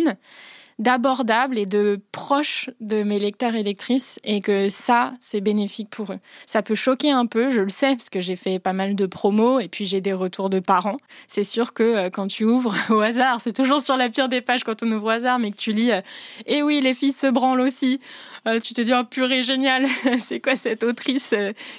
d'abordable 0.79 1.57
et 1.57 1.65
de 1.65 1.99
proche 2.11 2.69
de 2.81 3.01
mes 3.01 3.17
lecteurs 3.17 3.55
et 3.55 3.63
lectrices 3.63 4.19
et 4.23 4.41
que 4.41 4.69
ça, 4.69 5.13
c'est 5.19 5.41
bénéfique 5.41 5.89
pour 5.89 6.11
eux. 6.11 6.19
Ça 6.45 6.61
peut 6.61 6.75
choquer 6.75 7.09
un 7.09 7.25
peu, 7.25 7.49
je 7.49 7.61
le 7.61 7.69
sais, 7.69 7.95
parce 7.95 8.09
que 8.09 8.21
j'ai 8.21 8.35
fait 8.35 8.59
pas 8.59 8.73
mal 8.73 8.95
de 8.95 9.05
promos 9.07 9.59
et 9.59 9.69
puis 9.69 9.85
j'ai 9.85 10.01
des 10.01 10.13
retours 10.13 10.51
de 10.51 10.59
parents. 10.59 10.97
C'est 11.25 11.43
sûr 11.43 11.73
que 11.73 11.83
euh, 11.83 12.09
quand 12.11 12.27
tu 12.27 12.45
ouvres 12.45 12.75
au 12.91 12.99
hasard, 12.99 13.41
c'est 13.41 13.53
toujours 13.53 13.81
sur 13.81 13.97
la 13.97 14.09
pire 14.09 14.29
des 14.29 14.41
pages 14.41 14.63
quand 14.63 14.83
on 14.83 14.91
ouvre 14.91 15.05
au 15.05 15.09
hasard, 15.09 15.39
mais 15.39 15.49
que 15.49 15.57
tu 15.57 15.71
lis, 15.71 15.91
euh, 15.91 16.01
et 16.45 16.61
oui, 16.61 16.79
les 16.81 16.93
filles 16.93 17.11
se 17.13 17.27
branlent 17.27 17.61
aussi. 17.61 17.99
Euh, 18.47 18.59
tu 18.59 18.75
te 18.75 18.81
dis, 18.81 18.93
oh 18.93 19.03
purée, 19.03 19.41
génial, 19.43 19.87
c'est 20.19 20.39
quoi 20.39 20.55
cette 20.55 20.83
autrice 20.83 21.33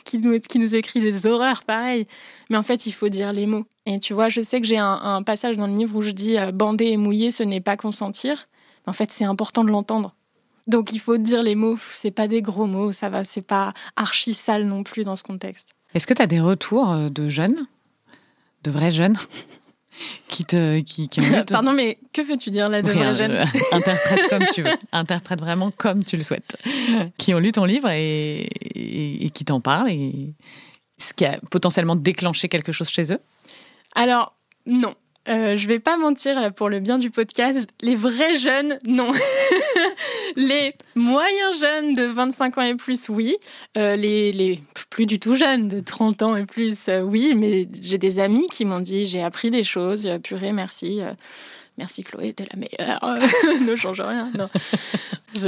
qui 0.05 0.19
nous, 0.19 0.41
qui 0.41 0.59
nous 0.59 0.75
écrit 0.75 1.01
des 1.01 1.27
horreurs 1.27 1.63
pareil 1.63 2.07
Mais 2.51 2.57
en 2.57 2.65
fait, 2.65 2.87
il 2.87 2.93
faut 2.93 3.09
dire 3.09 3.33
les 3.33 3.47
mots. 3.47 3.65
Et 3.87 4.01
tu 4.01 4.13
vois, 4.13 4.29
je 4.29 4.41
sais 4.41 4.61
que 4.61 4.67
j'ai 4.67 4.77
un, 4.77 5.01
un, 5.03 5.23
passage 5.23 5.57
dans 5.57 5.67
le 5.67 5.75
livre 5.75 5.97
où 5.97 6.03
je 6.03 6.11
dis, 6.11 6.37
bander 6.53 6.87
et 6.87 6.97
mouiller, 6.97 7.31
ce 7.31 7.43
n'est 7.43 7.61
pas 7.61 7.77
consentir. 7.77 8.49
En 8.89 8.93
fait, 8.93 9.13
c'est 9.13 9.25
important 9.25 9.65
de 9.65 9.71
l'entendre. 9.71 10.15
Donc 10.67 10.93
il 10.93 10.99
faut 10.99 11.17
dire 11.17 11.43
les 11.43 11.55
mots, 11.55 11.79
c'est 11.93 12.11
pas 12.11 12.29
des 12.29 12.43
gros 12.43 12.67
mots, 12.67 12.93
ça 12.93 13.09
va, 13.09 13.25
c'est 13.25 13.47
pas 13.47 13.73
archi 13.97 14.35
sale 14.35 14.65
non 14.65 14.83
plus 14.83 15.05
dans 15.05 15.17
ce 15.17 15.23
contexte. 15.23 15.71
Est-ce 15.95 16.07
que 16.07 16.15
tu 16.15 16.23
as 16.23 16.27
des 16.27 16.41
retours 16.41 16.93
euh, 16.93 17.09
de 17.09 17.29
jeunes, 17.29 17.67
de 18.65 18.71
vrais 18.71 18.91
jeunes 18.91 19.17
qui 20.29 20.45
te 20.45 20.81
qui, 20.81 21.09
qui 21.09 21.21
Pardon, 21.49 21.73
mais 21.73 21.99
que 22.13 22.21
veux-tu 22.21 22.51
dire 22.51 22.69
là 22.69 22.83
de 22.83 22.91
vrais 22.91 23.15
jeunes 23.15 23.33
euh, 23.33 23.45
Interprète 23.73 24.29
comme 24.29 24.45
tu 24.53 24.63
veux, 24.63 24.77
interprète 24.93 25.41
vraiment 25.41 25.71
comme 25.71 26.05
tu 26.05 26.17
le 26.17 26.23
souhaites. 26.23 26.57
qui 27.17 27.35
ont 27.35 27.39
lu 27.39 27.53
ton 27.53 27.65
livre 27.65 27.89
et, 27.89 28.49
et 28.75 29.31
qui 29.31 29.47
t'en 29.47 29.61
parlent 29.61 29.91
et 29.91 30.35
ce 30.99 31.15
qui 31.15 31.25
a 31.25 31.39
potentiellement 31.51 31.97
déclenché 31.97 32.49
quelque 32.49 32.73
chose 32.73 32.91
chez 32.91 33.13
eux? 33.13 33.21
Alors 33.95 34.35
non, 34.67 34.95
euh, 35.29 35.57
je 35.57 35.69
vais 35.69 35.79
pas 35.79 35.97
mentir 35.97 36.53
pour 36.55 36.69
le 36.69 36.81
bien 36.81 36.99
du 36.99 37.11
podcast, 37.11 37.69
les 37.81 37.97
vrais 37.97 38.37
jeunes, 38.37 38.79
non. 38.87 39.11
les 40.37 40.75
moyens 40.95 41.61
jeunes 41.61 41.95
de 41.95 42.05
25 42.05 42.59
ans 42.59 42.63
et 42.63 42.75
plus, 42.75 43.09
oui. 43.09 43.37
Euh, 43.77 43.97
les, 43.97 44.33
les, 44.33 44.61
plus 44.91 45.07
du 45.07 45.19
tout 45.19 45.37
jeunes, 45.37 45.69
de 45.69 45.81
30 45.81 46.23
ans 46.23 46.37
et 46.37 46.47
plus, 46.47 46.89
euh, 46.89 47.03
oui. 47.03 47.35
Mais 47.37 47.69
j'ai 47.81 47.99
des 47.99 48.21
amis 48.21 48.47
qui 48.49 48.65
m'ont 48.65 48.81
dit 48.81 49.07
j'ai 49.07 49.23
appris 49.23 49.51
des 49.51 49.65
choses, 49.65 50.09
purée, 50.23 50.53
merci. 50.53 51.01
Merci 51.79 52.03
Chloé, 52.03 52.33
t'es 52.33 52.45
la 52.53 52.59
meilleure. 52.59 53.19
ne 53.67 53.77
change 53.77 54.01
rien. 54.01 54.31
Non. 54.37 54.49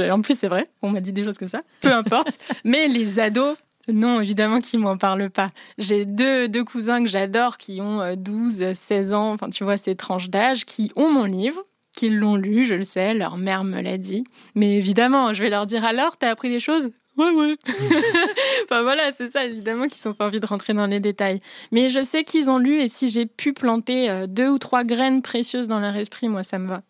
En 0.09 0.21
plus, 0.21 0.37
c'est 0.37 0.47
vrai, 0.47 0.69
on 0.83 0.89
m'a 0.89 1.01
dit 1.01 1.11
des 1.11 1.23
choses 1.23 1.37
comme 1.37 1.49
ça. 1.49 1.61
Peu 1.81 1.91
importe. 1.91 2.39
Mais 2.63 2.87
les 2.87 3.19
ados, 3.19 3.57
non, 3.87 4.21
évidemment 4.21 4.59
qu'ils 4.59 4.79
m'en 4.79 4.97
parlent 4.97 5.29
pas. 5.29 5.49
J'ai 5.77 6.05
deux, 6.05 6.47
deux 6.47 6.63
cousins 6.63 7.01
que 7.03 7.09
j'adore 7.09 7.57
qui 7.57 7.81
ont 7.81 8.15
12, 8.15 8.61
euh, 8.61 8.73
16 8.73 9.13
ans, 9.13 9.31
enfin 9.33 9.49
tu 9.49 9.63
vois 9.63 9.77
ces 9.77 9.95
tranches 9.95 10.29
d'âge, 10.29 10.65
qui 10.65 10.91
ont 10.95 11.11
mon 11.11 11.25
livre, 11.25 11.63
qui 11.93 12.09
l'ont 12.09 12.35
lu, 12.35 12.65
je 12.65 12.75
le 12.75 12.83
sais, 12.83 13.13
leur 13.13 13.37
mère 13.37 13.63
me 13.63 13.81
l'a 13.81 13.97
dit. 13.97 14.23
Mais 14.55 14.77
évidemment, 14.77 15.33
je 15.33 15.43
vais 15.43 15.49
leur 15.49 15.65
dire 15.65 15.83
alors, 15.83 16.17
t'as 16.17 16.29
appris 16.29 16.49
des 16.49 16.59
choses? 16.59 16.91
Ouais, 17.17 17.29
ouais. 17.29 17.57
enfin 18.63 18.83
voilà, 18.83 19.11
c'est 19.11 19.29
ça, 19.29 19.45
évidemment 19.45 19.87
qu'ils 19.87 20.07
n'ont 20.07 20.15
pas 20.15 20.27
envie 20.27 20.39
de 20.39 20.45
rentrer 20.45 20.73
dans 20.73 20.85
les 20.85 20.99
détails. 20.99 21.41
Mais 21.71 21.89
je 21.89 22.01
sais 22.01 22.23
qu'ils 22.23 22.49
ont 22.49 22.57
lu 22.57 22.79
et 22.79 22.87
si 22.87 23.09
j'ai 23.09 23.25
pu 23.25 23.53
planter 23.53 24.09
euh, 24.09 24.27
deux 24.27 24.47
ou 24.47 24.59
trois 24.59 24.83
graines 24.83 25.21
précieuses 25.21 25.67
dans 25.67 25.79
leur 25.79 25.95
esprit, 25.95 26.29
moi, 26.29 26.43
ça 26.43 26.57
me 26.57 26.67
va. 26.67 26.83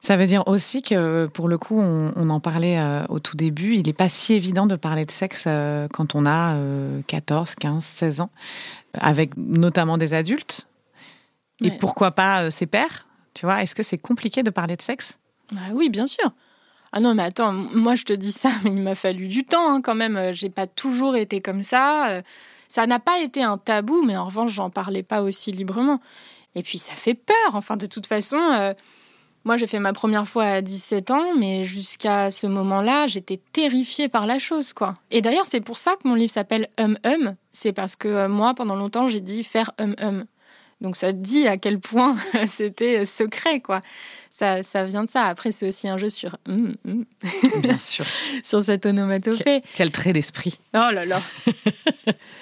Ça 0.00 0.16
veut 0.16 0.26
dire 0.26 0.48
aussi 0.48 0.80
que, 0.80 1.26
pour 1.26 1.46
le 1.46 1.58
coup, 1.58 1.78
on, 1.78 2.30
en 2.30 2.40
parlait 2.40 2.78
euh, 2.78 3.04
au 3.10 3.18
tout 3.18 3.36
début, 3.36 3.74
il 3.74 3.86
n'est 3.86 3.92
pas 3.92 4.08
si 4.08 4.32
évident 4.32 4.66
de 4.66 4.76
parler 4.76 5.04
de 5.04 5.10
sexe 5.10 5.44
euh, 5.46 5.88
quand 5.92 6.14
on 6.14 6.24
a 6.24 6.56
14, 7.06 7.54
15, 7.56 7.84
16 7.84 8.20
ans, 8.22 8.30
avec 8.94 9.36
notamment 9.36 9.98
des 9.98 10.14
adultes. 10.14 10.66
Et 11.62 11.70
pourquoi 11.70 12.12
pas 12.12 12.44
euh, 12.44 12.50
ses 12.50 12.64
pères 12.64 13.06
Tu 13.34 13.44
vois, 13.44 13.62
est-ce 13.62 13.74
que 13.74 13.82
c'est 13.82 13.98
compliqué 13.98 14.42
de 14.42 14.48
parler 14.48 14.76
de 14.76 14.82
sexe? 14.82 15.18
Bah 15.52 15.60
Oui, 15.74 15.90
bien 15.90 16.06
sûr. 16.06 16.32
Ah 16.92 17.00
non, 17.00 17.14
mais 17.14 17.22
attends, 17.22 17.52
moi 17.52 17.94
je 17.94 18.04
te 18.04 18.14
dis 18.14 18.32
ça, 18.32 18.50
mais 18.64 18.72
il 18.72 18.80
m'a 18.80 18.94
fallu 18.94 19.28
du 19.28 19.44
temps 19.44 19.70
hein, 19.74 19.82
quand 19.82 19.94
même. 19.94 20.32
J'ai 20.32 20.48
pas 20.48 20.66
toujours 20.66 21.14
été 21.14 21.42
comme 21.42 21.62
ça. 21.62 22.22
Ça 22.68 22.86
n'a 22.86 22.98
pas 23.00 23.20
été 23.20 23.42
un 23.42 23.58
tabou, 23.58 24.02
mais 24.02 24.16
en 24.16 24.24
revanche, 24.24 24.54
j'en 24.54 24.70
parlais 24.70 25.02
pas 25.02 25.20
aussi 25.20 25.52
librement. 25.52 26.00
Et 26.54 26.62
puis 26.62 26.78
ça 26.78 26.94
fait 26.94 27.14
peur. 27.14 27.54
Enfin, 27.54 27.76
de 27.76 27.86
toute 27.86 28.06
façon 28.06 28.74
moi, 29.44 29.56
j'ai 29.56 29.66
fait 29.66 29.78
ma 29.78 29.92
première 29.92 30.28
fois 30.28 30.44
à 30.44 30.60
17 30.60 31.10
ans, 31.10 31.34
mais 31.38 31.64
jusqu'à 31.64 32.30
ce 32.30 32.46
moment-là, 32.46 33.06
j'étais 33.06 33.40
terrifiée 33.52 34.08
par 34.08 34.26
la 34.26 34.38
chose, 34.38 34.72
quoi. 34.72 34.94
Et 35.10 35.22
d'ailleurs, 35.22 35.46
c'est 35.46 35.60
pour 35.60 35.78
ça 35.78 35.92
que 35.96 36.06
mon 36.06 36.14
livre 36.14 36.30
s'appelle 36.30 36.68
Hum 36.78 36.98
Hum. 37.06 37.34
C'est 37.52 37.72
parce 37.72 37.96
que 37.96 38.08
euh, 38.08 38.28
moi, 38.28 38.54
pendant 38.54 38.76
longtemps, 38.76 39.08
j'ai 39.08 39.20
dit 39.20 39.42
faire 39.42 39.72
Hum 39.80 39.94
Hum. 40.00 40.24
Donc 40.80 40.96
ça 40.96 41.12
dit 41.12 41.46
à 41.46 41.56
quel 41.56 41.78
point 41.78 42.16
c'était 42.46 43.04
secret, 43.04 43.60
quoi. 43.60 43.80
Ça, 44.30 44.62
ça 44.62 44.84
vient 44.84 45.04
de 45.04 45.10
ça. 45.10 45.24
Après, 45.24 45.52
c'est 45.52 45.68
aussi 45.68 45.88
un 45.88 45.98
jeu 45.98 46.08
sur 46.08 46.36
hum, 46.48 46.74
hum. 46.86 47.04
Bien 47.62 47.78
sûr. 47.78 48.06
sur 48.42 48.64
cette 48.64 48.86
onomatopée. 48.86 49.62
quel 49.74 49.90
trait 49.90 50.12
d'esprit. 50.12 50.58
Oh 50.74 50.90
là 50.92 51.04
là. 51.04 51.20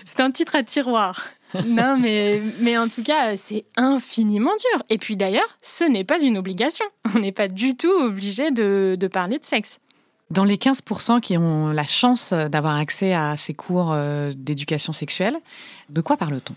c'est 0.05 0.21
un 0.21 0.31
titre 0.31 0.57
à 0.57 0.63
tiroir 0.63 1.29
non, 1.67 1.97
mais, 1.99 2.43
mais 2.61 2.77
en 2.77 2.89
tout 2.89 3.03
cas, 3.03 3.37
c'est 3.37 3.65
infiniment 3.77 4.51
dur. 4.51 4.83
Et 4.91 4.99
puis 4.99 5.17
d'ailleurs, 5.17 5.57
ce 5.63 5.85
n'est 5.85 6.05
pas 6.05 6.21
une 6.21 6.37
obligation. 6.37 6.85
On 7.15 7.21
n'est 7.21 7.33
pas 7.33 7.49
du 7.49 7.77
tout 7.77 7.91
obligé 7.91 8.51
de, 8.51 8.97
de, 8.99 9.07
parler 9.07 9.39
de 9.39 9.45
sexe. 9.45 9.79
Dans 10.31 10.45
les 10.45 10.57
15% 10.57 11.21
qui 11.21 11.39
ont 11.39 11.69
la 11.69 11.85
chance 11.85 12.33
d'avoir 12.33 12.77
accès 12.77 13.15
à 13.15 13.37
ces 13.37 13.55
cours 13.55 13.93
euh, 13.93 14.33
d'éducation 14.37 14.93
sexuelle, 14.93 15.37
de 15.89 16.03
quoi 16.03 16.19
parle-t-on? 16.19 16.55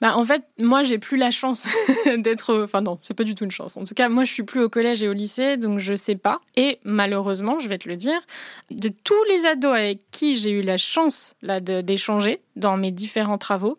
Bah, 0.00 0.16
en 0.16 0.24
fait, 0.24 0.42
moi, 0.58 0.82
j'ai 0.82 0.98
plus 0.98 1.18
la 1.18 1.30
chance 1.30 1.66
d'être. 2.18 2.62
Enfin, 2.64 2.80
non, 2.80 2.98
c'est 3.02 3.14
pas 3.14 3.24
du 3.24 3.34
tout 3.34 3.44
une 3.44 3.50
chance. 3.50 3.76
En 3.76 3.84
tout 3.84 3.94
cas, 3.94 4.08
moi, 4.08 4.24
je 4.24 4.32
suis 4.32 4.42
plus 4.42 4.62
au 4.62 4.68
collège 4.68 5.02
et 5.02 5.08
au 5.08 5.12
lycée, 5.12 5.56
donc 5.56 5.78
je 5.78 5.94
sais 5.94 6.16
pas. 6.16 6.40
Et 6.56 6.78
malheureusement, 6.84 7.60
je 7.60 7.68
vais 7.68 7.78
te 7.78 7.88
le 7.88 7.96
dire, 7.96 8.20
de 8.70 8.88
tous 8.88 9.24
les 9.28 9.44
ados 9.44 9.74
avec 9.74 10.10
qui 10.10 10.36
j'ai 10.36 10.50
eu 10.50 10.62
la 10.62 10.78
chance 10.78 11.34
là 11.42 11.60
d'échanger 11.60 12.40
dans 12.56 12.76
mes 12.76 12.90
différents 12.90 13.38
travaux, 13.38 13.76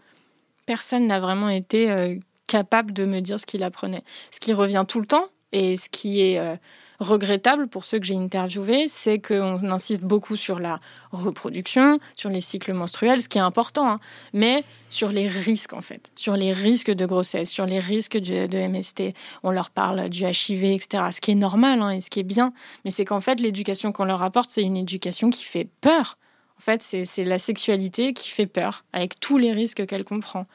personne 0.68 1.08
n'a 1.08 1.20
vraiment 1.20 1.50
été 1.50 1.92
euh, 1.92 2.16
capable 2.46 2.94
de 2.94 3.06
me 3.06 3.20
dire 3.20 3.40
ce 3.40 3.46
qu'il 3.46 3.64
apprenait. 3.64 4.04
Ce 4.30 4.40
qui 4.40 4.54
revient 4.54 4.86
tout 4.88 5.00
le 5.00 5.08
temps 5.08 5.26
et 5.52 5.76
ce 5.76 5.90
qui 5.90 6.22
est 6.22 6.40
euh, 6.40 6.56
regrettable 7.00 7.68
pour 7.68 7.84
ceux 7.84 8.00
que 8.00 8.06
j'ai 8.06 8.16
interviewés, 8.16 8.88
c'est 8.88 9.20
qu'on 9.20 9.70
insiste 9.70 10.04
beaucoup 10.04 10.36
sur 10.36 10.60
la 10.60 10.80
reproduction, 11.12 12.00
sur 12.16 12.30
les 12.30 12.42
cycles 12.42 12.74
menstruels, 12.74 13.22
ce 13.22 13.30
qui 13.30 13.40
est 13.40 13.42
important, 13.42 13.90
hein, 13.90 14.00
mais 14.34 14.64
sur 14.88 15.10
les 15.10 15.28
risques 15.28 15.74
en 15.74 15.82
fait, 15.82 16.12
sur 16.16 16.36
les 16.36 16.54
risques 16.54 16.92
de 16.92 17.06
grossesse, 17.06 17.50
sur 17.50 17.66
les 17.66 17.80
risques 17.80 18.18
de, 18.18 18.68
MST. 18.68 19.16
On 19.44 19.52
leur 19.52 19.72
parle 19.72 20.10
du 20.10 20.24
HIV, 20.24 20.64
etc. 20.64 21.06
Ce 21.12 21.20
qui 21.20 21.32
est 21.32 21.36
normal 21.36 21.82
hein, 21.82 21.92
et 21.92 22.00
ce 22.00 22.10
qui 22.10 22.20
est 22.20 22.24
bien, 22.24 22.54
mais 22.86 22.92
c'est 22.92 23.06
qu'en 23.06 23.20
fait 23.20 23.40
l'éducation 23.40 23.92
qu'on 23.92 24.06
leur 24.06 24.22
apporte, 24.22 24.52
c'est 24.52 24.64
une 24.64 24.78
éducation 24.78 25.30
qui 25.30 25.44
fait 25.44 25.68
peur. 25.82 26.18
En 26.62 26.64
fait, 26.64 26.84
c'est 26.84 27.24
la 27.24 27.40
sexualité 27.40 28.14
qui 28.14 28.30
fait 28.30 28.46
peur, 28.46 28.86
avec 28.94 29.20
tous 29.20 29.40
les 29.40 29.52
risques 29.52 29.84
qu'elle 29.88 30.04
comprend. 30.04 30.46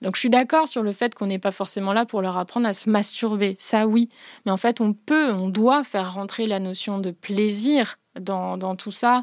Donc 0.00 0.16
je 0.16 0.18
suis 0.18 0.28
d'accord 0.28 0.66
sur 0.66 0.82
le 0.82 0.92
fait 0.92 1.14
qu'on 1.14 1.26
n'est 1.26 1.38
pas 1.38 1.52
forcément 1.52 1.92
là 1.92 2.04
pour 2.04 2.20
leur 2.20 2.36
apprendre 2.36 2.66
à 2.66 2.72
se 2.72 2.90
masturber, 2.90 3.54
ça 3.56 3.86
oui. 3.86 4.08
Mais 4.44 4.50
en 4.50 4.56
fait, 4.56 4.80
on 4.80 4.92
peut, 4.92 5.30
on 5.30 5.48
doit 5.48 5.84
faire 5.84 6.14
rentrer 6.14 6.48
la 6.48 6.58
notion 6.58 6.98
de 6.98 7.12
plaisir 7.12 8.00
dans, 8.20 8.74
tout 8.74 8.90
ça 8.90 9.22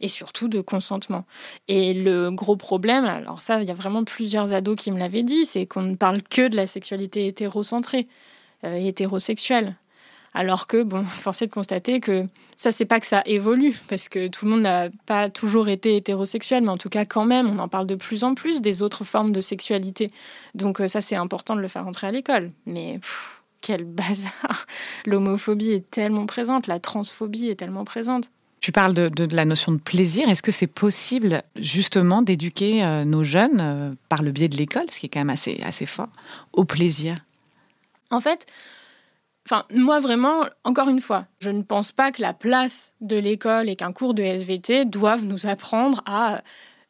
et 0.00 0.08
surtout 0.08 0.48
de 0.48 0.60
consentement. 0.60 1.24
Et 1.68 1.94
le 1.94 2.32
gros 2.32 2.56
problème, 2.56 3.04
alors 3.04 3.40
ça, 3.40 3.62
il 3.62 3.68
y 3.68 3.70
a 3.70 3.74
vraiment 3.74 4.02
plusieurs 4.02 4.54
ados 4.54 4.74
qui 4.74 4.90
me 4.90 4.98
l'avaient 4.98 5.22
dit, 5.22 5.46
c'est 5.46 5.66
qu'on 5.66 5.82
ne 5.82 5.94
parle 5.94 6.22
que 6.22 6.48
de 6.48 6.56
la 6.56 6.66
sexualité 6.66 7.28
hétérocentrée, 7.28 8.08
euh, 8.64 8.74
hétérosexuelle. 8.74 9.76
Alors 10.34 10.66
que, 10.66 10.82
bon, 10.82 11.04
force 11.04 11.42
est 11.42 11.46
de 11.46 11.52
constater 11.52 12.00
que 12.00 12.24
ça, 12.56 12.72
c'est 12.72 12.84
pas 12.84 13.00
que 13.00 13.06
ça 13.06 13.22
évolue, 13.24 13.78
parce 13.88 14.08
que 14.08 14.28
tout 14.28 14.44
le 14.44 14.50
monde 14.50 14.62
n'a 14.62 14.88
pas 15.06 15.30
toujours 15.30 15.68
été 15.68 15.96
hétérosexuel, 15.96 16.64
mais 16.64 16.70
en 16.70 16.76
tout 16.76 16.88
cas, 16.88 17.04
quand 17.04 17.24
même, 17.24 17.48
on 17.48 17.58
en 17.58 17.68
parle 17.68 17.86
de 17.86 17.94
plus 17.94 18.24
en 18.24 18.34
plus 18.34 18.60
des 18.60 18.82
autres 18.82 19.04
formes 19.04 19.32
de 19.32 19.40
sexualité. 19.40 20.08
Donc, 20.54 20.80
euh, 20.80 20.88
ça, 20.88 21.00
c'est 21.00 21.16
important 21.16 21.54
de 21.54 21.60
le 21.60 21.68
faire 21.68 21.86
entrer 21.86 22.08
à 22.08 22.10
l'école. 22.10 22.48
Mais 22.66 22.98
quel 23.60 23.84
bazar 23.86 24.66
L'homophobie 25.06 25.72
est 25.72 25.90
tellement 25.90 26.26
présente, 26.26 26.66
la 26.66 26.80
transphobie 26.80 27.48
est 27.48 27.56
tellement 27.56 27.84
présente. 27.84 28.30
Tu 28.60 28.72
parles 28.72 28.92
de, 28.92 29.36
la 29.36 29.44
notion 29.44 29.70
de 29.70 29.78
plaisir. 29.78 30.28
Est-ce 30.28 30.42
que 30.42 30.50
c'est 30.50 30.66
possible 30.66 31.44
justement 31.60 32.22
d'éduquer 32.22 32.84
euh, 32.84 33.04
nos 33.04 33.22
jeunes 33.22 33.60
euh, 33.60 33.94
par 34.08 34.22
le 34.22 34.32
biais 34.32 34.48
de 34.48 34.56
l'école, 34.56 34.86
ce 34.90 34.98
qui 34.98 35.06
est 35.06 35.08
quand 35.08 35.20
même 35.20 35.30
assez, 35.30 35.60
assez 35.64 35.86
fort, 35.86 36.08
au 36.52 36.64
plaisir? 36.64 37.14
En 38.10 38.20
fait, 38.20 38.46
Enfin, 39.50 39.64
moi 39.74 39.98
vraiment, 39.98 40.44
encore 40.64 40.90
une 40.90 41.00
fois, 41.00 41.24
je 41.40 41.48
ne 41.48 41.62
pense 41.62 41.90
pas 41.90 42.12
que 42.12 42.20
la 42.20 42.34
place 42.34 42.92
de 43.00 43.16
l'école 43.16 43.70
et 43.70 43.76
qu'un 43.76 43.94
cours 43.94 44.12
de 44.12 44.22
SVT 44.22 44.84
doivent 44.84 45.24
nous 45.24 45.46
apprendre 45.46 46.02
à, 46.04 46.42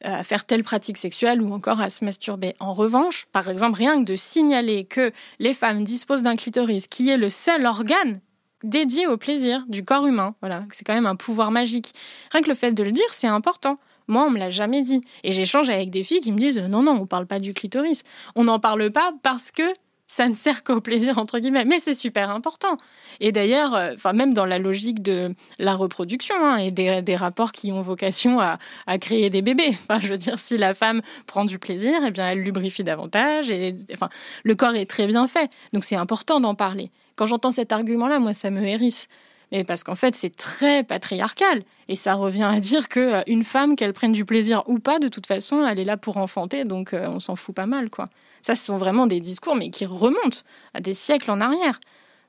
à, 0.03 0.25
faire 0.25 0.45
telle 0.45 0.65
pratique 0.65 0.99
sexuelle 0.99 1.41
ou 1.41 1.53
encore 1.53 1.81
à 1.81 1.89
se 1.89 2.05
masturber. 2.05 2.57
En 2.59 2.75
revanche, 2.75 3.27
par 3.31 3.49
exemple, 3.49 3.79
rien 3.79 4.01
que 4.01 4.11
de 4.11 4.17
signaler 4.17 4.87
que 4.87 5.13
les 5.39 5.55
femmes 5.55 5.85
disposent 5.85 6.25
d'un 6.25 6.35
clitoris 6.35 6.89
qui 6.89 7.09
est 7.11 7.17
le 7.17 7.31
seul 7.31 7.65
organe 7.65 8.21
dédié 8.65 9.07
au 9.07 9.17
plaisir 9.17 9.65
du 9.69 9.85
corps 9.85 10.09
humain. 10.09 10.35
Voilà, 10.41 10.65
c'est 10.73 10.85
quand 10.85 10.95
même 10.95 11.07
un 11.07 11.15
pouvoir 11.15 11.53
magique. 11.53 11.93
Rien 12.33 12.43
que 12.43 12.49
le 12.49 12.57
fait 12.57 12.73
de 12.73 12.83
le 12.83 12.91
dire, 12.91 13.07
c'est 13.13 13.29
important. 13.29 13.79
Moi, 14.09 14.25
on 14.27 14.31
me 14.31 14.39
l'a 14.41 14.51
jamais 14.51 14.83
dit. 14.83 15.03
Et 15.23 15.33
j'échange 15.33 15.71
avec 15.71 15.91
des 15.91 16.03
filles 16.03 16.23
qui 16.23 16.33
me 16.33 16.39
disent 16.39 16.59
non, 16.59 16.83
non, 16.83 16.99
on 17.03 17.07
parle 17.07 17.27
pas 17.27 17.39
du 17.39 17.55
clitoris. 17.55 18.03
On 18.35 18.43
n'en 18.43 18.59
parle 18.59 18.91
pas 18.91 19.13
parce 19.23 19.53
que 19.53 19.63
ça 20.09 20.27
ne 20.27 20.35
sert 20.35 20.65
qu'au 20.65 20.81
plaisir 20.81 21.19
entre 21.19 21.39
guillemets, 21.39 21.67
mais 21.67 21.79
c'est 21.79 21.95
super 21.95 22.31
important. 22.31 22.79
Et 23.21 23.31
d'ailleurs, 23.31 23.75
euh, 23.75 23.93
enfin 23.95 24.15
même 24.15 24.33
dans 24.33 24.47
la 24.47 24.59
logique 24.59 25.03
de 25.03 25.35
la 25.59 25.77
reproduction 25.77 26.35
hein, 26.41 26.57
et 26.57 26.71
des, 26.71 27.17
rapports 27.17 27.53
qui 27.53 27.71
ont 27.71 27.83
vocation 27.83 28.41
à, 28.41 28.59
créer 28.99 29.31
des 29.31 29.43
bébés. 29.43 29.77
Enfin, 29.89 30.01
je 30.01 30.09
veux 30.09 30.19
dire, 30.19 30.39
si 30.39 30.57
la 30.57 30.75
femme 30.75 31.03
prend 31.27 31.45
du 31.45 31.59
plaisir, 31.59 32.01
eh 32.07 32.11
bien 32.11 32.31
elle 32.31 32.41
lubrifie 32.41 32.85
davantage. 32.85 33.53
Enfin, 33.93 34.09
le 34.45 34.55
corps 34.55 34.75
est 34.75 34.87
très 34.87 35.07
bien 35.07 35.27
fait, 35.27 35.51
donc 35.73 35.85
c'est 35.85 35.97
important 35.97 36.41
d'en 36.41 36.55
parler. 36.55 36.91
Quand 37.17 37.27
j'entends 37.27 37.51
cet 37.51 37.73
argument-là, 37.73 38.19
moi, 38.19 38.33
ça 38.33 38.51
me 38.51 38.63
hérisse. 38.63 39.09
Mais 39.53 39.65
parce 39.65 39.83
qu'en 39.83 39.95
fait, 39.95 40.15
c'est 40.15 40.35
très 40.35 40.85
patriarcal. 40.85 41.63
Et 41.89 41.97
ça 41.97 42.15
revient 42.15 42.49
à 42.51 42.61
dire 42.61 42.89
que 42.89 43.01
euh, 43.01 43.23
une 43.27 43.45
femme, 43.45 43.77
qu'elle 43.77 43.93
prenne 43.93 44.13
du 44.13 44.25
plaisir 44.25 44.63
ou 44.67 44.79
pas, 44.79 44.99
de 44.99 45.09
toute 45.09 45.27
façon, 45.27 45.67
elle 45.67 45.79
est 45.79 45.85
là 45.85 45.97
pour 45.97 46.19
enfanter, 46.19 46.65
donc 46.65 46.93
euh, 46.93 47.09
on 47.13 47.21
s'en 47.21 47.35
fout 47.37 47.55
pas 47.55 47.67
mal, 47.67 47.91
quoi. 47.91 48.05
Ça, 48.43 48.55
ce 48.55 48.65
sont 48.65 48.77
vraiment 48.77 49.07
des 49.07 49.21
discours, 49.21 49.57
mais 49.57 49.71
qui 49.71 49.87
remontent 49.87 50.39
à 50.75 50.81
des 50.81 50.93
siècles 50.93 51.31
en 51.31 51.41
arrière. 51.41 51.79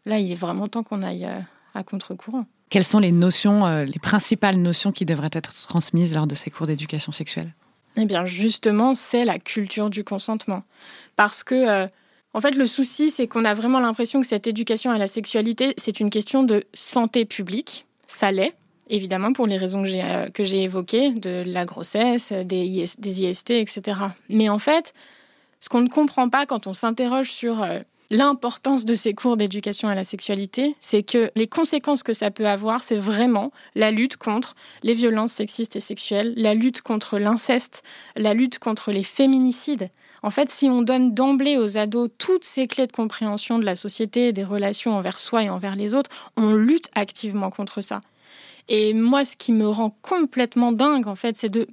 Là, 0.05 0.19
il 0.19 0.31
est 0.31 0.35
vraiment 0.35 0.67
temps 0.67 0.83
qu'on 0.83 1.03
aille 1.03 1.25
euh, 1.25 1.39
à 1.73 1.83
contre-courant. 1.83 2.45
Quelles 2.69 2.83
sont 2.83 2.99
les 2.99 3.11
notions, 3.11 3.67
les 3.83 3.97
principales 3.99 4.57
notions 4.57 4.91
qui 4.91 5.03
devraient 5.03 5.31
être 5.33 5.51
transmises 5.67 6.13
lors 6.13 6.27
de 6.27 6.35
ces 6.35 6.51
cours 6.51 6.67
d'éducation 6.67 7.11
sexuelle? 7.11 7.55
Eh 7.95 8.05
bien, 8.05 8.25
justement, 8.25 8.93
c'est 8.93 9.25
la 9.25 9.39
culture 9.39 9.89
du 9.89 10.03
consentement. 10.03 10.61
Parce 11.15 11.43
que 11.43 11.89
en 12.33 12.41
fait, 12.41 12.51
le 12.51 12.67
souci, 12.67 13.09
c'est 13.09 13.27
qu'on 13.27 13.43
a 13.43 13.53
vraiment 13.53 13.79
l'impression 13.79 14.21
que 14.21 14.27
cette 14.27 14.47
éducation 14.47 14.91
à 14.91 14.97
la 14.97 15.07
sexualité, 15.07 15.73
c'est 15.77 15.99
une 15.99 16.09
question 16.09 16.43
de 16.43 16.63
santé 16.73 17.25
publique. 17.25 17.85
Ça 18.07 18.31
l'est, 18.31 18.53
évidemment, 18.87 19.33
pour 19.33 19.47
les 19.47 19.57
raisons 19.57 19.81
que 19.81 19.89
j'ai, 19.89 20.03
euh, 20.03 20.63
évoquées, 20.63 21.09
de 21.11 21.43
la 21.45 21.65
grossesse, 21.65 22.31
des, 22.31 22.85
des 22.99 23.23
IST, 23.23 23.51
etc. 23.51 23.99
Mais 24.29 24.47
en 24.47 24.59
fait, 24.59 24.93
ce 25.59 25.69
qu'on 25.69 25.81
ne 25.81 25.89
comprend 25.89 26.29
pas 26.29 26.45
quand 26.45 26.67
on 26.67 26.73
s'interroge 26.73 27.31
sur 27.31 27.61
euh, 27.61 27.79
l'importance 28.09 28.85
de 28.85 28.95
ces 28.95 29.13
cours 29.13 29.37
d'éducation 29.37 29.87
à 29.87 29.95
la 29.95 30.03
sexualité, 30.03 30.75
c'est 30.79 31.03
que 31.03 31.29
les 31.35 31.47
conséquences 31.47 32.03
que 32.03 32.13
ça 32.13 32.31
peut 32.31 32.47
avoir, 32.47 32.81
c'est 32.81 32.97
vraiment 32.97 33.51
la 33.75 33.91
lutte 33.91 34.17
contre 34.17 34.55
les 34.83 34.93
violences 34.93 35.33
sexistes 35.33 35.75
et 35.75 35.79
sexuelles, 35.79 36.33
la 36.35 36.53
lutte 36.53 36.81
contre 36.81 37.19
l'inceste, 37.19 37.83
la 38.15 38.33
lutte 38.33 38.59
contre 38.59 38.91
les 38.91 39.03
féminicides. 39.03 39.89
En 40.21 40.31
fait, 40.31 40.49
si 40.49 40.69
on 40.69 40.81
donne 40.81 41.13
d'emblée 41.13 41.57
aux 41.57 41.77
ados 41.77 42.09
toutes 42.17 42.43
ces 42.43 42.67
clés 42.67 42.87
de 42.87 42.91
compréhension 42.91 43.59
de 43.59 43.65
la 43.65 43.75
société, 43.75 44.33
des 44.33 44.43
relations 44.43 44.95
envers 44.95 45.17
soi 45.17 45.43
et 45.43 45.49
envers 45.49 45.75
les 45.75 45.95
autres, 45.95 46.09
on 46.35 46.53
lutte 46.53 46.89
activement 46.95 47.51
contre 47.51 47.81
ça. 47.81 48.01
Et 48.67 48.93
moi, 48.93 49.23
ce 49.23 49.35
qui 49.35 49.53
me 49.53 49.67
rend 49.67 49.95
complètement 50.01 50.71
dingue, 50.71 51.07
en 51.07 51.15
fait, 51.15 51.37
c'est 51.37 51.49
de, 51.49 51.67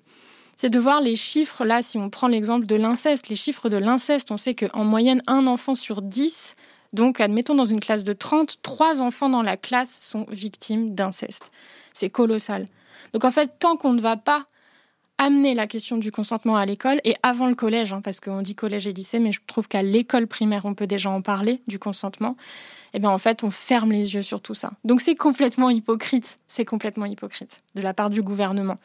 c'est 0.56 0.70
de 0.70 0.78
voir 0.78 1.00
les 1.00 1.16
chiffres. 1.16 1.64
Là, 1.64 1.82
si 1.82 1.98
on 1.98 2.10
prend 2.10 2.28
l'exemple 2.28 2.66
de 2.66 2.74
l'inceste, 2.74 3.28
les 3.28 3.36
chiffres 3.36 3.68
de 3.68 3.76
l'inceste, 3.76 4.30
on 4.30 4.36
sait 4.36 4.54
qu'en 4.54 4.84
moyenne, 4.84 5.22
un 5.26 5.46
enfant 5.46 5.74
sur 5.74 6.02
dix, 6.02 6.54
donc 6.92 7.20
admettons 7.20 7.54
dans 7.54 7.64
une 7.64 7.80
classe 7.80 8.04
de 8.04 8.14
30, 8.14 8.62
trois 8.62 9.02
enfants 9.02 9.28
dans 9.28 9.42
la 9.42 9.56
classe 9.56 9.94
sont 9.94 10.26
victimes 10.30 10.94
d'inceste. 10.94 11.50
C'est 11.92 12.10
colossal. 12.10 12.64
Donc 13.12 13.24
en 13.24 13.30
fait, 13.30 13.50
tant 13.58 13.76
qu'on 13.76 13.92
ne 13.92 14.00
va 14.00 14.16
pas 14.16 14.42
amener 15.18 15.54
la 15.54 15.66
question 15.66 15.96
du 15.96 16.12
consentement 16.12 16.56
à 16.56 16.66
l'école 16.66 17.00
et 17.04 17.14
avant 17.22 17.46
le 17.46 17.54
collège, 17.54 17.92
hein, 17.92 18.00
parce 18.02 18.20
qu'on 18.20 18.42
dit 18.42 18.54
collège 18.54 18.86
et 18.86 18.92
lycée, 18.92 19.18
mais 19.18 19.32
je 19.32 19.40
trouve 19.46 19.68
qu'à 19.68 19.82
l'école 19.82 20.26
primaire, 20.26 20.64
on 20.66 20.74
peut 20.74 20.86
déjà 20.86 21.10
en 21.10 21.22
parler 21.22 21.62
du 21.66 21.78
consentement. 21.78 22.36
Et 22.92 22.98
eh 22.98 22.98
bien 23.00 23.10
en 23.10 23.18
fait, 23.18 23.44
on 23.44 23.50
ferme 23.50 23.92
les 23.92 24.14
yeux 24.14 24.22
sur 24.22 24.40
tout 24.40 24.54
ça. 24.54 24.70
Donc 24.84 25.00
c'est 25.00 25.16
complètement 25.16 25.68
hypocrite, 25.70 26.36
c'est 26.48 26.64
complètement 26.64 27.04
hypocrite 27.04 27.58
de 27.74 27.82
la 27.82 27.92
part 27.92 28.10
du 28.10 28.22
gouvernement. 28.22 28.78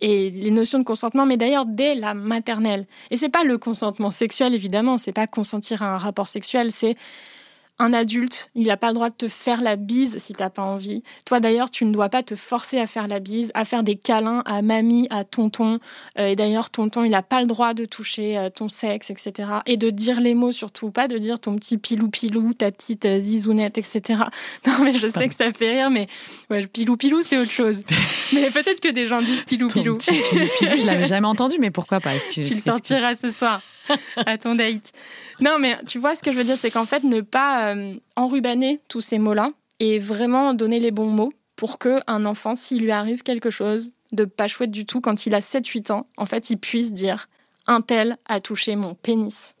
Et 0.00 0.30
les 0.30 0.50
notions 0.50 0.78
de 0.78 0.84
consentement, 0.84 1.26
mais 1.26 1.36
d'ailleurs 1.36 1.66
dès 1.66 1.94
la 1.94 2.14
maternelle. 2.14 2.86
Et 3.10 3.16
c'est 3.16 3.28
pas 3.28 3.44
le 3.44 3.58
consentement 3.58 4.10
sexuel 4.10 4.54
évidemment, 4.54 4.96
c'est 4.96 5.12
pas 5.12 5.26
consentir 5.26 5.82
à 5.82 5.94
un 5.94 5.98
rapport 5.98 6.28
sexuel, 6.28 6.72
c'est 6.72 6.96
un 7.80 7.94
adulte, 7.94 8.50
il 8.54 8.66
n'a 8.66 8.76
pas 8.76 8.88
le 8.88 8.94
droit 8.94 9.08
de 9.08 9.14
te 9.14 9.26
faire 9.26 9.62
la 9.62 9.76
bise 9.76 10.18
si 10.18 10.34
t'as 10.34 10.50
pas 10.50 10.62
envie. 10.62 11.02
Toi 11.24 11.40
d'ailleurs, 11.40 11.70
tu 11.70 11.86
ne 11.86 11.92
dois 11.92 12.10
pas 12.10 12.22
te 12.22 12.36
forcer 12.36 12.78
à 12.78 12.86
faire 12.86 13.08
la 13.08 13.20
bise, 13.20 13.50
à 13.54 13.64
faire 13.64 13.82
des 13.82 13.96
câlins 13.96 14.42
à 14.44 14.60
mamie, 14.60 15.08
à 15.10 15.24
tonton. 15.24 15.80
Euh, 16.18 16.28
et 16.28 16.36
d'ailleurs, 16.36 16.68
tonton, 16.68 17.04
il 17.04 17.10
n'a 17.10 17.22
pas 17.22 17.40
le 17.40 17.46
droit 17.46 17.72
de 17.72 17.86
toucher 17.86 18.36
euh, 18.36 18.50
ton 18.50 18.68
sexe, 18.68 19.10
etc. 19.10 19.48
Et 19.64 19.78
de 19.78 19.88
dire 19.88 20.20
les 20.20 20.34
mots 20.34 20.52
surtout, 20.52 20.90
pas 20.90 21.08
de 21.08 21.16
dire 21.16 21.40
ton 21.40 21.56
petit 21.56 21.78
pilou 21.78 22.10
pilou, 22.10 22.52
ta 22.52 22.70
petite 22.70 23.06
euh, 23.06 23.18
zizounette, 23.18 23.78
etc. 23.78 24.20
Non 24.66 24.84
mais 24.84 24.92
je 24.92 25.08
sais 25.08 25.28
que 25.28 25.34
ça 25.34 25.52
fait 25.52 25.72
rire, 25.72 25.90
mais 25.90 26.06
ouais, 26.50 26.66
pilou 26.66 26.96
pilou 26.96 27.22
c'est 27.22 27.38
autre 27.38 27.50
chose. 27.50 27.82
mais 28.32 28.50
peut-être 28.50 28.80
que 28.80 28.88
des 28.88 29.06
gens 29.06 29.22
disent 29.22 29.44
pilou 29.44 29.68
pilou. 29.68 29.96
pilou 29.96 30.46
pilou, 30.58 30.76
je 30.78 30.86
l'avais 30.86 31.06
jamais 31.06 31.26
entendu, 31.26 31.56
mais 31.58 31.70
pourquoi 31.70 32.00
pas 32.00 32.12
Tu 32.30 32.40
le 32.40 32.60
sortiras 32.60 33.14
ce 33.14 33.30
soir 33.30 33.62
à 34.26 34.38
ton 34.38 34.54
date. 34.54 34.92
Non, 35.40 35.58
mais 35.58 35.76
tu 35.86 35.98
vois, 35.98 36.14
ce 36.14 36.22
que 36.22 36.32
je 36.32 36.36
veux 36.36 36.44
dire, 36.44 36.56
c'est 36.56 36.70
qu'en 36.70 36.84
fait, 36.84 37.02
ne 37.02 37.20
pas 37.22 37.69
euh, 37.74 37.94
enrubaner 38.16 38.80
tous 38.88 39.00
ces 39.00 39.18
mots-là 39.18 39.52
et 39.78 39.98
vraiment 39.98 40.54
donner 40.54 40.80
les 40.80 40.90
bons 40.90 41.10
mots 41.10 41.32
pour 41.56 41.78
qu'un 41.78 42.24
enfant, 42.24 42.54
s'il 42.54 42.82
lui 42.82 42.90
arrive 42.90 43.22
quelque 43.22 43.50
chose 43.50 43.92
de 44.12 44.24
pas 44.24 44.48
chouette 44.48 44.70
du 44.70 44.86
tout, 44.86 45.00
quand 45.00 45.26
il 45.26 45.34
a 45.34 45.40
7-8 45.40 45.92
ans, 45.92 46.06
en 46.16 46.26
fait, 46.26 46.50
il 46.50 46.56
puisse 46.56 46.92
dire 46.92 47.28
un 47.66 47.80
tel 47.80 48.16
a 48.26 48.40
touché 48.40 48.76
mon 48.76 48.94
pénis. 48.94 49.54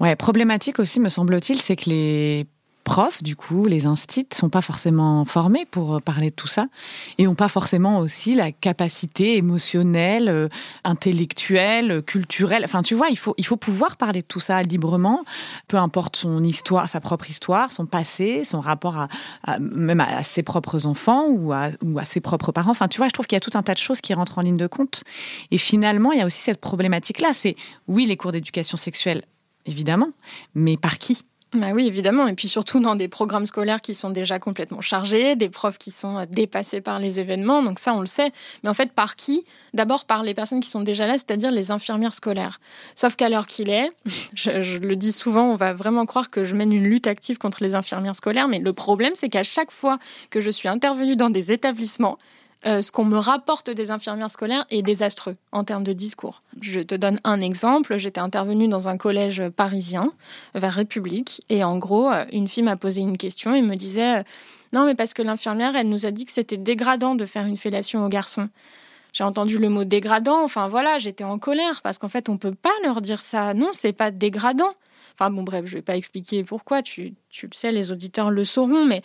Ouais, 0.00 0.16
problématique 0.16 0.78
aussi, 0.78 0.98
me 0.98 1.08
semble-t-il, 1.08 1.60
c'est 1.60 1.76
que 1.76 1.90
les 1.90 2.46
profs, 2.82 3.22
du 3.22 3.36
coup, 3.36 3.66
les 3.66 3.86
instits, 3.86 4.26
sont 4.32 4.50
pas 4.50 4.62
forcément 4.62 5.24
formés 5.24 5.64
pour 5.70 5.96
euh, 5.96 5.98
parler 6.00 6.30
de 6.30 6.34
tout 6.34 6.48
ça 6.48 6.66
et 7.18 7.26
ont 7.26 7.34
pas 7.34 7.48
forcément 7.48 7.98
aussi 7.98 8.34
la 8.34 8.52
capacité 8.52 9.36
émotionnelle, 9.36 10.28
euh, 10.28 10.48
intellectuelle, 10.84 12.02
culturelle. 12.02 12.62
Enfin, 12.64 12.82
tu 12.82 12.94
vois, 12.94 13.08
il 13.08 13.18
faut, 13.18 13.34
il 13.38 13.46
faut 13.46 13.56
pouvoir 13.56 13.96
parler 13.96 14.20
de 14.20 14.26
tout 14.26 14.40
ça 14.40 14.62
librement, 14.62 15.24
peu 15.68 15.76
importe 15.76 16.16
son 16.16 16.42
histoire, 16.44 16.88
sa 16.88 17.00
propre 17.00 17.30
histoire, 17.30 17.72
son 17.72 17.86
passé, 17.86 18.44
son 18.44 18.60
rapport 18.60 18.96
à, 19.46 19.58
même 19.58 20.00
à, 20.00 20.22
ses 20.22 20.42
propres 20.42 20.86
enfants 20.86 21.26
ou 21.28 21.52
à, 21.52 21.68
ou 21.82 21.98
à 21.98 22.04
ses 22.04 22.20
propres 22.20 22.52
parents. 22.52 22.72
Enfin, 22.72 22.88
tu 22.88 22.98
vois, 22.98 23.08
je 23.08 23.12
trouve 23.12 23.26
qu'il 23.26 23.36
y 23.36 23.38
a 23.38 23.40
tout 23.40 23.56
un 23.56 23.62
tas 23.62 23.74
de 23.74 23.78
choses 23.78 24.00
qui 24.00 24.14
rentrent 24.14 24.38
en 24.38 24.42
ligne 24.42 24.56
de 24.56 24.66
compte. 24.66 25.04
Et 25.50 25.58
finalement, 25.58 26.12
il 26.12 26.18
y 26.18 26.22
a 26.22 26.26
aussi 26.26 26.42
cette 26.42 26.60
problématique-là. 26.60 27.30
C'est, 27.32 27.56
oui, 27.88 28.06
les 28.06 28.16
cours 28.16 28.32
d'éducation 28.32 28.76
sexuelle, 28.76 29.22
évidemment, 29.66 30.10
mais 30.54 30.76
par 30.76 30.98
qui? 30.98 31.24
Bah 31.54 31.72
oui, 31.74 31.86
évidemment. 31.86 32.28
Et 32.28 32.34
puis 32.34 32.48
surtout 32.48 32.80
dans 32.80 32.96
des 32.96 33.08
programmes 33.08 33.44
scolaires 33.44 33.82
qui 33.82 33.92
sont 33.92 34.08
déjà 34.08 34.38
complètement 34.38 34.80
chargés, 34.80 35.36
des 35.36 35.50
profs 35.50 35.76
qui 35.76 35.90
sont 35.90 36.16
euh, 36.16 36.24
dépassés 36.28 36.80
par 36.80 36.98
les 36.98 37.20
événements. 37.20 37.62
Donc 37.62 37.78
ça, 37.78 37.92
on 37.92 38.00
le 38.00 38.06
sait. 38.06 38.32
Mais 38.62 38.70
en 38.70 38.74
fait, 38.74 38.92
par 38.92 39.16
qui? 39.16 39.44
D'abord 39.74 40.06
par 40.06 40.22
les 40.22 40.32
personnes 40.32 40.60
qui 40.60 40.70
sont 40.70 40.80
déjà 40.80 41.06
là, 41.06 41.14
c'est-à-dire 41.14 41.50
les 41.50 41.70
infirmières 41.70 42.14
scolaires. 42.14 42.58
Sauf 42.94 43.16
qu'à 43.16 43.28
l'heure 43.28 43.46
qu'il 43.46 43.68
est, 43.68 43.90
je, 44.34 44.78
le 44.78 44.96
dis 44.96 45.12
souvent, 45.12 45.44
on 45.44 45.56
va 45.56 45.74
vraiment 45.74 46.06
croire 46.06 46.30
que 46.30 46.44
je 46.44 46.54
mène 46.54 46.72
une 46.72 46.84
lutte 46.84 47.06
active 47.06 47.36
contre 47.36 47.62
les 47.62 47.74
infirmières 47.74 48.14
scolaires. 48.14 48.48
Mais 48.48 48.58
le 48.58 48.72
problème, 48.72 49.12
c'est 49.14 49.28
qu'à 49.28 49.44
chaque 49.44 49.70
fois 49.70 49.98
que 50.30 50.40
je 50.40 50.48
suis 50.48 50.68
intervenue 50.68 51.16
dans 51.16 51.30
des 51.30 51.52
établissements, 51.52 52.18
euh, 52.64 52.80
ce 52.80 52.92
qu'on 52.92 53.04
me 53.04 53.18
rapporte 53.18 53.70
des 53.70 53.90
infirmières 53.90 54.30
scolaires 54.30 54.64
est 54.70 54.82
désastreux 54.82 55.34
en 55.50 55.64
termes 55.64 55.82
de 55.82 55.92
discours. 55.92 56.42
Je 56.60 56.80
te 56.80 56.94
donne 56.94 57.18
un 57.24 57.40
exemple. 57.40 57.98
J'étais 57.98 58.20
intervenue 58.20 58.68
dans 58.68 58.88
un 58.88 58.96
collège 58.96 59.42
parisien 59.50 60.12
vers 60.54 60.72
République 60.72 61.42
et 61.48 61.64
en 61.64 61.78
gros, 61.78 62.10
euh, 62.10 62.24
une 62.32 62.46
fille 62.46 62.62
m'a 62.62 62.76
posé 62.76 63.00
une 63.00 63.18
question 63.18 63.54
et 63.54 63.62
me 63.62 63.74
disait 63.74 64.20
euh, 64.20 64.22
non 64.72 64.86
mais 64.86 64.94
parce 64.94 65.12
que 65.12 65.22
l'infirmière, 65.22 65.74
elle 65.74 65.88
nous 65.88 66.06
a 66.06 66.12
dit 66.12 66.24
que 66.24 66.32
c'était 66.32 66.56
dégradant 66.56 67.16
de 67.16 67.26
faire 67.26 67.46
une 67.46 67.56
fellation 67.56 68.04
aux 68.04 68.08
garçons. 68.08 68.48
J'ai 69.12 69.24
entendu 69.24 69.58
le 69.58 69.68
mot 69.68 69.84
dégradant. 69.84 70.42
Enfin 70.44 70.68
voilà, 70.68 70.98
j'étais 70.98 71.24
en 71.24 71.38
colère 71.38 71.82
parce 71.82 71.98
qu'en 71.98 72.08
fait, 72.08 72.28
on 72.28 72.38
peut 72.38 72.54
pas 72.54 72.70
leur 72.84 73.00
dire 73.00 73.20
ça. 73.20 73.54
Non, 73.54 73.70
c'est 73.72 73.92
pas 73.92 74.10
dégradant. 74.10 74.70
Enfin 75.14 75.30
bon, 75.30 75.42
bref, 75.42 75.66
je 75.66 75.74
vais 75.74 75.82
pas 75.82 75.96
expliquer 75.96 76.44
pourquoi. 76.44 76.82
Tu, 76.82 77.14
tu 77.28 77.46
le 77.46 77.54
sais, 77.54 77.72
les 77.72 77.92
auditeurs 77.92 78.30
le 78.30 78.44
sauront, 78.44 78.86
mais 78.86 79.02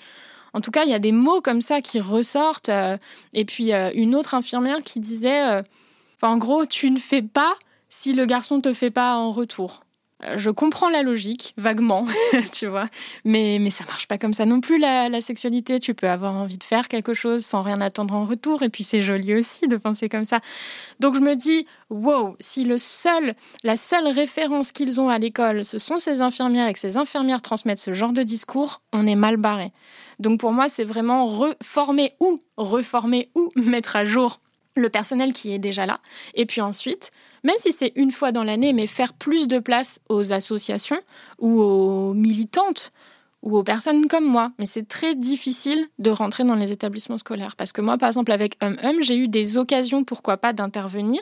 en 0.57 0.61
tout 0.61 0.71
cas, 0.71 0.85
il 0.85 0.89
y 0.89 0.95
a 0.95 0.99
des 0.99 1.11
mots 1.11 1.39
comme 1.39 1.61
ça 1.61 1.81
qui 1.81 1.99
ressortent. 1.99 2.69
Euh, 2.69 2.97
et 3.33 3.45
puis, 3.45 3.73
euh, 3.73 3.91
une 3.93 4.15
autre 4.15 4.33
infirmière 4.33 4.79
qui 4.83 4.99
disait, 4.99 5.47
euh, 5.47 5.61
en 6.23 6.37
gros, 6.37 6.65
tu 6.65 6.89
ne 6.89 6.97
fais 6.97 7.21
pas 7.21 7.53
si 7.89 8.11
le 8.11 8.25
garçon 8.25 8.59
te 8.59 8.73
fait 8.73 8.89
pas 8.89 9.17
en 9.17 9.31
retour. 9.31 9.81
Je 10.35 10.49
comprends 10.49 10.89
la 10.89 11.03
logique, 11.03 11.53
vaguement, 11.57 12.07
tu 12.51 12.65
vois, 12.65 12.87
mais, 13.23 13.59
mais 13.61 13.69
ça 13.69 13.85
marche 13.85 14.07
pas 14.07 14.17
comme 14.17 14.33
ça 14.33 14.47
non 14.47 14.61
plus, 14.61 14.79
la, 14.79 15.09
la, 15.09 15.21
sexualité. 15.21 15.79
Tu 15.79 15.93
peux 15.93 16.09
avoir 16.09 16.33
envie 16.33 16.57
de 16.57 16.63
faire 16.63 16.87
quelque 16.87 17.13
chose 17.13 17.45
sans 17.45 17.61
rien 17.61 17.81
attendre 17.81 18.15
en 18.15 18.25
retour, 18.25 18.63
et 18.63 18.69
puis 18.69 18.83
c'est 18.83 19.03
joli 19.03 19.35
aussi 19.35 19.67
de 19.67 19.77
penser 19.77 20.09
comme 20.09 20.25
ça. 20.25 20.39
Donc 20.99 21.13
je 21.13 21.19
me 21.19 21.35
dis, 21.35 21.67
wow, 21.91 22.35
si 22.39 22.63
le 22.63 22.79
seul, 22.79 23.35
la 23.63 23.77
seule 23.77 24.07
référence 24.07 24.71
qu'ils 24.71 24.99
ont 24.99 25.09
à 25.09 25.19
l'école, 25.19 25.63
ce 25.63 25.77
sont 25.77 25.99
ces 25.99 26.21
infirmières 26.21 26.67
et 26.67 26.73
que 26.73 26.79
ces 26.79 26.97
infirmières 26.97 27.43
transmettent 27.43 27.77
ce 27.77 27.93
genre 27.93 28.11
de 28.11 28.23
discours, 28.23 28.77
on 28.93 29.05
est 29.05 29.15
mal 29.15 29.37
barré. 29.37 29.71
Donc 30.19 30.39
pour 30.39 30.51
moi, 30.51 30.67
c'est 30.67 30.83
vraiment 30.83 31.27
reformer 31.27 32.13
ou 32.19 32.39
reformer 32.57 33.29
ou 33.35 33.49
mettre 33.55 33.95
à 33.95 34.03
jour 34.03 34.39
le 34.75 34.89
personnel 34.89 35.33
qui 35.33 35.53
est 35.53 35.59
déjà 35.59 35.85
là. 35.85 35.99
Et 36.33 36.45
puis 36.45 36.61
ensuite, 36.61 37.11
même 37.47 37.55
si 37.59 37.71
c'est 37.71 37.93
une 37.95 38.11
fois 38.11 38.33
dans 38.33 38.43
l'année, 38.43 38.73
mais 38.73 38.87
faire 38.87 39.13
plus 39.13 39.47
de 39.47 39.57
place 39.57 40.01
aux 40.09 40.33
associations 40.33 40.99
ou 41.39 41.61
aux 41.61 42.13
militantes 42.13 42.91
ou 43.41 43.57
aux 43.57 43.63
personnes 43.63 44.07
comme 44.07 44.25
moi. 44.25 44.51
Mais 44.59 44.65
c'est 44.65 44.85
très 44.85 45.15
difficile 45.15 45.87
de 45.97 46.09
rentrer 46.09 46.43
dans 46.43 46.55
les 46.55 46.73
établissements 46.73 47.17
scolaires. 47.17 47.55
Parce 47.55 47.71
que 47.71 47.79
moi, 47.79 47.97
par 47.97 48.09
exemple, 48.09 48.33
avec 48.33 48.57
Hum 48.61 48.75
Hum, 48.83 49.01
j'ai 49.01 49.15
eu 49.15 49.29
des 49.29 49.55
occasions, 49.55 50.03
pourquoi 50.03 50.35
pas, 50.35 50.51
d'intervenir 50.51 51.21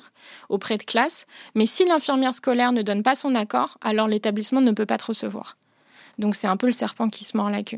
auprès 0.49 0.77
de 0.77 0.83
classes. 0.83 1.27
Mais 1.53 1.67
si 1.67 1.85
l'infirmière 1.85 2.33
scolaire 2.33 2.71
ne 2.71 2.81
donne 2.81 3.03
pas 3.03 3.13
son 3.13 3.35
accord, 3.35 3.77
alors 3.81 4.07
l'établissement 4.07 4.61
ne 4.61 4.71
peut 4.71 4.87
pas 4.87 4.97
te 4.97 5.05
recevoir. 5.05 5.57
Donc 6.17 6.33
c'est 6.33 6.47
un 6.47 6.57
peu 6.57 6.65
le 6.65 6.71
serpent 6.71 7.07
qui 7.09 7.23
se 7.23 7.37
mord 7.37 7.51
la 7.51 7.61
queue. 7.61 7.77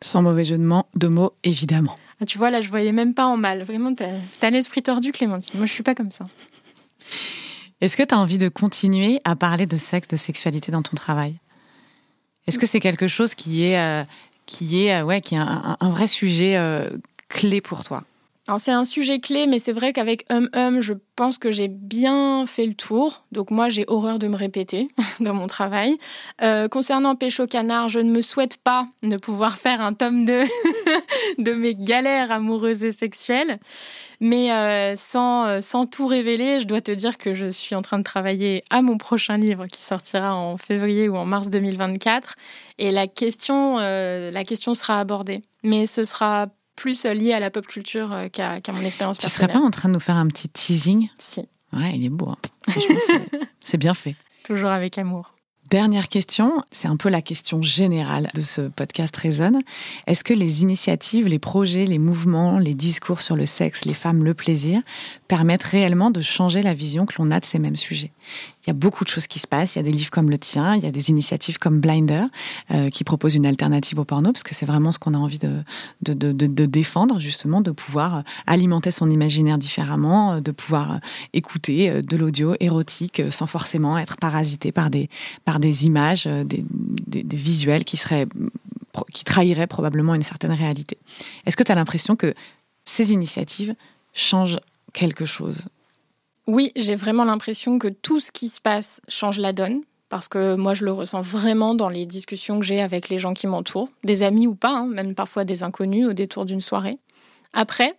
Sans 0.00 0.22
mauvais 0.22 0.46
jeu 0.46 0.56
de 0.56 1.08
mots, 1.08 1.32
évidemment. 1.44 1.98
Ah, 2.22 2.24
tu 2.24 2.38
vois, 2.38 2.50
là, 2.50 2.62
je 2.62 2.70
voyais 2.70 2.92
même 2.92 3.12
pas 3.12 3.26
en 3.26 3.36
mal. 3.36 3.62
Vraiment, 3.64 3.94
tu 3.94 4.02
as, 4.02 4.50
l'esprit 4.50 4.82
tordu, 4.82 5.12
Clémentine. 5.12 5.58
Moi, 5.58 5.66
je 5.66 5.72
suis 5.72 5.82
pas 5.82 5.94
comme 5.94 6.10
ça. 6.10 6.24
Est-ce 7.82 7.96
que 7.96 8.04
tu 8.04 8.14
as 8.14 8.18
envie 8.18 8.38
de 8.38 8.48
continuer 8.48 9.20
à 9.24 9.34
parler 9.34 9.66
de 9.66 9.76
sexe, 9.76 10.06
de 10.06 10.16
sexualité 10.16 10.70
dans 10.70 10.82
ton 10.82 10.94
travail? 10.94 11.40
Est-ce 12.46 12.56
que 12.56 12.64
c'est 12.64 12.78
quelque 12.78 13.08
chose 13.08 13.34
qui 13.34 13.64
est, 13.64 13.76
euh, 13.76 14.04
qui 14.46 14.86
est, 14.86 15.00
euh, 15.00 15.04
ouais, 15.04 15.20
qui 15.20 15.34
est 15.34 15.38
un, 15.38 15.76
vrai 15.90 16.06
sujet 16.06 16.56
euh, 16.56 16.90
clé 17.28 17.60
pour 17.60 17.82
toi? 17.82 18.04
C'est 18.58 18.72
un 18.72 18.84
sujet 18.84 19.20
clé, 19.20 19.46
mais 19.46 19.60
c'est 19.60 19.72
vrai 19.72 19.92
qu'avec 19.92 20.24
Hum 20.30 20.48
Hum, 20.54 20.80
je 20.80 20.94
pense 21.14 21.38
que 21.38 21.52
j'ai 21.52 21.68
bien 21.68 22.44
fait 22.46 22.66
le 22.66 22.74
tour. 22.74 23.24
Donc 23.30 23.50
moi, 23.50 23.68
j'ai 23.68 23.84
horreur 23.86 24.18
de 24.18 24.26
me 24.26 24.36
répéter 24.36 24.88
dans 25.20 25.34
mon 25.34 25.46
travail. 25.46 25.96
Euh, 26.42 26.68
concernant 26.68 27.14
Pécho 27.14 27.46
Canard, 27.46 27.88
je 27.88 28.00
ne 28.00 28.10
me 28.10 28.20
souhaite 28.20 28.56
pas 28.56 28.88
ne 29.02 29.16
pouvoir 29.16 29.58
faire 29.58 29.80
un 29.80 29.92
tome 29.92 30.24
2 30.24 30.44
de 31.38 31.52
mes 31.52 31.74
galères 31.74 32.32
amoureuses 32.32 32.82
et 32.82 32.92
sexuelles. 32.92 33.60
Mais 34.22 34.52
euh, 34.52 34.94
sans, 34.96 35.44
euh, 35.46 35.60
sans 35.60 35.86
tout 35.86 36.06
révéler, 36.06 36.60
je 36.60 36.66
dois 36.66 36.80
te 36.80 36.92
dire 36.92 37.18
que 37.18 37.34
je 37.34 37.50
suis 37.50 37.74
en 37.74 37.82
train 37.82 37.98
de 37.98 38.04
travailler 38.04 38.64
à 38.70 38.80
mon 38.80 38.96
prochain 38.96 39.36
livre 39.36 39.66
qui 39.66 39.82
sortira 39.82 40.34
en 40.34 40.56
février 40.56 41.08
ou 41.08 41.16
en 41.16 41.26
mars 41.26 41.50
2024. 41.50 42.36
Et 42.78 42.90
la 42.90 43.06
question, 43.06 43.78
la 43.78 44.44
question 44.44 44.74
sera 44.74 45.00
abordée. 45.00 45.42
Mais 45.64 45.86
ce 45.86 46.04
sera 46.04 46.48
plus 46.76 47.04
lié 47.04 47.32
à 47.32 47.40
la 47.40 47.50
pop 47.50 47.66
culture 47.66 48.12
euh, 48.12 48.28
qu'à 48.28 48.60
mon 48.72 48.84
expérience 48.84 49.18
personnelle. 49.18 49.48
Tu 49.48 49.52
serais 49.52 49.60
pas 49.60 49.66
en 49.66 49.70
train 49.70 49.88
de 49.88 49.94
nous 49.94 50.00
faire 50.00 50.16
un 50.16 50.26
petit 50.28 50.48
teasing? 50.48 51.08
Si. 51.18 51.40
Ouais, 51.72 51.92
il 51.94 52.04
est 52.04 52.10
beau. 52.10 52.30
Hein. 52.30 52.72
c'est 53.64 53.78
bien 53.78 53.94
fait. 53.94 54.16
Toujours 54.44 54.70
avec 54.70 54.98
amour. 54.98 55.34
Dernière 55.72 56.10
question, 56.10 56.62
c'est 56.70 56.86
un 56.86 56.98
peu 56.98 57.08
la 57.08 57.22
question 57.22 57.62
générale 57.62 58.28
de 58.34 58.42
ce 58.42 58.60
podcast 58.60 59.16
Raisonne. 59.16 59.62
Est-ce 60.06 60.22
que 60.22 60.34
les 60.34 60.60
initiatives, 60.60 61.28
les 61.28 61.38
projets, 61.38 61.86
les 61.86 61.98
mouvements, 61.98 62.58
les 62.58 62.74
discours 62.74 63.22
sur 63.22 63.36
le 63.36 63.46
sexe, 63.46 63.86
les 63.86 63.94
femmes, 63.94 64.22
le 64.22 64.34
plaisir 64.34 64.82
permettent 65.28 65.62
réellement 65.62 66.10
de 66.10 66.20
changer 66.20 66.60
la 66.60 66.74
vision 66.74 67.06
que 67.06 67.14
l'on 67.16 67.30
a 67.30 67.40
de 67.40 67.46
ces 67.46 67.58
mêmes 67.58 67.76
sujets? 67.76 68.12
Il 68.64 68.68
y 68.68 68.70
a 68.70 68.74
beaucoup 68.74 69.04
de 69.04 69.08
choses 69.08 69.26
qui 69.26 69.38
se 69.38 69.46
passent. 69.46 69.74
Il 69.74 69.78
y 69.78 69.80
a 69.80 69.82
des 69.82 69.92
livres 69.92 70.10
comme 70.10 70.30
le 70.30 70.38
tien, 70.38 70.76
il 70.76 70.82
y 70.82 70.86
a 70.86 70.90
des 70.90 71.10
initiatives 71.10 71.58
comme 71.58 71.80
Blinder 71.80 72.24
euh, 72.70 72.90
qui 72.90 73.04
proposent 73.04 73.34
une 73.34 73.46
alternative 73.46 73.98
au 73.98 74.04
porno, 74.04 74.32
parce 74.32 74.42
que 74.42 74.54
c'est 74.54 74.66
vraiment 74.66 74.92
ce 74.92 74.98
qu'on 74.98 75.14
a 75.14 75.18
envie 75.18 75.38
de, 75.38 75.62
défendre, 76.66 77.18
justement, 77.18 77.60
de 77.60 77.70
pouvoir 77.70 78.22
alimenter 78.46 78.90
son 78.90 79.10
imaginaire 79.10 79.58
différemment, 79.58 80.40
de 80.40 80.50
pouvoir 80.50 81.00
écouter 81.32 82.02
de 82.02 82.16
l'audio 82.16 82.54
érotique 82.60 83.22
sans 83.30 83.46
forcément 83.46 83.98
être 83.98 84.16
parasité 84.16 84.72
par 84.72 84.90
des, 84.90 85.08
images, 85.86 86.26
des, 86.26 86.64
des, 87.06 87.22
des 87.22 87.36
visuels 87.36 87.84
qui 87.84 87.96
seraient 87.96 88.26
qui 89.12 89.24
trahiraient 89.24 89.66
probablement 89.66 90.14
une 90.14 90.22
certaine 90.22 90.52
réalité. 90.52 90.98
Est-ce 91.46 91.56
que 91.56 91.62
tu 91.62 91.72
as 91.72 91.74
l'impression 91.74 92.16
que 92.16 92.34
ces 92.84 93.12
initiatives 93.12 93.74
changent 94.12 94.58
quelque 94.92 95.24
chose 95.24 95.68
oui, 96.46 96.72
j'ai 96.76 96.94
vraiment 96.94 97.24
l'impression 97.24 97.78
que 97.78 97.88
tout 97.88 98.20
ce 98.20 98.32
qui 98.32 98.48
se 98.48 98.60
passe 98.60 99.00
change 99.08 99.38
la 99.38 99.52
donne. 99.52 99.82
Parce 100.08 100.28
que 100.28 100.56
moi, 100.56 100.74
je 100.74 100.84
le 100.84 100.92
ressens 100.92 101.22
vraiment 101.22 101.74
dans 101.74 101.88
les 101.88 102.04
discussions 102.04 102.60
que 102.60 102.66
j'ai 102.66 102.82
avec 102.82 103.08
les 103.08 103.16
gens 103.16 103.32
qui 103.32 103.46
m'entourent, 103.46 103.88
des 104.04 104.22
amis 104.22 104.46
ou 104.46 104.54
pas, 104.54 104.80
hein, 104.80 104.86
même 104.86 105.14
parfois 105.14 105.44
des 105.44 105.62
inconnus 105.62 106.06
au 106.06 106.12
détour 106.12 106.44
d'une 106.44 106.60
soirée. 106.60 106.96
Après, 107.54 107.94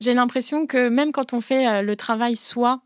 j'ai 0.00 0.12
l'impression 0.12 0.66
que 0.66 0.88
même 0.88 1.12
quand 1.12 1.32
on 1.32 1.40
fait 1.40 1.68
euh, 1.68 1.82
le 1.82 1.94
travail 1.94 2.34
soi, 2.34 2.80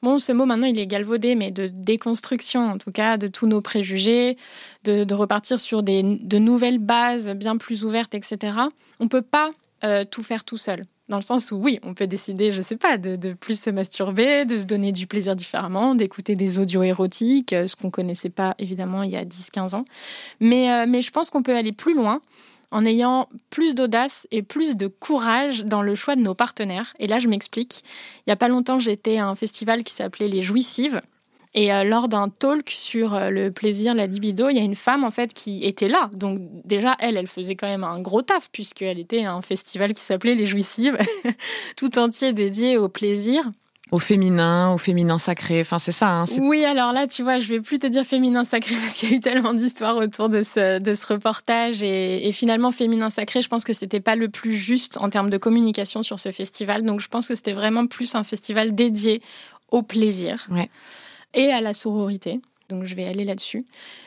bon, 0.00 0.18
ce 0.18 0.30
mot 0.30 0.46
maintenant 0.46 0.68
il 0.68 0.78
est 0.78 0.86
galvaudé, 0.86 1.34
mais 1.34 1.50
de 1.50 1.66
déconstruction 1.66 2.60
en 2.60 2.78
tout 2.78 2.92
cas, 2.92 3.18
de 3.18 3.26
tous 3.26 3.48
nos 3.48 3.60
préjugés, 3.60 4.36
de, 4.84 5.12
repartir 5.12 5.58
sur 5.58 5.82
des, 5.82 6.04
de 6.04 6.38
nouvelles 6.38 6.78
bases 6.78 7.30
bien 7.30 7.56
plus 7.56 7.84
ouvertes, 7.84 8.14
etc., 8.14 8.58
on 9.00 9.04
ne 9.04 9.08
peut 9.08 9.22
pas 9.22 9.50
euh, 9.82 10.04
tout 10.08 10.22
faire 10.22 10.44
tout 10.44 10.56
seul. 10.56 10.82
Dans 11.08 11.18
le 11.18 11.22
sens 11.22 11.52
où, 11.52 11.56
oui, 11.56 11.78
on 11.82 11.92
peut 11.92 12.06
décider, 12.06 12.50
je 12.50 12.62
sais 12.62 12.76
pas, 12.76 12.96
de, 12.96 13.34
plus 13.34 13.60
se 13.60 13.68
masturber, 13.68 14.46
de 14.46 14.56
se 14.56 14.64
donner 14.64 14.90
du 14.90 15.06
plaisir 15.06 15.36
différemment, 15.36 15.94
d'écouter 15.94 16.34
des 16.34 16.58
audios 16.58 16.82
érotiques, 16.82 17.52
euh, 17.52 17.66
ce 17.66 17.76
qu'on 17.76 17.90
connaissait 17.90 18.30
pas 18.30 18.54
évidemment 18.58 19.02
il 19.02 19.10
y 19.10 19.16
a 19.16 19.24
10-15 19.24 19.74
ans. 19.74 19.84
Mais, 20.40 20.72
euh, 20.72 20.86
mais 20.88 21.02
je 21.02 21.10
pense 21.10 21.28
qu'on 21.28 21.42
peut 21.42 21.54
aller 21.54 21.72
plus 21.72 21.94
loin 21.94 22.20
en 22.70 22.84
ayant 22.86 23.28
plus 23.50 23.74
d'audace 23.74 24.26
et 24.30 24.42
plus 24.42 24.76
de 24.76 24.86
courage 24.86 25.64
dans 25.64 25.82
le 25.82 25.94
choix 25.94 26.16
de 26.16 26.22
nos 26.22 26.34
partenaires. 26.34 26.94
Et 26.98 27.06
là, 27.06 27.18
je 27.18 27.28
m'explique. 27.28 27.84
Il 28.26 28.30
y 28.30 28.32
a 28.32 28.36
pas 28.36 28.48
longtemps, 28.48 28.80
j'étais 28.80 29.18
à 29.18 29.28
un 29.28 29.34
festival 29.34 29.84
qui 29.84 29.92
s'appelait 29.92 30.28
Les 30.28 30.42
Jouissives. 30.42 31.00
Et 31.54 31.72
euh, 31.72 31.84
lors 31.84 32.08
d'un 32.08 32.28
talk 32.28 32.68
sur 32.68 33.14
euh, 33.14 33.30
le 33.30 33.52
plaisir, 33.52 33.94
la 33.94 34.06
libido, 34.06 34.48
il 34.48 34.56
y 34.56 34.58
a 34.58 34.62
une 34.62 34.74
femme 34.74 35.04
en 35.04 35.12
fait 35.12 35.32
qui 35.32 35.64
était 35.64 35.86
là. 35.86 36.10
Donc 36.12 36.38
déjà, 36.64 36.96
elle, 36.98 37.16
elle 37.16 37.28
faisait 37.28 37.54
quand 37.54 37.68
même 37.68 37.84
un 37.84 38.00
gros 38.00 38.22
taf 38.22 38.50
puisqu'elle 38.50 38.98
était 38.98 39.24
à 39.24 39.32
un 39.32 39.42
festival 39.42 39.94
qui 39.94 40.00
s'appelait 40.00 40.34
Les 40.34 40.46
Jouissives, 40.46 40.98
tout 41.76 41.96
entier 41.98 42.32
dédié 42.32 42.76
au 42.76 42.88
plaisir. 42.88 43.44
Au 43.92 44.00
féminin, 44.00 44.72
au 44.72 44.78
féminin 44.78 45.20
sacré, 45.20 45.60
enfin 45.60 45.78
c'est 45.78 45.92
ça. 45.92 46.08
Hein, 46.08 46.24
oui, 46.40 46.64
alors 46.64 46.92
là, 46.92 47.06
tu 47.06 47.22
vois, 47.22 47.38
je 47.38 47.46
vais 47.46 47.60
plus 47.60 47.78
te 47.78 47.86
dire 47.86 48.04
féminin 48.04 48.42
sacré 48.42 48.74
parce 48.80 48.94
qu'il 48.94 49.10
y 49.10 49.12
a 49.12 49.16
eu 49.16 49.20
tellement 49.20 49.54
d'histoires 49.54 49.96
autour 49.96 50.28
de 50.28 50.42
ce, 50.42 50.80
de 50.80 50.94
ce 50.96 51.06
reportage 51.06 51.84
et, 51.84 52.26
et, 52.26 52.32
finalement 52.32 52.72
féminin 52.72 53.10
sacré, 53.10 53.42
je 53.42 53.48
pense 53.48 53.62
que 53.62 53.74
c'était 53.74 54.00
pas 54.00 54.16
le 54.16 54.28
plus 54.28 54.56
juste 54.56 54.98
en 55.00 55.08
termes 55.08 55.30
de 55.30 55.38
communication 55.38 56.02
sur 56.02 56.18
ce 56.18 56.32
festival. 56.32 56.82
Donc 56.82 57.00
je 57.00 57.06
pense 57.06 57.28
que 57.28 57.36
c'était 57.36 57.52
vraiment 57.52 57.86
plus 57.86 58.16
un 58.16 58.24
festival 58.24 58.74
dédié 58.74 59.22
au 59.70 59.82
plaisir. 59.82 60.48
Ouais 60.50 60.68
et 61.34 61.52
à 61.52 61.60
la 61.60 61.74
sororité. 61.74 62.40
Donc 62.68 62.84
je 62.84 62.94
vais 62.94 63.06
aller 63.06 63.24
là-dessus. 63.24 63.62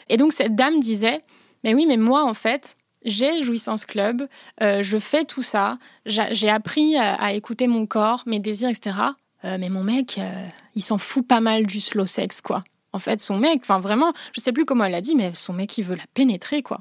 Et 0.10 0.18
donc 0.18 0.34
cette 0.34 0.56
dame 0.56 0.80
disait, 0.80 1.22
mais 1.64 1.74
oui, 1.74 1.86
mais 1.86 1.98
moi 1.98 2.24
en 2.24 2.34
fait, 2.34 2.78
j'ai 3.06 3.44
Jouissance 3.44 3.86
Club, 3.86 4.28
euh, 4.62 4.84
je 4.84 4.98
fais 4.98 5.24
tout 5.26 5.42
ça, 5.42 5.78
j'ai 6.06 6.50
appris 6.50 6.98
à, 6.98 7.34
écouter 7.34 7.68
mon 7.68 7.86
corps, 7.86 8.24
mes 8.26 8.40
désirs, 8.40 8.70
etc. 8.70 8.98
Euh, 9.46 9.58
mais 9.60 9.70
mon 9.70 9.84
mec, 9.84 10.18
euh, 10.18 10.48
il 10.76 10.82
s'en 10.82 10.98
fout 10.98 11.26
pas 11.26 11.40
mal 11.40 11.66
du 11.66 11.80
slow 11.80 12.06
sex, 12.06 12.42
quoi. 12.42 12.64
En 12.94 13.00
fait, 13.00 13.22
son 13.22 13.38
mec, 13.38 13.60
enfin 13.62 13.80
vraiment, 13.80 14.14
je 14.36 14.42
sais 14.42 14.52
plus 14.52 14.66
comment 14.66 14.86
elle 14.86 14.96
a 14.96 15.02
dit, 15.02 15.16
mais 15.16 15.32
son 15.36 15.54
mec, 15.54 15.78
il 15.78 15.84
veut 15.84 15.96
la 15.96 16.06
pénétrer, 16.14 16.64
quoi. 16.64 16.80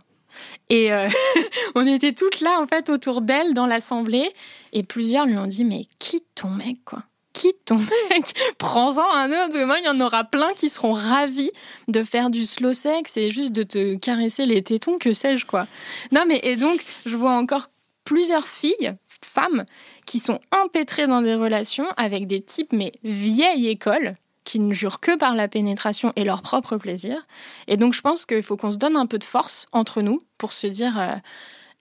Et 0.70 0.90
on 1.74 1.86
était 1.86 2.12
toutes 2.12 2.40
là, 2.40 2.59
en 2.61 2.66
fait, 2.66 2.90
autour 2.90 3.20
d'elle 3.20 3.55
dans 3.55 3.66
l'assemblée, 3.66 4.30
et 4.72 4.82
plusieurs 4.82 5.26
lui 5.26 5.36
ont 5.36 5.47
dit, 5.47 5.64
mais 5.64 5.84
quitte 5.99 6.26
ton 6.34 6.51
mec, 6.51 6.78
quoi? 6.84 7.01
Quitte 7.37 7.66
ton 7.66 7.76
mec, 8.11 8.34
prends-en 8.59 9.12
un 9.12 9.28
autre. 9.28 9.53
Demain, 9.53 9.76
il 9.78 9.84
y 9.84 9.89
en 9.89 10.01
aura 10.01 10.24
plein 10.24 10.53
qui 10.55 10.70
seront 10.70 10.93
ravis 10.93 11.51
de 11.89 12.03
faire 12.03 12.30
du 12.30 12.45
slow 12.45 12.72
sex 12.72 13.16
et 13.16 13.30
juste 13.30 13.53
de 13.53 13.62
te 13.62 13.95
caresser 13.97 14.47
les 14.47 14.62
tétons, 14.62 14.99
que 14.99 15.12
sais-je, 15.12 15.45
quoi. 15.45 15.66
Non, 16.12 16.24
mais, 16.26 16.41
et 16.43 16.57
donc, 16.57 16.82
je 17.05 17.16
vois 17.16 17.32
encore 17.32 17.68
plusieurs 18.05 18.49
filles, 18.49 18.95
femmes, 19.22 19.66
qui 20.07 20.18
sont 20.18 20.41
empêtrées 20.51 21.07
dans 21.07 21.20
des 21.20 21.34
relations 21.34 21.87
avec 21.97 22.26
des 22.26 22.41
types, 22.41 22.72
mais 22.72 22.93
vieille 23.05 23.68
école, 23.68 24.14
qui 24.45 24.59
ne 24.61 24.72
jurent 24.72 25.01
que 25.01 25.16
par 25.16 25.34
la 25.34 25.49
pénétration 25.49 26.12
et 26.16 26.24
leur 26.24 26.41
propre 26.41 26.76
plaisir. 26.78 27.26
Et 27.66 27.76
donc, 27.76 27.93
je 27.93 28.01
pense 28.01 28.24
qu'il 28.24 28.43
faut 28.43 28.57
qu'on 28.57 28.70
se 28.70 28.78
donne 28.78 28.97
un 28.97 29.07
peu 29.07 29.18
de 29.18 29.24
force 29.24 29.66
entre 29.72 30.01
nous 30.01 30.20
pour 30.39 30.53
se 30.53 30.68
dire, 30.68 30.99
euh, 30.99 31.14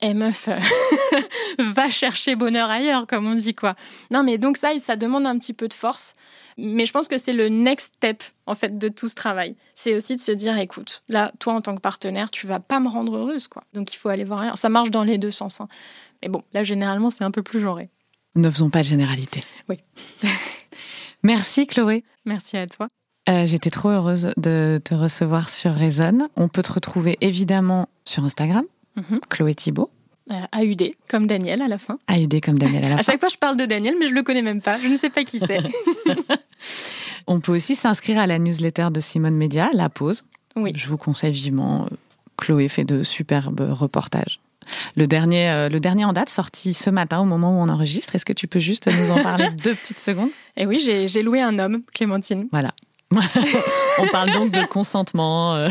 eh 0.02 0.14
meuf, 0.14 0.50
va 1.60 1.90
chercher 1.90 2.36
bonheur 2.36 2.70
ailleurs, 2.70 3.08
comme 3.08 3.26
on 3.26 3.36
dit 3.36 3.56
quoi. 3.56 3.76
Non, 4.12 4.24
mais 4.24 4.38
donc 4.38 4.58
ça, 4.58 4.70
ça 4.80 4.96
demande 4.96 5.26
un 5.26 5.38
petit 5.38 5.54
peu 5.54 5.68
de 5.68 5.74
force. 5.74 6.14
Mais 6.58 6.86
je 6.86 6.94
pense 6.94 7.08
que 7.08 7.18
c'est 7.18 7.34
le 7.34 7.50
next 7.50 7.94
step, 7.98 8.24
en 8.46 8.56
fait, 8.56 8.78
de 8.78 8.88
tout 8.88 9.08
ce 9.08 9.16
travail. 9.16 9.56
C'est 9.76 9.96
aussi 9.96 10.16
de 10.16 10.22
se 10.22 10.32
dire, 10.32 10.58
écoute, 10.58 11.04
là, 11.10 11.32
toi, 11.40 11.54
en 11.54 11.62
tant 11.62 11.76
que 11.76 11.82
partenaire, 11.82 12.32
tu 12.32 12.48
vas 12.48 12.60
pas 12.60 12.80
me 12.80 12.88
rendre 12.88 13.18
heureuse, 13.18 13.48
quoi. 13.48 13.64
Donc 13.74 13.94
il 13.94 13.98
faut 13.98 14.10
aller 14.10 14.24
voir 14.24 14.42
ailleurs. 14.42 14.58
Ça 14.58 14.70
marche 14.70 14.92
dans 14.92 15.04
les 15.04 15.18
deux 15.18 15.32
sens. 15.32 15.60
Hein. 15.60 15.68
Mais 16.22 16.30
bon, 16.30 16.44
là, 16.54 16.64
généralement, 16.64 17.10
c'est 17.10 17.24
un 17.24 17.32
peu 17.32 17.44
plus 17.44 17.60
genré. 17.60 17.90
Ne 18.36 18.50
faisons 18.50 18.70
pas 18.70 18.80
de 18.80 18.86
généralité. 18.86 19.42
Oui. 19.70 19.80
Merci, 21.24 21.68
Chloé. 21.68 22.04
Merci 22.26 22.58
à 22.58 22.68
toi. 22.68 22.88
Euh, 23.28 23.46
j'étais 23.46 23.72
trop 23.72 23.90
heureuse 23.90 24.32
de 24.38 24.80
te 24.84 24.94
recevoir 24.94 25.50
sur 25.50 25.72
Raison. 25.74 26.30
On 26.36 26.48
peut 26.48 26.62
te 26.62 26.72
retrouver 26.72 27.18
évidemment 27.22 27.90
sur 28.06 28.24
Instagram, 28.24 28.64
mhm. 28.96 29.20
Chloé 29.30 29.56
Thibault. 29.56 29.92
Euh, 30.32 30.60
AUD, 30.60 30.92
comme 31.08 31.28
Daniel 31.28 31.62
à 31.62 31.68
la 31.68 31.78
fin. 31.78 32.00
AUD 32.10 32.42
comme 32.42 32.58
Daniel 32.58 32.86
à 32.86 32.90
la 32.90 32.96
fin. 32.96 33.00
à 33.00 33.04
chaque 33.04 33.20
fois, 33.20 33.30
je 33.30 33.38
parle 33.38 33.58
de 33.58 33.66
Daniel, 33.66 33.96
mais 34.00 34.08
je 34.08 34.14
le 34.14 34.24
connais 34.24 34.42
même 34.42 34.62
pas. 34.62 34.78
Je 34.78 34.88
ne 34.88 34.98
sais 34.98 35.10
pas 35.10 35.24
qui 35.24 35.40
c'est. 35.40 35.62
On 37.28 37.40
peut 37.40 37.56
aussi 37.56 37.76
s'inscrire 37.76 38.20
à 38.20 38.28
la 38.28 38.40
newsletter 38.40 38.88
de 38.92 39.00
Simone 39.00 39.36
Média, 39.36 39.70
La 39.74 39.90
Pause. 39.90 40.24
Oui. 40.56 40.72
Je 40.76 40.90
vous 40.90 40.98
conseille 40.98 41.34
vivement. 41.34 41.88
Chloé 42.38 42.68
fait 42.68 42.84
de 42.84 43.04
superbes 43.04 43.62
reportages. 43.72 44.42
Le 44.96 45.08
dernier, 45.08 45.50
euh, 45.50 45.70
le 45.70 45.80
dernier 45.80 46.06
en 46.06 46.14
date, 46.14 46.30
sorti 46.30 46.74
ce 46.74 46.90
matin 46.90 47.20
au 47.20 47.26
moment 47.26 47.58
où 47.58 47.64
on 47.64 47.70
enregistre. 47.70 48.16
Est-ce 48.16 48.26
que 48.26 48.34
tu 48.34 48.48
peux 48.48 48.60
juste 48.60 48.88
nous 48.88 49.12
en 49.12 49.22
parler 49.22 49.50
deux 49.64 49.76
petites 49.76 50.00
secondes? 50.00 50.32
Eh 50.58 50.66
oui, 50.66 50.80
j'ai 50.80 51.24
loué 51.24 51.42
un 51.42 51.60
homme, 51.60 51.82
Clémentine. 51.94 52.48
Voilà. 52.52 52.72
on 54.00 54.08
parle 54.08 54.32
donc 54.32 54.52
de 54.52 54.66
consentement. 54.66 55.56
Euh. 55.56 55.70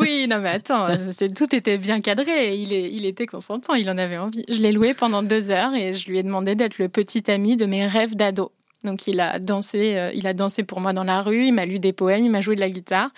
oui, 0.00 0.26
non 0.28 0.40
mais 0.40 0.48
attends, 0.48 0.88
tout 1.36 1.54
était 1.54 1.78
bien 1.78 2.00
cadré. 2.00 2.56
Il, 2.56 2.72
est, 2.72 2.90
il 2.92 3.04
était 3.04 3.26
consentant, 3.26 3.74
il 3.74 3.88
en 3.90 3.98
avait 3.98 4.18
envie. 4.18 4.44
Je 4.48 4.60
l'ai 4.60 4.72
loué 4.72 4.94
pendant 4.94 5.22
deux 5.22 5.50
heures 5.50 5.74
et 5.74 5.92
je 5.92 6.08
lui 6.08 6.18
ai 6.18 6.22
demandé 6.22 6.54
d'être 6.54 6.78
le 6.78 6.88
petit 6.88 7.30
ami 7.30 7.56
de 7.56 7.66
mes 7.66 7.86
rêves 7.86 8.16
d'ado. 8.16 8.52
Donc 8.84 9.06
il 9.06 9.20
a 9.20 9.38
dansé, 9.38 9.96
euh, 9.96 10.10
il 10.14 10.26
a 10.26 10.32
dansé 10.32 10.64
pour 10.64 10.80
moi 10.80 10.92
dans 10.92 11.04
la 11.04 11.20
rue, 11.20 11.46
il 11.46 11.52
m'a 11.52 11.66
lu 11.66 11.78
des 11.78 11.92
poèmes, 11.92 12.24
il 12.24 12.30
m'a 12.30 12.40
joué 12.40 12.54
de 12.54 12.60
la 12.60 12.70
guitare 12.70 13.10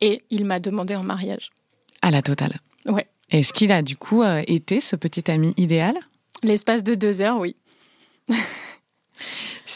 et 0.00 0.22
il 0.30 0.44
m'a 0.44 0.60
demandé 0.60 0.94
en 0.94 1.02
mariage. 1.02 1.50
À 2.02 2.10
la 2.10 2.20
totale. 2.20 2.60
Ouais. 2.84 3.06
Est-ce 3.30 3.52
qu'il 3.52 3.72
a 3.72 3.82
du 3.82 3.96
coup 3.96 4.22
euh, 4.22 4.42
été 4.46 4.78
ce 4.80 4.94
petit 4.94 5.30
ami 5.30 5.54
idéal? 5.56 5.94
L'espace 6.42 6.84
de 6.84 6.94
deux 6.94 7.22
heures, 7.22 7.38
oui. 7.38 7.56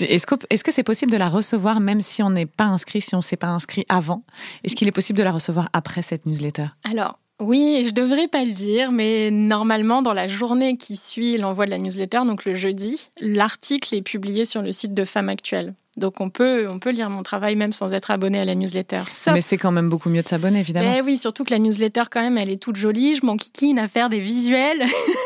Est-ce 0.00 0.26
que 0.26 0.72
c'est 0.72 0.82
-ce 0.82 0.84
possible 0.84 1.12
de 1.12 1.18
la 1.18 1.28
recevoir 1.28 1.80
même 1.80 2.00
si 2.00 2.22
on 2.22 2.30
n'est 2.30 2.46
pas 2.46 2.64
inscrit, 2.64 3.00
si 3.00 3.14
on 3.14 3.18
ne 3.18 3.22
s'est 3.22 3.36
pas 3.36 3.48
inscrit 3.48 3.84
avant? 3.88 4.22
Est-ce 4.64 4.74
qu'il 4.74 4.88
est 4.88 4.92
possible 4.92 5.18
de 5.18 5.24
la 5.24 5.32
recevoir 5.32 5.68
après 5.72 6.02
cette 6.02 6.26
newsletter? 6.26 6.66
Alors, 6.84 7.18
oui, 7.40 7.84
je 7.86 7.92
devrais 7.92 8.28
pas 8.28 8.44
le 8.44 8.52
dire, 8.52 8.92
mais 8.92 9.30
normalement, 9.30 10.02
dans 10.02 10.12
la 10.12 10.28
journée 10.28 10.76
qui 10.76 10.96
suit 10.96 11.38
l'envoi 11.38 11.64
de 11.64 11.70
la 11.70 11.78
newsletter, 11.78 12.20
donc 12.26 12.44
le 12.44 12.54
jeudi, 12.54 13.08
l'article 13.20 13.94
est 13.94 14.02
publié 14.02 14.44
sur 14.44 14.62
le 14.62 14.72
site 14.72 14.92
de 14.92 15.04
Femmes 15.06 15.30
Actuelles. 15.30 15.74
Donc 16.00 16.20
on 16.20 16.30
peut, 16.30 16.66
on 16.68 16.78
peut 16.78 16.90
lire 16.90 17.10
mon 17.10 17.22
travail 17.22 17.54
même 17.54 17.72
sans 17.72 17.92
être 17.92 18.10
abonné 18.10 18.40
à 18.40 18.44
la 18.44 18.54
newsletter. 18.54 19.02
Mais 19.32 19.42
c'est 19.42 19.58
quand 19.58 19.70
même 19.70 19.88
beaucoup 19.88 20.08
mieux 20.08 20.22
de 20.22 20.28
s'abonner, 20.28 20.60
évidemment. 20.60 20.94
Eh 20.96 21.02
oui, 21.02 21.18
surtout 21.18 21.44
que 21.44 21.50
la 21.50 21.58
newsletter, 21.58 22.04
quand 22.10 22.22
même, 22.22 22.38
elle 22.38 22.50
est 22.50 22.60
toute 22.60 22.76
jolie. 22.76 23.14
Je 23.14 23.24
m'enquiquine 23.24 23.78
à 23.78 23.86
faire 23.86 24.08
des 24.08 24.18
visuels. 24.18 24.82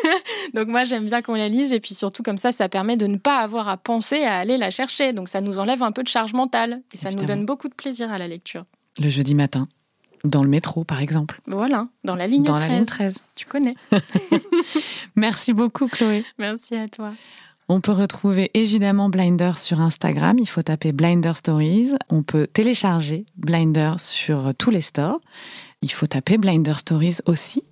Donc 0.54 0.68
moi, 0.68 0.84
j'aime 0.84 1.06
bien 1.06 1.22
qu'on 1.22 1.34
la 1.34 1.48
lise. 1.48 1.72
Et 1.72 1.80
puis 1.80 1.94
surtout, 1.94 2.22
comme 2.22 2.38
ça, 2.38 2.52
ça 2.52 2.68
permet 2.68 2.96
de 2.96 3.06
ne 3.06 3.16
pas 3.16 3.38
avoir 3.38 3.68
à 3.68 3.76
penser 3.76 4.24
à 4.24 4.36
aller 4.36 4.58
la 4.58 4.70
chercher. 4.70 5.12
Donc 5.12 5.28
ça 5.28 5.40
nous 5.40 5.60
enlève 5.60 5.82
un 5.82 5.92
peu 5.92 6.02
de 6.02 6.08
charge 6.08 6.32
mentale. 6.32 6.82
Et 6.92 6.96
ça 6.96 7.10
nous 7.12 7.24
donne 7.24 7.46
beaucoup 7.46 7.68
de 7.68 7.74
plaisir 7.74 8.12
à 8.12 8.18
la 8.18 8.26
lecture. 8.26 8.64
Le 9.00 9.08
jeudi 9.08 9.34
matin. 9.34 9.66
Dans 10.24 10.42
le 10.42 10.48
métro, 10.48 10.84
par 10.84 11.00
exemple. 11.00 11.40
Voilà, 11.46 11.86
dans 12.02 12.16
la 12.16 12.26
ligne 12.26 12.44
13. 12.44 12.54
Dans 12.54 12.66
la 12.66 12.74
ligne 12.74 12.86
13. 12.86 13.22
Tu 13.36 13.44
connais. 13.44 13.74
Merci 15.16 15.52
beaucoup, 15.52 15.86
Chloé. 15.86 16.24
Merci 16.38 16.76
à 16.76 16.88
toi. 16.88 17.12
On 17.68 17.80
peut 17.80 17.92
retrouver 17.92 18.50
évidemment 18.52 19.08
Blinder 19.08 19.52
sur 19.56 19.80
Instagram. 19.80 20.38
Il 20.38 20.46
faut 20.46 20.62
taper 20.62 20.92
Blinder 20.92 21.32
Stories. 21.34 21.92
On 22.10 22.22
peut 22.22 22.46
télécharger 22.46 23.24
Blinder 23.36 23.94
sur 23.98 24.52
tous 24.58 24.70
les 24.70 24.82
stores. 24.82 25.20
Il 25.80 25.90
faut 25.90 26.06
taper 26.06 26.36
Blinder 26.36 26.74
Stories 26.74 27.18
aussi. 27.24 27.64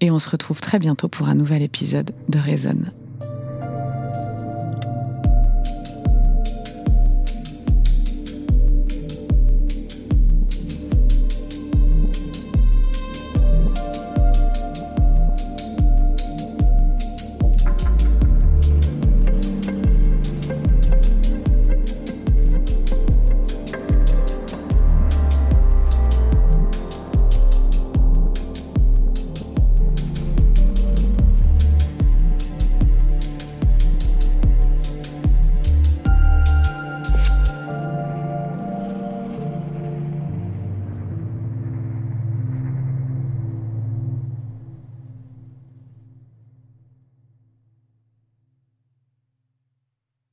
Et 0.00 0.10
on 0.10 0.18
se 0.18 0.30
retrouve 0.30 0.60
très 0.60 0.78
bientôt 0.78 1.08
pour 1.08 1.28
un 1.28 1.34
nouvel 1.34 1.62
épisode 1.62 2.12
de 2.28 2.38
Raison. 2.38 2.84